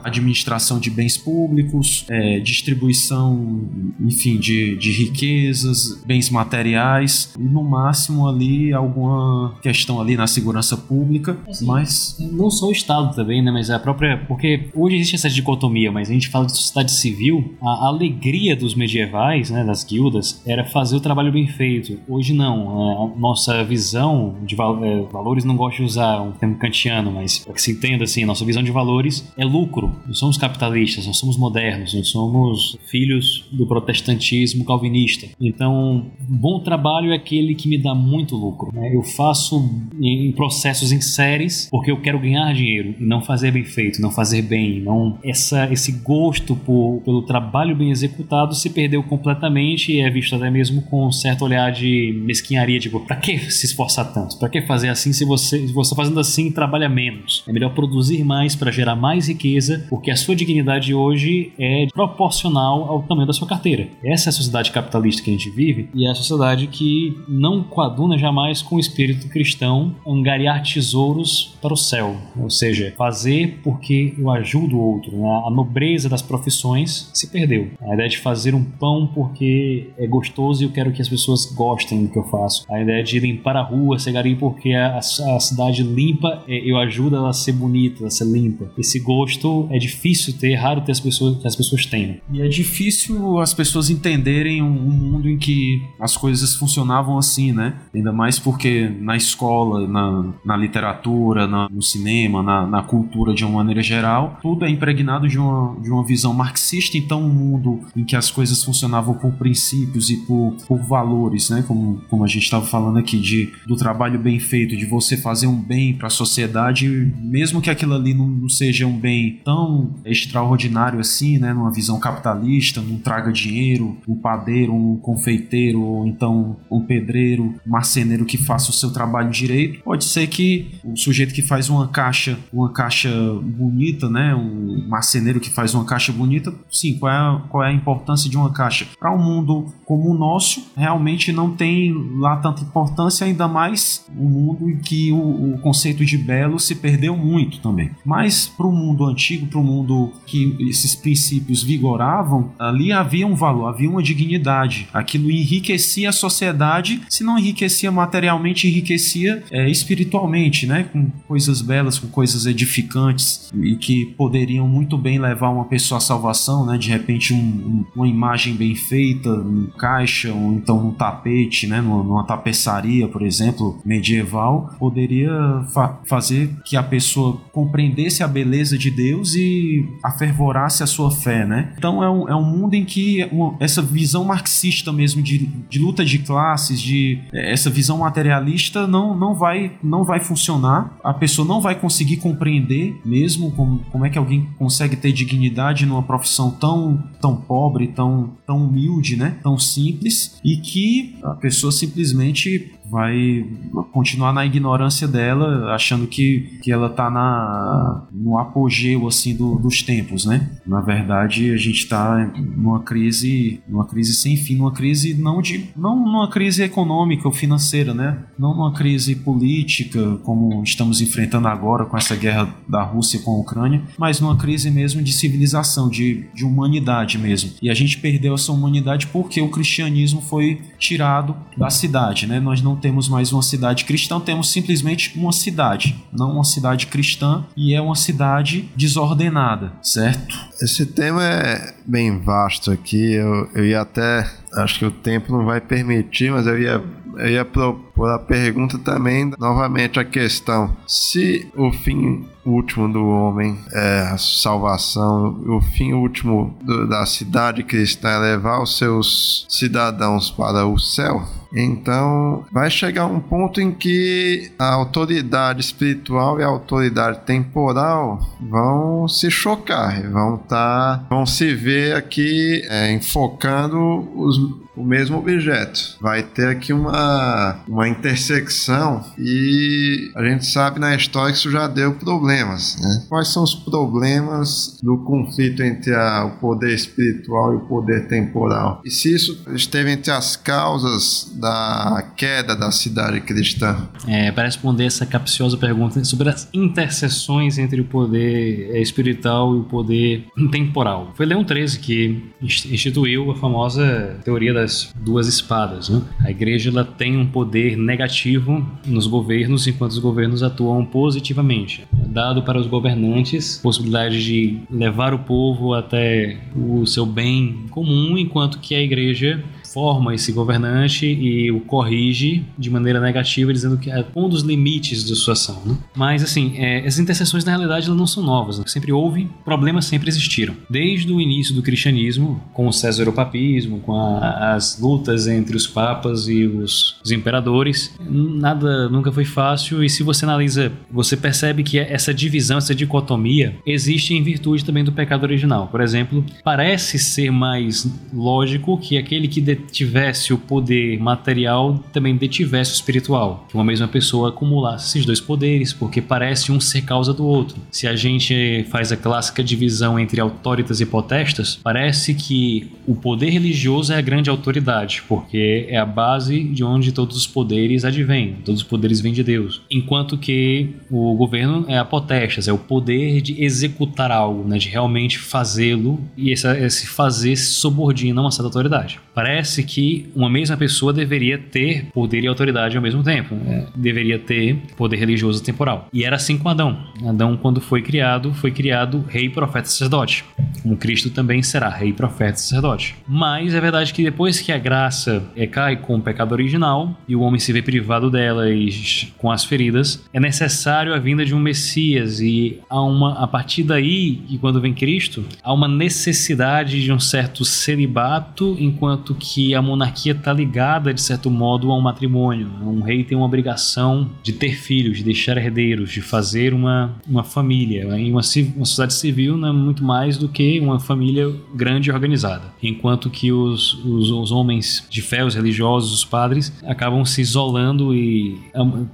administração 0.65 0.79
de 0.79 0.89
bens 0.89 1.17
públicos, 1.17 2.05
é, 2.09 2.39
distribuição, 2.39 3.61
enfim, 3.99 4.37
de, 4.37 4.75
de 4.77 4.91
riquezas, 4.91 6.03
bens 6.05 6.29
materiais 6.29 7.33
e 7.39 7.43
no 7.43 7.63
máximo 7.63 8.27
ali 8.27 8.73
alguma 8.73 9.55
questão 9.61 10.01
ali 10.01 10.17
na 10.17 10.27
segurança 10.27 10.75
pública, 10.75 11.37
assim, 11.47 11.65
mas 11.65 12.17
não 12.31 12.49
só 12.49 12.67
o 12.67 12.71
Estado 12.71 13.15
também, 13.15 13.41
né, 13.41 13.51
mas 13.51 13.69
a 13.69 13.79
própria 13.79 14.17
porque 14.27 14.69
hoje 14.73 14.95
existe 14.95 15.15
essa 15.15 15.29
dicotomia, 15.29 15.91
mas 15.91 16.09
a 16.09 16.13
gente 16.13 16.29
fala 16.29 16.45
de 16.45 16.53
sociedade 16.53 16.91
civil, 16.91 17.55
a 17.61 17.87
alegria 17.87 18.55
dos 18.55 18.73
medievais, 18.73 19.49
né, 19.49 19.63
das 19.63 19.83
guildas, 19.83 20.41
era 20.45 20.65
fazer 20.65 20.95
o 20.95 20.99
trabalho 20.99 21.31
bem 21.31 21.47
feito. 21.47 21.99
Hoje 22.07 22.33
não, 22.33 23.13
a 23.13 23.19
nossa 23.19 23.63
visão 23.63 24.35
de 24.45 24.55
val 24.55 24.83
é, 24.83 25.01
valores 25.11 25.43
não 25.43 25.55
gosto 25.55 25.77
de 25.77 25.83
usar 25.83 26.21
um 26.21 26.31
termo 26.31 26.55
kantiano, 26.55 27.11
mas 27.11 27.39
para 27.39 27.53
que 27.53 27.61
se 27.61 27.71
entenda 27.71 28.03
assim, 28.03 28.23
a 28.23 28.25
nossa 28.25 28.45
visão 28.45 28.63
de 28.63 28.71
valores 28.71 29.31
é 29.37 29.45
lucro. 29.45 29.93
Nós 30.07 30.17
somos 30.17 30.37
capitalistas, 30.45 31.07
nós 31.07 31.17
somos 31.17 31.37
modernos, 31.37 31.93
nós 31.93 32.07
somos 32.09 32.77
filhos 32.85 33.45
do 33.51 33.65
protestantismo 33.65 34.63
calvinista. 34.63 35.27
Então, 35.41 36.05
bom 36.19 36.59
trabalho 36.59 37.11
é 37.11 37.15
aquele 37.15 37.55
que 37.55 37.67
me 37.67 37.77
dá 37.77 37.95
muito 37.95 38.35
lucro. 38.35 38.71
Né? 38.73 38.95
Eu 38.95 39.01
faço 39.01 39.67
em 39.99 40.31
processos 40.31 40.91
em 40.91 41.01
séries 41.01 41.67
porque 41.71 41.89
eu 41.89 41.99
quero 41.99 42.19
ganhar 42.19 42.53
dinheiro 42.53 42.95
e 42.99 43.03
não 43.03 43.21
fazer 43.21 43.51
bem 43.51 43.63
feito, 43.63 43.99
não 43.99 44.11
fazer 44.11 44.43
bem. 44.43 44.81
Não 44.81 45.17
essa 45.23 45.71
esse 45.71 45.91
gosto 45.91 46.55
por, 46.55 47.01
pelo 47.03 47.23
trabalho 47.23 47.75
bem 47.75 47.89
executado 47.89 48.53
se 48.53 48.69
perdeu 48.69 49.01
completamente 49.01 49.91
e 49.91 50.01
é 50.01 50.09
visto 50.09 50.35
até 50.35 50.49
mesmo 50.51 50.83
com 50.83 51.07
um 51.07 51.11
certo 51.11 51.43
olhar 51.43 51.71
de 51.71 52.13
mesquinharia, 52.23 52.79
tipo, 52.79 52.99
para 52.99 53.15
que 53.15 53.37
se 53.51 53.65
esforçar 53.65 54.13
tanto? 54.13 54.37
Para 54.37 54.49
que 54.49 54.61
fazer 54.61 54.89
assim 54.89 55.11
se 55.11 55.25
você 55.25 55.65
se 55.67 55.73
você 55.73 55.95
fazendo 55.95 56.19
assim 56.19 56.51
trabalha 56.51 56.87
menos? 56.87 57.43
É 57.47 57.51
melhor 57.51 57.73
produzir 57.73 58.23
mais 58.23 58.55
para 58.55 58.71
gerar 58.71 58.95
mais 58.95 59.27
riqueza, 59.27 59.85
porque 59.89 60.11
a 60.11 60.15
sua 60.15 60.34
dignidade 60.35 60.93
hoje 60.93 61.53
é 61.57 61.87
proporcional 61.93 62.85
ao 62.85 63.03
tamanho 63.03 63.27
da 63.27 63.33
sua 63.33 63.47
carteira. 63.47 63.87
Essa 64.03 64.29
é 64.29 64.31
a 64.31 64.33
sociedade 64.33 64.71
capitalista 64.71 65.21
que 65.21 65.29
a 65.29 65.33
gente 65.33 65.49
vive 65.49 65.89
e 65.93 66.07
é 66.07 66.11
a 66.11 66.15
sociedade 66.15 66.67
que 66.67 67.17
não 67.27 67.63
coaduna 67.63 68.17
jamais 68.17 68.61
com 68.61 68.75
o 68.75 68.79
espírito 68.79 69.27
cristão 69.29 69.95
angariar 70.07 70.61
tesouros 70.63 71.55
para 71.61 71.73
o 71.73 71.77
céu, 71.77 72.15
ou 72.39 72.49
seja, 72.49 72.93
fazer 72.97 73.59
porque 73.63 74.13
eu 74.17 74.29
ajudo 74.29 74.77
o 74.77 74.79
outro. 74.79 75.17
Né? 75.17 75.43
A 75.45 75.49
nobreza 75.49 76.07
das 76.09 76.21
profissões 76.21 77.09
se 77.13 77.27
perdeu. 77.27 77.69
A 77.81 77.93
ideia 77.93 78.09
de 78.09 78.17
fazer 78.17 78.53
um 78.53 78.63
pão 78.63 79.09
porque 79.13 79.89
é 79.97 80.07
gostoso 80.07 80.63
e 80.63 80.65
eu 80.65 80.71
quero 80.71 80.91
que 80.91 81.01
as 81.01 81.09
pessoas 81.09 81.45
gostem 81.45 82.03
do 82.03 82.11
que 82.11 82.19
eu 82.19 82.23
faço. 82.23 82.65
A 82.69 82.81
ideia 82.81 83.03
de 83.03 83.19
limpar 83.19 83.55
a 83.55 83.61
rua, 83.61 83.99
cegaria 83.99 84.35
porque 84.35 84.73
a, 84.73 84.97
a 84.97 85.39
cidade 85.39 85.83
limpa, 85.83 86.43
é, 86.47 86.57
eu 86.69 86.77
ajudo 86.77 87.15
ela 87.15 87.29
a 87.29 87.33
ser 87.33 87.53
bonita, 87.53 88.05
a 88.05 88.09
ser 88.09 88.25
limpa. 88.25 88.71
Esse 88.77 88.99
gosto 88.99 89.67
é 89.71 89.77
difícil 89.77 90.24
difícil 90.25 90.39
ter, 90.39 90.51
é 90.51 90.55
raro 90.55 90.81
ter 90.81 90.91
as 90.91 90.99
pessoas 90.99 91.37
que 91.37 91.47
as 91.47 91.55
pessoas 91.55 91.85
tenham. 91.85 92.17
E 92.31 92.41
é 92.41 92.47
difícil 92.47 93.39
as 93.39 93.53
pessoas 93.53 93.89
entenderem 93.89 94.61
um, 94.61 94.67
um 94.67 94.91
mundo 94.91 95.29
em 95.29 95.37
que 95.37 95.81
as 95.99 96.17
coisas 96.17 96.55
funcionavam 96.55 97.17
assim, 97.17 97.51
né? 97.51 97.75
Ainda 97.93 98.11
mais 98.11 98.39
porque 98.39 98.89
na 98.99 99.15
escola, 99.15 99.87
na, 99.87 100.33
na 100.43 100.57
literatura, 100.57 101.47
na, 101.47 101.69
no 101.69 101.81
cinema, 101.81 102.41
na, 102.41 102.65
na, 102.65 102.83
cultura 102.83 103.33
de 103.33 103.43
uma 103.43 103.57
maneira 103.57 103.81
geral, 103.81 104.39
tudo 104.41 104.65
é 104.65 104.69
impregnado 104.69 105.27
de 105.27 105.37
uma, 105.37 105.75
de 105.81 105.89
uma 105.89 106.05
visão 106.05 106.33
marxista. 106.33 106.97
Então, 106.97 107.21
um 107.21 107.29
mundo 107.29 107.81
em 107.95 108.03
que 108.03 108.15
as 108.15 108.29
coisas 108.29 108.63
funcionavam 108.63 109.15
por 109.15 109.31
princípios 109.33 110.09
e 110.09 110.17
por, 110.25 110.55
por 110.67 110.79
valores, 110.79 111.49
né? 111.49 111.63
Como, 111.67 112.01
como 112.09 112.23
a 112.23 112.27
gente 112.27 112.43
estava 112.43 112.65
falando 112.65 112.97
aqui, 112.97 113.19
de, 113.19 113.51
do 113.65 113.75
trabalho 113.75 114.19
bem 114.19 114.39
feito, 114.39 114.75
de 114.75 114.85
você 114.85 115.17
fazer 115.17 115.47
um 115.47 115.55
bem 115.55 115.93
para 115.93 116.07
a 116.07 116.11
sociedade, 116.11 116.87
mesmo 117.17 117.61
que 117.61 117.69
aquilo 117.69 117.93
ali 117.93 118.13
não, 118.13 118.27
não 118.27 118.49
seja 118.49 118.85
um 118.85 118.97
bem 118.97 119.39
tão 119.43 119.95
extraordinário 120.15 120.99
assim, 120.99 121.37
né? 121.37 121.53
Numa 121.53 121.71
visão 121.71 121.99
capitalista, 121.99 122.81
não 122.81 122.97
traga 122.97 123.31
dinheiro, 123.31 123.97
um 124.07 124.15
padeiro, 124.15 124.73
um 124.73 124.97
confeiteiro, 124.97 125.81
ou 125.81 126.07
então 126.07 126.57
um 126.71 126.81
pedreiro, 126.81 127.43
um 127.65 127.69
marceneiro 127.69 128.25
que 128.25 128.37
faça 128.37 128.69
o 128.69 128.73
seu 128.73 128.91
trabalho 128.91 129.29
direito. 129.29 129.83
Pode 129.83 130.05
ser 130.05 130.27
que 130.27 130.79
o 130.83 130.95
sujeito 130.95 131.33
que 131.33 131.41
faz 131.41 131.69
uma 131.69 131.87
caixa, 131.87 132.37
uma 132.51 132.71
caixa 132.71 133.09
bonita, 133.43 134.09
né? 134.09 134.33
Um 134.33 134.87
marceneiro 134.87 135.39
que 135.39 135.49
faz 135.49 135.73
uma 135.73 135.85
caixa 135.85 136.11
bonita, 136.11 136.53
sim, 136.71 136.97
qual 136.97 137.11
é 137.11 137.15
a, 137.15 137.41
qual 137.49 137.63
é 137.63 137.69
a 137.69 137.73
importância 137.73 138.29
de 138.29 138.37
uma 138.37 138.51
caixa? 138.51 138.87
Para 138.99 139.13
um 139.13 139.21
mundo 139.21 139.73
como 139.85 140.11
o 140.11 140.17
nosso, 140.17 140.71
realmente 140.75 141.31
não 141.31 141.55
tem 141.55 141.93
lá 142.17 142.37
tanta 142.37 142.61
importância, 142.61 143.25
ainda 143.25 143.47
mais 143.47 144.05
um 144.17 144.27
mundo 144.27 144.69
em 144.69 144.77
que 144.77 145.11
o, 145.11 145.55
o 145.55 145.59
conceito 145.59 146.05
de 146.05 146.17
belo 146.17 146.59
se 146.59 146.75
perdeu 146.75 147.15
muito 147.15 147.59
também. 147.59 147.91
Mas 148.03 148.47
para 148.47 148.67
o 148.67 148.71
mundo 148.71 149.05
antigo, 149.05 149.47
para 149.47 149.59
o 149.59 149.63
mundo 149.63 150.04
que 150.25 150.55
esses 150.59 150.95
princípios 150.95 151.63
vigoravam, 151.63 152.51
ali 152.57 152.91
havia 152.91 153.27
um 153.27 153.35
valor, 153.35 153.67
havia 153.67 153.89
uma 153.89 154.01
dignidade. 154.01 154.87
Aquilo 154.93 155.29
enriquecia 155.29 156.09
a 156.09 156.13
sociedade, 156.13 157.01
se 157.09 157.23
não 157.23 157.37
enriquecia 157.37 157.91
materialmente, 157.91 158.67
enriquecia 158.67 159.43
é, 159.51 159.69
espiritualmente, 159.69 160.65
né? 160.65 160.83
Com 160.91 161.09
coisas 161.27 161.61
belas, 161.61 161.99
com 161.99 162.07
coisas 162.07 162.45
edificantes 162.45 163.51
e 163.53 163.75
que 163.75 164.05
poderiam 164.17 164.67
muito 164.67 164.97
bem 164.97 165.19
levar 165.19 165.49
uma 165.49 165.65
pessoa 165.65 165.97
à 165.97 166.01
salvação, 166.01 166.65
né? 166.65 166.77
De 166.77 166.89
repente, 166.89 167.33
um, 167.33 167.37
um, 167.37 167.85
uma 167.95 168.07
imagem 168.07 168.55
bem 168.55 168.75
feita, 168.75 169.29
um 169.29 169.67
caixa, 169.77 170.33
ou 170.33 170.53
então 170.53 170.87
um 170.87 170.91
tapete, 170.91 171.67
né? 171.67 171.81
Numa, 171.81 172.03
numa 172.03 172.23
tapeçaria, 172.25 173.07
por 173.07 173.21
exemplo, 173.21 173.79
medieval, 173.85 174.75
poderia 174.79 175.31
fa 175.73 175.99
fazer 176.05 176.49
que 176.65 176.75
a 176.75 176.83
pessoa 176.83 177.37
compreendesse 177.51 178.23
a 178.23 178.27
beleza 178.27 178.77
de 178.77 178.91
Deus 178.91 179.35
e 179.35 179.85
afervorasse 180.03 180.83
a 180.83 180.87
sua 180.87 181.11
fé, 181.11 181.45
né? 181.45 181.73
Então 181.77 182.03
é 182.03 182.09
um, 182.09 182.29
é 182.29 182.35
um 182.35 182.43
mundo 182.43 182.73
em 182.73 182.85
que 182.85 183.27
uma, 183.31 183.55
essa 183.59 183.81
visão 183.81 184.23
marxista 184.23 184.91
mesmo 184.91 185.21
de, 185.21 185.45
de 185.69 185.79
luta 185.79 186.03
de 186.03 186.19
classes, 186.19 186.81
de 186.81 187.21
é, 187.33 187.51
essa 187.51 187.69
visão 187.69 187.99
materialista 187.99 188.87
não, 188.87 189.17
não, 189.17 189.33
vai, 189.33 189.73
não 189.83 190.03
vai 190.03 190.19
funcionar. 190.19 190.97
A 191.03 191.13
pessoa 191.13 191.47
não 191.47 191.61
vai 191.61 191.75
conseguir 191.75 192.17
compreender 192.17 192.99
mesmo 193.05 193.51
como, 193.51 193.79
como 193.91 194.05
é 194.05 194.09
que 194.09 194.17
alguém 194.17 194.47
consegue 194.57 194.95
ter 194.95 195.11
dignidade 195.11 195.85
numa 195.85 196.03
profissão 196.03 196.51
tão, 196.51 197.03
tão 197.21 197.35
pobre, 197.35 197.87
tão, 197.87 198.31
tão 198.45 198.65
humilde, 198.65 199.15
né? 199.15 199.37
Tão 199.41 199.57
simples 199.57 200.39
e 200.43 200.57
que 200.57 201.17
a 201.23 201.35
pessoa 201.35 201.71
simplesmente 201.71 202.74
vai 202.89 203.45
continuar 203.91 204.33
na 204.33 204.45
ignorância 204.45 205.07
dela, 205.07 205.73
achando 205.73 206.07
que, 206.07 206.59
que 206.61 206.71
ela 206.71 206.89
tá 206.89 207.09
na, 207.09 208.07
no 208.11 208.37
apogeu 208.37 209.07
assim 209.07 209.35
do, 209.35 209.55
dos 209.55 209.81
tempos, 209.81 210.25
né? 210.25 210.49
Na 210.65 210.81
verdade, 210.81 211.51
a 211.51 211.57
gente 211.57 211.79
está 211.79 212.31
numa 212.35 212.81
crise, 212.81 213.61
numa 213.67 213.85
crise 213.85 214.13
sem 214.13 214.37
fim, 214.37 214.55
numa 214.55 214.71
crise 214.71 215.13
não 215.13 215.41
de 215.41 215.69
não 215.75 215.95
numa 215.95 216.29
crise 216.29 216.63
econômica 216.63 217.27
ou 217.27 217.33
financeira, 217.33 217.93
né? 217.93 218.17
Não 218.37 218.55
numa 218.55 218.73
crise 218.73 219.15
política 219.15 220.17
como 220.23 220.63
estamos 220.63 221.01
enfrentando 221.01 221.47
agora 221.47 221.85
com 221.85 221.97
essa 221.97 222.15
guerra 222.15 222.53
da 222.67 222.83
Rússia 222.83 223.19
com 223.19 223.31
a 223.31 223.39
Ucrânia, 223.39 223.81
mas 223.97 224.19
numa 224.19 224.37
crise 224.37 224.69
mesmo 224.69 225.01
de 225.01 225.13
civilização, 225.13 225.89
de, 225.89 226.27
de 226.33 226.45
humanidade 226.45 227.17
mesmo. 227.17 227.51
E 227.61 227.69
a 227.69 227.73
gente 227.73 227.97
perdeu 227.97 228.35
essa 228.35 228.51
humanidade 228.51 229.07
porque 229.07 229.41
o 229.41 229.49
cristianismo 229.49 230.21
foi 230.21 230.61
tirado 230.77 231.35
da 231.57 231.69
cidade, 231.69 232.27
né? 232.27 232.39
Nós 232.39 232.61
não 232.61 232.74
não 232.75 232.81
temos 232.81 233.07
mais 233.07 233.31
uma 233.31 233.41
cidade 233.41 233.85
cristã, 233.85 234.19
temos 234.19 234.51
simplesmente 234.51 235.17
uma 235.17 235.31
cidade, 235.31 235.95
não 236.11 236.33
uma 236.33 236.43
cidade 236.43 236.87
cristã 236.87 237.45
e 237.55 237.73
é 237.73 237.81
uma 237.81 237.95
cidade 237.95 238.69
desordenada, 238.75 239.71
certo? 239.81 240.35
Esse 240.61 240.85
tema 240.85 241.23
é 241.23 241.73
bem 241.85 242.19
vasto 242.19 242.71
aqui, 242.71 243.13
eu, 243.13 243.49
eu 243.55 243.65
ia 243.65 243.81
até. 243.81 244.29
Acho 244.53 244.79
que 244.79 244.85
o 244.85 244.91
tempo 244.91 245.31
não 245.31 245.45
vai 245.45 245.59
permitir, 245.59 246.31
mas 246.31 246.47
eu 246.47 246.59
ia 246.59 246.83
eu 247.17 247.29
ia 247.29 247.45
propor 247.45 248.11
a 248.11 248.19
pergunta 248.19 248.77
também, 248.77 249.31
novamente, 249.39 249.99
a 249.99 250.05
questão: 250.05 250.75
se 250.87 251.49
o 251.55 251.71
fim 251.71 252.25
último 252.45 252.91
do 252.91 253.05
homem 253.05 253.57
é 253.71 254.09
a 254.11 254.17
salvação, 254.17 255.41
o 255.47 255.61
fim 255.61 255.93
último 255.93 256.57
do, 256.61 256.87
da 256.87 257.05
cidade 257.05 257.63
cristã 257.63 258.09
é 258.09 258.19
levar 258.19 258.61
os 258.61 258.77
seus 258.77 259.45
cidadãos 259.49 260.29
para 260.29 260.65
o 260.65 260.77
céu, 260.77 261.23
então, 261.55 262.45
vai 262.51 262.69
chegar 262.69 263.05
um 263.05 263.19
ponto 263.19 263.61
em 263.61 263.71
que 263.71 264.51
a 264.59 264.73
autoridade 264.73 265.61
espiritual 265.61 266.39
e 266.39 266.43
a 266.43 266.47
autoridade 266.47 267.19
temporal 267.19 268.19
vão 268.41 269.07
se 269.07 269.31
chocar, 269.31 270.01
vão 270.11 270.37
tá, 270.37 271.05
vão 271.09 271.25
se 271.25 271.53
ver 271.53 271.95
aqui 271.95 272.61
é, 272.69 272.91
enfocando 272.91 273.79
os, 274.15 274.64
o 274.75 274.83
mesmo 274.83 275.17
objeto. 275.17 275.97
Vai 276.01 276.23
ter 276.23 276.47
aqui 276.47 276.73
uma, 276.73 277.59
uma 277.67 277.87
intersecção 277.87 279.03
e 279.17 280.11
a 280.15 280.23
gente 280.23 280.45
sabe 280.45 280.79
na 280.79 280.95
história 280.95 281.31
que 281.31 281.39
isso 281.39 281.51
já 281.51 281.67
deu 281.67 281.93
problemas. 281.93 282.77
Né? 282.81 283.05
Quais 283.09 283.29
são 283.29 283.43
os 283.43 283.55
problemas 283.55 284.79
do 284.81 284.97
conflito 284.99 285.63
entre 285.63 285.93
a, 285.93 286.25
o 286.25 286.39
poder 286.39 286.73
espiritual 286.73 287.53
e 287.53 287.57
o 287.57 287.61
poder 287.61 288.07
temporal? 288.07 288.81
E 288.85 288.91
se 288.91 289.13
isso 289.13 289.45
esteve 289.53 289.91
entre 289.91 290.11
as 290.11 290.35
causas 290.35 291.31
da 291.39 292.11
queda 292.15 292.55
da 292.55 292.71
cidade 292.71 293.21
cristã? 293.21 293.87
É, 294.07 294.31
para 294.31 294.45
responder 294.45 294.85
essa 294.85 295.05
capciosa 295.05 295.57
pergunta 295.57 296.03
sobre 296.03 296.29
as 296.29 296.47
interseções 296.53 297.57
entre 297.57 297.81
o 297.81 297.85
poder 297.85 298.81
espiritual 298.81 299.55
e 299.55 299.59
o 299.59 299.63
poder 299.63 300.25
temporal. 300.51 301.13
Foi 301.15 301.25
Leão 301.25 301.45
XIII 301.45 301.79
que 301.79 302.23
instituiu 302.41 303.31
a 303.31 303.35
famosa 303.35 304.17
teoria 304.23 304.64
das 304.65 304.93
duas 304.95 305.27
espadas. 305.27 305.89
Né? 305.89 306.01
A 306.21 306.31
igreja 306.31 306.69
ela 306.69 306.83
tem 306.83 307.17
um 307.17 307.25
poder 307.25 307.77
negativo 307.77 308.65
nos 308.85 309.07
governos, 309.07 309.67
enquanto 309.67 309.91
os 309.91 309.99
governos 309.99 310.41
atuam 310.43 310.83
positivamente. 310.83 311.87
Dado 311.93 312.43
para 312.43 312.59
os 312.59 312.67
governantes 312.67 313.59
possibilidade 313.61 314.23
de 314.23 314.59
levar 314.69 315.13
o 315.13 315.19
povo 315.19 315.73
até 315.73 316.39
o 316.55 316.85
seu 316.85 317.05
bem 317.05 317.65
comum, 317.69 318.17
enquanto 318.17 318.59
que 318.59 318.73
a 318.73 318.81
igreja 318.81 319.43
forma 319.75 320.15
esse 320.15 320.31
governante 320.31 321.05
e 321.05 321.51
o 321.51 321.59
corrige 321.59 322.45
de 322.57 322.69
maneira 322.69 323.01
negativa, 323.01 323.51
dizendo 323.51 323.77
que 323.77 323.91
é 323.91 324.05
um 324.15 324.29
dos 324.29 324.41
limites 324.41 325.03
da 325.03 325.13
sua 325.15 325.33
ação. 325.33 325.61
Né? 325.65 325.75
Mas, 325.93 326.23
assim, 326.23 326.53
é, 326.55 326.79
essas 326.79 326.99
interseções, 326.99 327.43
na 327.43 327.51
realidade, 327.51 327.87
elas 327.87 327.99
não 327.99 328.07
são 328.07 328.23
novas. 328.23 328.57
Né? 328.57 328.63
Sempre 328.67 328.93
houve, 328.93 329.29
problemas 329.43 329.83
sempre 329.83 330.07
existiram. 330.07 330.55
Desde 330.69 331.11
o 331.11 331.19
início 331.19 331.53
do 331.53 331.61
cristianismo, 331.61 332.41
com 332.53 332.67
o 332.67 332.71
Césaropapismo, 332.71 333.81
com 333.81 333.93
a, 333.93 334.55
as 334.55 334.79
lutas 334.79 335.27
entre 335.27 335.57
os 335.57 335.67
papas 335.67 336.29
e 336.29 336.45
os, 336.45 336.95
os 337.03 337.11
imperadores, 337.11 337.93
nada 337.99 338.87
nunca 338.87 339.11
foi 339.11 339.25
fácil. 339.25 339.83
E 339.83 339.89
se 339.89 340.03
você 340.03 340.23
analisa, 340.23 340.71
você 340.89 341.17
percebe 341.17 341.63
que 341.63 341.77
essa 341.77 342.13
divisão, 342.13 342.59
essa 342.59 342.73
dicotomia, 342.73 343.57
existe 343.65 344.13
em 344.13 344.23
virtude 344.23 344.63
também 344.63 344.85
do 344.85 344.93
pecado 344.93 345.23
original. 345.23 345.67
Por 345.67 345.81
exemplo, 345.81 346.23
parece 346.45 346.97
ser 346.97 347.29
mais 347.29 347.85
lógico 348.13 348.77
que 348.77 348.97
aquele 348.97 349.27
que 349.27 349.41
tivesse 349.71 350.33
o 350.33 350.37
poder 350.37 350.99
material, 350.99 351.83
também 351.91 352.15
detivesse 352.15 352.71
o 352.71 352.75
espiritual. 352.75 353.45
Que 353.49 353.55
uma 353.55 353.63
mesma 353.63 353.87
pessoa 353.87 354.29
acumulasse 354.29 354.89
esses 354.89 355.05
dois 355.05 355.19
poderes, 355.19 355.73
porque 355.73 356.01
parece 356.01 356.51
um 356.51 356.59
ser 356.59 356.81
causa 356.81 357.13
do 357.13 357.25
outro. 357.25 357.57
Se 357.71 357.87
a 357.87 357.95
gente 357.95 358.65
faz 358.69 358.91
a 358.91 358.97
clássica 358.97 359.43
divisão 359.43 359.99
entre 359.99 360.19
autoritas 360.21 360.79
e 360.81 360.85
potestas, 360.85 361.59
parece 361.63 362.13
que 362.13 362.71
o 362.87 362.95
poder 362.95 363.29
religioso 363.29 363.93
é 363.93 363.97
a 363.97 364.01
grande 364.01 364.29
autoridade, 364.29 365.03
porque 365.07 365.65
é 365.69 365.77
a 365.77 365.85
base 365.85 366.43
de 366.43 366.63
onde 366.63 366.91
todos 366.91 367.17
os 367.17 367.27
poderes 367.27 367.83
advêm, 367.85 368.37
todos 368.43 368.61
os 368.61 368.67
poderes 368.67 369.01
vêm 369.01 369.13
de 369.13 369.23
Deus. 369.23 369.61
Enquanto 369.69 370.17
que 370.17 370.69
o 370.89 371.15
governo 371.15 371.65
é 371.67 371.77
a 371.77 371.85
potestas, 371.85 372.47
é 372.47 372.53
o 372.53 372.57
poder 372.57 373.21
de 373.21 373.43
executar 373.43 374.11
algo, 374.11 374.47
né, 374.47 374.57
de 374.57 374.69
realmente 374.69 375.17
fazê-lo, 375.17 375.99
e 376.17 376.31
esse, 376.31 376.47
esse 376.57 376.87
fazer 376.87 377.35
se 377.35 377.53
subordina 377.53 378.21
a 378.21 378.23
uma 378.23 378.31
certa 378.31 378.47
autoridade. 378.47 378.99
Parece 379.13 379.54
parece 379.55 379.63
que 379.63 380.09
uma 380.15 380.29
mesma 380.29 380.57
pessoa 380.57 380.91
deveria 380.91 381.37
ter 381.37 381.85
poder 381.93 382.23
e 382.23 382.27
autoridade 382.27 382.75
ao 382.75 382.83
mesmo 382.83 383.03
tempo. 383.03 383.35
Né? 383.35 383.67
Deveria 383.75 384.19
ter 384.19 384.57
poder 384.75 384.97
religioso 384.97 385.41
temporal. 385.43 385.87
E 385.93 386.03
era 386.03 386.15
assim 386.15 386.37
com 386.37 386.49
Adão. 386.49 386.77
Adão, 387.07 387.37
quando 387.37 387.61
foi 387.61 387.81
criado, 387.81 388.33
foi 388.33 388.51
criado 388.51 389.05
rei, 389.07 389.29
profeta 389.29 389.67
e 389.67 389.71
sacerdote. 389.71 390.25
Como 390.61 390.75
Cristo 390.75 391.09
também 391.09 391.41
será 391.41 391.69
rei, 391.69 391.93
profeta 391.93 392.37
e 392.37 392.41
sacerdote. 392.41 392.95
Mas 393.07 393.53
é 393.53 393.61
verdade 393.61 393.93
que 393.93 394.03
depois 394.03 394.41
que 394.41 394.51
a 394.51 394.57
graça 394.57 395.23
é, 395.35 395.47
cai 395.47 395.77
com 395.77 395.95
o 395.95 396.01
pecado 396.01 396.31
original 396.31 396.97
e 397.07 397.15
o 397.15 397.21
homem 397.21 397.39
se 397.39 397.53
vê 397.53 397.61
privado 397.61 398.09
dela 398.09 398.49
e 398.49 398.69
com 399.17 399.31
as 399.31 399.45
feridas, 399.45 400.03
é 400.11 400.19
necessário 400.19 400.93
a 400.93 400.97
vinda 400.97 401.25
de 401.25 401.33
um 401.33 401.39
Messias 401.39 402.19
e 402.19 402.59
há 402.69 402.81
uma 402.81 403.23
a 403.23 403.27
partir 403.27 403.63
daí, 403.63 404.21
e 404.29 404.37
quando 404.37 404.59
vem 404.59 404.73
Cristo, 404.73 405.23
há 405.43 405.53
uma 405.53 405.67
necessidade 405.67 406.83
de 406.83 406.91
um 406.91 406.99
certo 406.99 407.45
celibato, 407.45 408.57
enquanto 408.59 409.13
que 409.13 409.44
a 409.53 409.61
monarquia 409.61 410.13
está 410.13 410.33
ligada 410.33 410.93
de 410.93 411.01
certo 411.01 411.29
modo 411.29 411.71
a 411.71 411.77
um 411.77 411.81
matrimônio. 411.81 412.49
Um 412.63 412.81
rei 412.81 413.03
tem 413.03 413.17
uma 413.17 413.25
obrigação 413.25 414.09
de 414.23 414.33
ter 414.33 414.55
filhos, 414.55 414.97
de 414.97 415.03
deixar 415.03 415.37
herdeiros, 415.37 415.91
de 415.91 416.01
fazer 416.01 416.53
uma, 416.53 416.95
uma 417.07 417.23
família. 417.23 417.83
Em 417.97 418.11
uma, 418.11 418.21
uma 418.55 418.65
sociedade 418.65 418.93
civil 418.93 419.37
não 419.37 419.49
é 419.49 419.53
muito 419.53 419.83
mais 419.83 420.17
do 420.17 420.29
que 420.29 420.59
uma 420.59 420.79
família 420.79 421.31
grande 421.53 421.89
e 421.89 421.93
organizada. 421.93 422.53
Enquanto 422.61 423.09
que 423.09 423.31
os, 423.31 423.73
os, 423.85 424.09
os 424.09 424.31
homens 424.31 424.85
de 424.89 425.01
fé, 425.01 425.23
os 425.23 425.35
religiosos, 425.35 425.93
os 425.93 426.05
padres, 426.05 426.53
acabam 426.65 427.03
se 427.05 427.21
isolando 427.21 427.93
e 427.93 428.39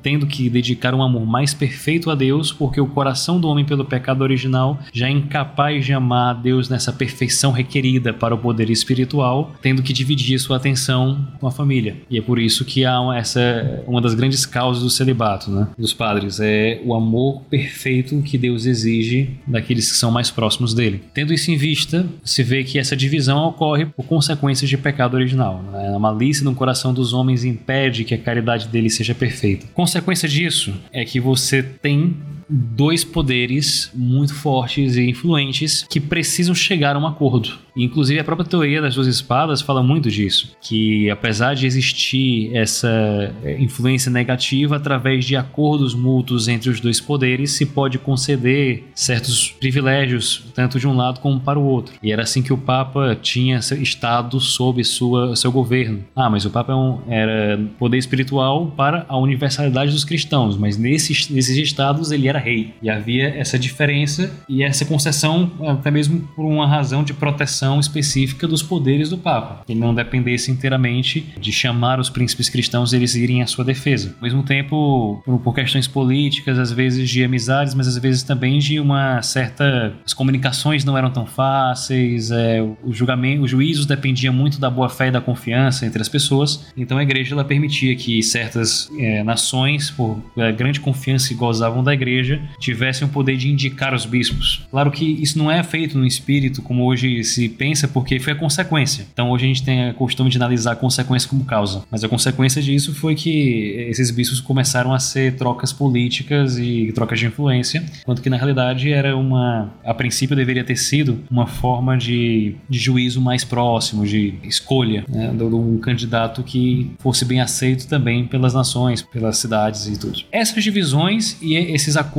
tendo 0.02 0.26
que 0.26 0.50
dedicar 0.50 0.94
um 0.94 1.04
amor 1.04 1.26
mais 1.26 1.54
perfeito 1.54 2.10
a 2.10 2.16
Deus, 2.16 2.52
porque 2.52 2.82
o 2.82 2.88
coração 2.88 3.40
do 3.40 3.48
homem 3.48 3.66
pelo 3.66 3.86
pecado 3.86 4.22
original 4.22 4.80
já 4.92 5.08
é 5.08 5.12
incapaz 5.12 5.86
de 5.86 5.94
amar 5.94 6.32
a 6.32 6.34
Deus 6.34 6.70
nessa 6.70 6.92
perfeição 6.92 7.52
requerida 7.52 8.14
para 8.14 8.36
o 8.36 8.38
poder 8.38 8.70
espiritual, 8.70 9.52
tendo 9.62 9.84
que 9.84 9.94
dividir 9.94 10.31
sua 10.40 10.58
atenção 10.58 11.28
com 11.40 11.48
a 11.48 11.52
família. 11.52 11.96
E 12.10 12.18
é 12.18 12.22
por 12.22 12.40
isso 12.40 12.66
que 12.66 12.86
há 12.86 13.00
essa 13.16 13.82
uma 13.88 14.02
das 14.02 14.14
grandes 14.14 14.46
causas 14.46 14.84
do 14.84 14.90
celibato, 14.90 15.50
né, 15.50 15.68
dos 15.78 15.94
padres, 15.94 16.40
é 16.40 16.82
o 16.86 16.94
amor 16.94 17.42
perfeito 17.50 18.22
que 18.22 18.38
Deus 18.38 18.66
exige 18.66 19.32
daqueles 19.48 19.92
que 19.92 19.98
são 19.98 20.12
mais 20.12 20.30
próximos 20.30 20.74
dele. 20.74 21.02
Tendo 21.14 21.34
isso 21.34 21.52
em 21.52 21.58
vista, 21.58 22.06
se 22.24 22.44
vê 22.44 22.64
que 22.64 22.80
essa 22.80 22.96
divisão 22.96 23.46
ocorre 23.46 23.86
por 23.86 24.06
consequências 24.06 24.70
de 24.70 24.78
pecado 24.78 25.16
original. 25.16 25.64
Né? 25.72 25.94
A 25.96 26.00
malícia 26.00 26.44
no 26.44 26.56
coração 26.56 26.94
dos 26.94 27.14
homens 27.14 27.44
impede 27.44 28.04
que 28.04 28.14
a 28.14 28.18
caridade 28.18 28.68
dele 28.68 28.90
seja 28.90 29.14
perfeita. 29.14 29.68
Consequência 29.74 30.28
disso 30.28 30.74
é 30.92 31.04
que 31.06 31.20
você 31.20 31.62
tem 31.64 32.16
dois 32.52 33.04
poderes 33.04 33.90
muito 33.94 34.34
fortes 34.36 34.98
e 34.98 35.10
influentes 35.10 35.86
que 35.90 36.00
precisam 36.00 36.54
chegar 36.54 36.96
a 36.96 37.00
um 37.00 37.08
acordo. 37.08 37.60
Inclusive, 37.76 38.20
a 38.20 38.24
própria 38.24 38.48
teoria 38.48 38.82
das 38.82 38.96
duas 38.96 39.08
espadas 39.08 39.62
fala 39.62 39.82
muito 39.82 40.12
disso. 40.12 40.58
Que 40.62 41.10
apesar 41.10 41.54
de 41.54 41.66
existir 41.66 42.54
essa 42.54 43.34
eh, 43.44 43.58
influência 43.62 44.12
negativa, 44.12 44.76
através 44.76 45.24
de 45.24 45.38
acordos 45.38 45.96
mútuos 45.96 46.50
entre 46.50 46.70
os 46.70 46.82
dois 46.82 47.00
poderes, 47.00 47.52
se 47.52 47.66
pode 47.66 47.98
conceder 47.98 48.84
certos 48.94 49.52
privilégios, 49.52 50.44
tanto 50.54 50.80
de 50.80 50.88
um 50.88 50.94
lado 50.94 51.22
como 51.22 51.40
para 51.40 51.58
o 51.58 51.64
outro. 51.64 51.94
E 52.04 52.12
era 52.12 52.24
assim 52.24 52.42
que 52.42 52.52
o 52.52 52.58
Papa 52.58 53.18
tinha 53.22 53.60
estado 53.60 54.38
sob 54.42 54.84
sua, 54.84 55.34
seu 55.38 55.52
governo. 55.52 56.04
Ah, 56.14 56.30
mas 56.30 56.44
o 56.46 56.50
Papa 56.50 56.74
é 57.08 57.22
era 57.22 57.60
poder 57.78 57.98
espiritual 57.98 58.68
para 58.76 59.06
a 59.08 59.18
universalidade 59.18 59.92
dos 59.92 60.04
cristãos, 60.04 60.58
mas 60.58 60.78
nesses, 60.78 61.30
nesses 61.30 61.56
estados 61.56 62.12
ele 62.12 62.28
era 62.28 62.40
rei. 62.42 62.74
E 62.82 62.90
havia 62.90 63.30
essa 63.30 63.58
diferença 63.58 64.32
e 64.50 64.64
essa 64.64 64.86
concessão, 64.86 65.52
até 65.68 65.90
mesmo 65.90 66.22
por 66.36 66.46
uma 66.46 66.68
razão 66.68 67.04
de 67.04 67.14
proteção 67.14 67.80
específica 67.80 68.48
dos 68.48 68.62
poderes 68.62 69.10
do 69.10 69.18
Papa. 69.18 69.64
Ele 69.68 69.80
não 69.80 69.94
dependesse 69.94 70.52
inteiramente 70.52 71.26
de 71.40 71.52
chamar 71.52 72.00
os 72.00 72.10
príncipes 72.10 72.50
cristãos 72.50 72.94
e 72.94 72.96
eles 72.96 73.16
irem 73.16 73.42
à 73.42 73.48
sua 73.48 73.64
defesa. 73.64 74.16
Ao 74.18 74.24
mesmo 74.24 74.44
tempo, 74.44 75.22
por 75.44 75.54
questões 75.54 75.88
políticas, 75.88 76.58
às 76.58 76.72
vezes 76.72 77.10
de 77.10 77.24
amizades, 77.24 77.74
mas 77.74 77.88
às 77.88 77.98
vezes 77.98 78.24
também 78.24 78.60
de 78.60 78.80
uma 78.80 79.22
certa. 79.22 79.94
As 80.06 80.14
comunicações 80.14 80.84
não 80.84 80.98
eram 80.98 81.12
tão 81.12 81.26
fáceis, 81.26 82.32
é, 82.32 82.62
o 82.62 82.92
julgamento, 82.92 83.44
os 83.44 83.52
juízos 83.52 83.86
dependiam 83.86 84.34
muito 84.34 84.60
da 84.60 84.70
boa 84.70 84.90
fé 84.90 85.08
e 85.08 85.12
da 85.12 85.22
confiança 85.22 85.86
entre 85.86 86.02
as 86.02 86.10
pessoas. 86.10 86.72
Então 86.76 86.98
a 86.98 87.04
igreja 87.04 87.34
ela 87.34 87.44
permitia 87.44 87.96
que 87.96 88.22
certas 88.24 88.90
é, 88.98 89.24
nações, 89.24 89.90
por 89.90 90.22
é, 90.38 90.52
grande 90.52 90.80
confiança 90.80 91.28
que 91.28 91.36
gozavam 91.36 91.84
da 91.84 91.94
igreja, 91.94 92.31
tivessem 92.60 93.08
o 93.08 93.12
poder 93.12 93.38
de 93.38 93.50
indicar 93.50 93.94
os 93.94 94.06
bispos. 94.06 94.66
Claro 94.70 94.92
que 94.92 95.06
isso 95.06 95.38
não 95.38 95.50
é 95.50 95.62
feito 95.64 95.98
no 95.98 96.06
espírito 96.06 96.62
como 96.62 96.86
hoje 96.86 97.24
se 97.24 97.50
pensa 97.50 97.88
porque 97.88 98.20
foi 98.20 98.34
a 98.34 98.36
consequência. 98.36 99.06
Então 99.12 99.30
hoje 99.32 99.46
a 99.46 99.48
gente 99.48 99.64
tem 99.64 99.90
a 99.90 99.94
costume 99.94 100.30
de 100.30 100.38
analisar 100.38 100.74
a 100.74 100.76
consequência 100.76 101.30
como 101.30 101.46
causa. 101.46 101.84
Mas 101.90 102.04
a 102.04 102.10
consequência 102.10 102.62
disso 102.62 102.94
foi 102.94 103.16
que 103.16 103.86
esses 103.90 104.12
bispos 104.12 104.40
começaram 104.40 104.94
a 104.94 105.00
ser 105.00 105.36
trocas 105.36 105.74
políticas 105.74 106.58
e 106.58 106.92
trocas 106.94 107.20
de 107.20 107.26
influência, 107.26 107.84
enquanto 108.02 108.22
que 108.22 108.30
na 108.30 108.38
realidade 108.38 108.92
era 108.92 109.16
uma. 109.16 109.72
A 109.84 109.94
princípio 109.94 110.36
deveria 110.36 110.64
ter 110.64 110.76
sido 110.76 111.20
uma 111.30 111.48
forma 111.48 111.98
de, 111.98 112.56
de 112.70 112.80
juízo 112.80 113.22
mais 113.22 113.44
próximo, 113.44 114.06
de 114.06 114.36
escolha 114.44 115.06
né, 115.08 115.32
de 115.36 115.44
um 115.44 115.78
candidato 115.78 116.44
que 116.44 116.92
fosse 117.00 117.26
bem 117.26 117.42
aceito 117.42 117.88
também 117.88 118.26
pelas 118.26 118.54
nações, 118.54 119.02
pelas 119.02 119.38
cidades 119.38 119.88
e 119.88 119.98
tudo. 119.98 120.20
Essas 120.32 120.64
divisões 120.64 121.38
e 121.42 121.56
esses 121.56 121.98
acordos, 121.98 122.11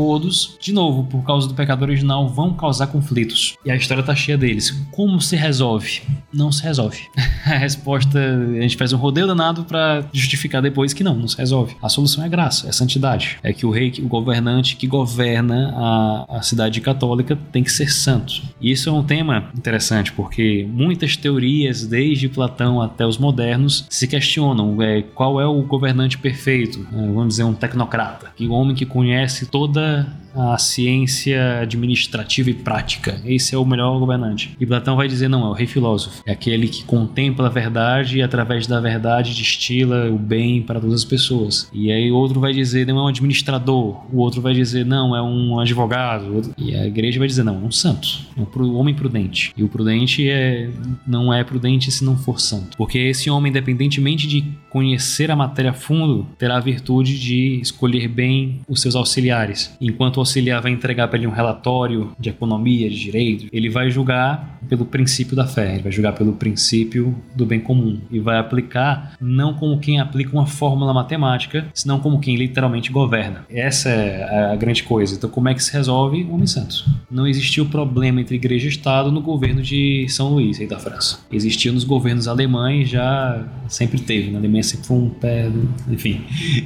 de 0.60 0.72
novo, 0.72 1.04
por 1.04 1.22
causa 1.24 1.48
do 1.48 1.54
pecado 1.54 1.82
original, 1.82 2.28
vão 2.28 2.54
causar 2.54 2.86
conflitos. 2.86 3.56
E 3.64 3.70
a 3.70 3.76
história 3.76 4.00
está 4.00 4.14
cheia 4.14 4.38
deles. 4.38 4.70
Como 4.90 5.20
se 5.20 5.36
resolve? 5.36 6.02
Não 6.32 6.50
se 6.50 6.62
resolve. 6.62 7.00
A 7.44 7.58
resposta, 7.58 8.18
a 8.18 8.60
gente 8.62 8.76
faz 8.76 8.92
um 8.92 8.96
rodeio 8.96 9.26
danado 9.26 9.64
para 9.64 10.04
justificar 10.12 10.62
depois 10.62 10.92
que 10.92 11.02
não, 11.02 11.16
não 11.16 11.26
se 11.26 11.36
resolve. 11.36 11.76
A 11.82 11.88
solução 11.88 12.24
é 12.24 12.28
graça, 12.28 12.68
é 12.68 12.72
santidade. 12.72 13.38
É 13.42 13.52
que 13.52 13.66
o 13.66 13.70
rei, 13.70 13.92
o 13.98 14.06
governante 14.06 14.76
que 14.76 14.86
governa 14.86 15.74
a, 15.76 16.38
a 16.38 16.42
cidade 16.42 16.80
católica 16.80 17.36
tem 17.50 17.64
que 17.64 17.72
ser 17.72 17.90
santo. 17.90 18.42
E 18.60 18.70
isso 18.70 18.88
é 18.88 18.92
um 18.92 19.02
tema 19.02 19.50
interessante 19.56 20.12
porque 20.12 20.66
muitas 20.70 21.16
teorias, 21.16 21.86
desde 21.86 22.28
Platão 22.28 22.80
até 22.80 23.04
os 23.04 23.18
modernos, 23.18 23.86
se 23.90 24.06
questionam 24.06 24.80
é, 24.80 25.02
qual 25.02 25.40
é 25.40 25.46
o 25.46 25.60
governante 25.62 26.16
perfeito. 26.18 26.86
É, 26.92 26.96
vamos 26.96 27.28
dizer, 27.28 27.44
um 27.44 27.54
tecnocrata. 27.54 28.30
Que 28.36 28.46
o 28.46 28.52
homem 28.52 28.74
que 28.74 28.86
conhece 28.86 29.46
toda 29.46 29.81
the 29.82 30.21
a 30.34 30.58
ciência 30.58 31.60
administrativa 31.60 32.50
e 32.50 32.54
prática. 32.54 33.20
Esse 33.24 33.54
é 33.54 33.58
o 33.58 33.64
melhor 33.64 33.98
governante. 33.98 34.56
E 34.58 34.66
Platão 34.66 34.96
vai 34.96 35.08
dizer: 35.08 35.28
não, 35.28 35.46
é 35.46 35.50
o 35.50 35.52
rei 35.52 35.66
filósofo. 35.66 36.22
É 36.26 36.32
aquele 36.32 36.68
que 36.68 36.84
contempla 36.84 37.46
a 37.46 37.50
verdade 37.50 38.18
e, 38.18 38.22
através 38.22 38.66
da 38.66 38.80
verdade, 38.80 39.34
destila 39.34 40.10
o 40.10 40.18
bem 40.18 40.62
para 40.62 40.80
todas 40.80 40.96
as 40.96 41.04
pessoas. 41.04 41.68
E 41.72 41.90
aí, 41.90 42.10
outro 42.10 42.40
vai 42.40 42.52
dizer: 42.52 42.86
não 42.86 42.98
é 42.98 43.02
um 43.02 43.08
administrador. 43.08 44.04
O 44.12 44.18
outro 44.18 44.40
vai 44.40 44.54
dizer: 44.54 44.84
não, 44.84 45.14
é 45.14 45.22
um 45.22 45.58
advogado. 45.58 46.52
E 46.56 46.74
a 46.74 46.86
igreja 46.86 47.18
vai 47.18 47.28
dizer: 47.28 47.42
não, 47.42 47.56
é 47.56 47.66
um 47.66 47.72
santo. 47.72 48.08
É 48.36 48.40
um 48.40 48.76
homem 48.76 48.94
prudente. 48.94 49.52
E 49.56 49.62
o 49.62 49.68
prudente 49.68 50.28
é, 50.28 50.70
não 51.06 51.32
é 51.32 51.44
prudente 51.44 51.90
se 51.90 52.04
não 52.04 52.16
for 52.16 52.40
santo. 52.40 52.76
Porque 52.76 52.98
esse 52.98 53.28
homem, 53.30 53.50
independentemente 53.50 54.26
de 54.26 54.44
conhecer 54.70 55.30
a 55.30 55.36
matéria 55.36 55.70
a 55.70 55.74
fundo, 55.74 56.26
terá 56.38 56.56
a 56.56 56.60
virtude 56.60 57.18
de 57.18 57.60
escolher 57.60 58.08
bem 58.08 58.60
os 58.68 58.80
seus 58.80 58.94
auxiliares. 58.94 59.76
Enquanto 59.80 60.21
auxiliar 60.22 60.62
vai 60.62 60.72
entregar 60.72 61.08
para 61.08 61.18
ele 61.18 61.26
um 61.26 61.30
relatório 61.30 62.12
de 62.18 62.30
economia, 62.30 62.88
de 62.88 62.98
direito, 62.98 63.46
ele 63.52 63.68
vai 63.68 63.90
julgar 63.90 64.58
pelo 64.68 64.84
princípio 64.84 65.36
da 65.36 65.46
fé, 65.46 65.74
ele 65.74 65.82
vai 65.82 65.92
julgar 65.92 66.12
pelo 66.14 66.32
princípio 66.32 67.14
do 67.34 67.44
bem 67.44 67.60
comum 67.60 68.00
e 68.10 68.18
vai 68.18 68.38
aplicar 68.38 69.14
não 69.20 69.54
como 69.54 69.78
quem 69.78 70.00
aplica 70.00 70.32
uma 70.32 70.46
fórmula 70.46 70.94
matemática, 70.94 71.66
senão 71.74 71.98
como 72.00 72.20
quem 72.20 72.36
literalmente 72.36 72.90
governa. 72.90 73.44
Essa 73.50 73.90
é 73.90 74.52
a 74.52 74.56
grande 74.56 74.82
coisa. 74.82 75.14
Então, 75.14 75.28
como 75.28 75.48
é 75.48 75.54
que 75.54 75.62
se 75.62 75.72
resolve 75.72 76.22
o 76.24 76.34
homem 76.34 76.46
santo? 76.46 76.84
Não 77.10 77.26
existiu 77.26 77.66
problema 77.66 78.20
entre 78.20 78.36
igreja 78.36 78.66
e 78.66 78.70
Estado 78.70 79.10
no 79.10 79.20
governo 79.20 79.62
de 79.62 80.06
São 80.08 80.28
Luís, 80.28 80.60
aí 80.60 80.66
da 80.66 80.78
França. 80.78 81.20
Existia 81.30 81.72
nos 81.72 81.84
governos 81.84 82.28
alemães, 82.28 82.88
já 82.88 83.44
sempre 83.68 84.00
teve. 84.00 84.30
Na 84.30 84.38
Alemanha 84.38 84.62
sempre 84.62 84.86
foi 84.86 84.96
um 84.96 85.08
pé, 85.08 85.50
enfim. 85.90 86.22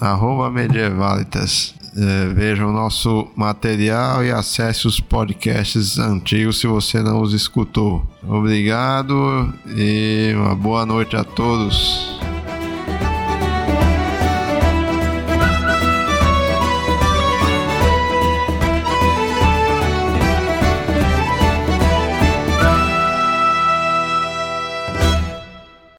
medievalitas. 0.50 1.74
É, 1.94 2.32
vejam 2.32 2.70
o 2.70 2.72
nosso 2.72 3.28
material 3.36 4.24
e 4.24 4.30
acesse 4.30 4.86
os 4.86 4.98
podcasts 4.98 5.98
antigos 5.98 6.58
se 6.58 6.66
você 6.66 7.02
não 7.02 7.20
os 7.20 7.34
escutou. 7.34 8.02
Obrigado 8.26 9.52
e 9.76 10.32
uma 10.34 10.56
boa 10.56 10.86
noite 10.86 11.14
a 11.14 11.22
todos. 11.22 12.31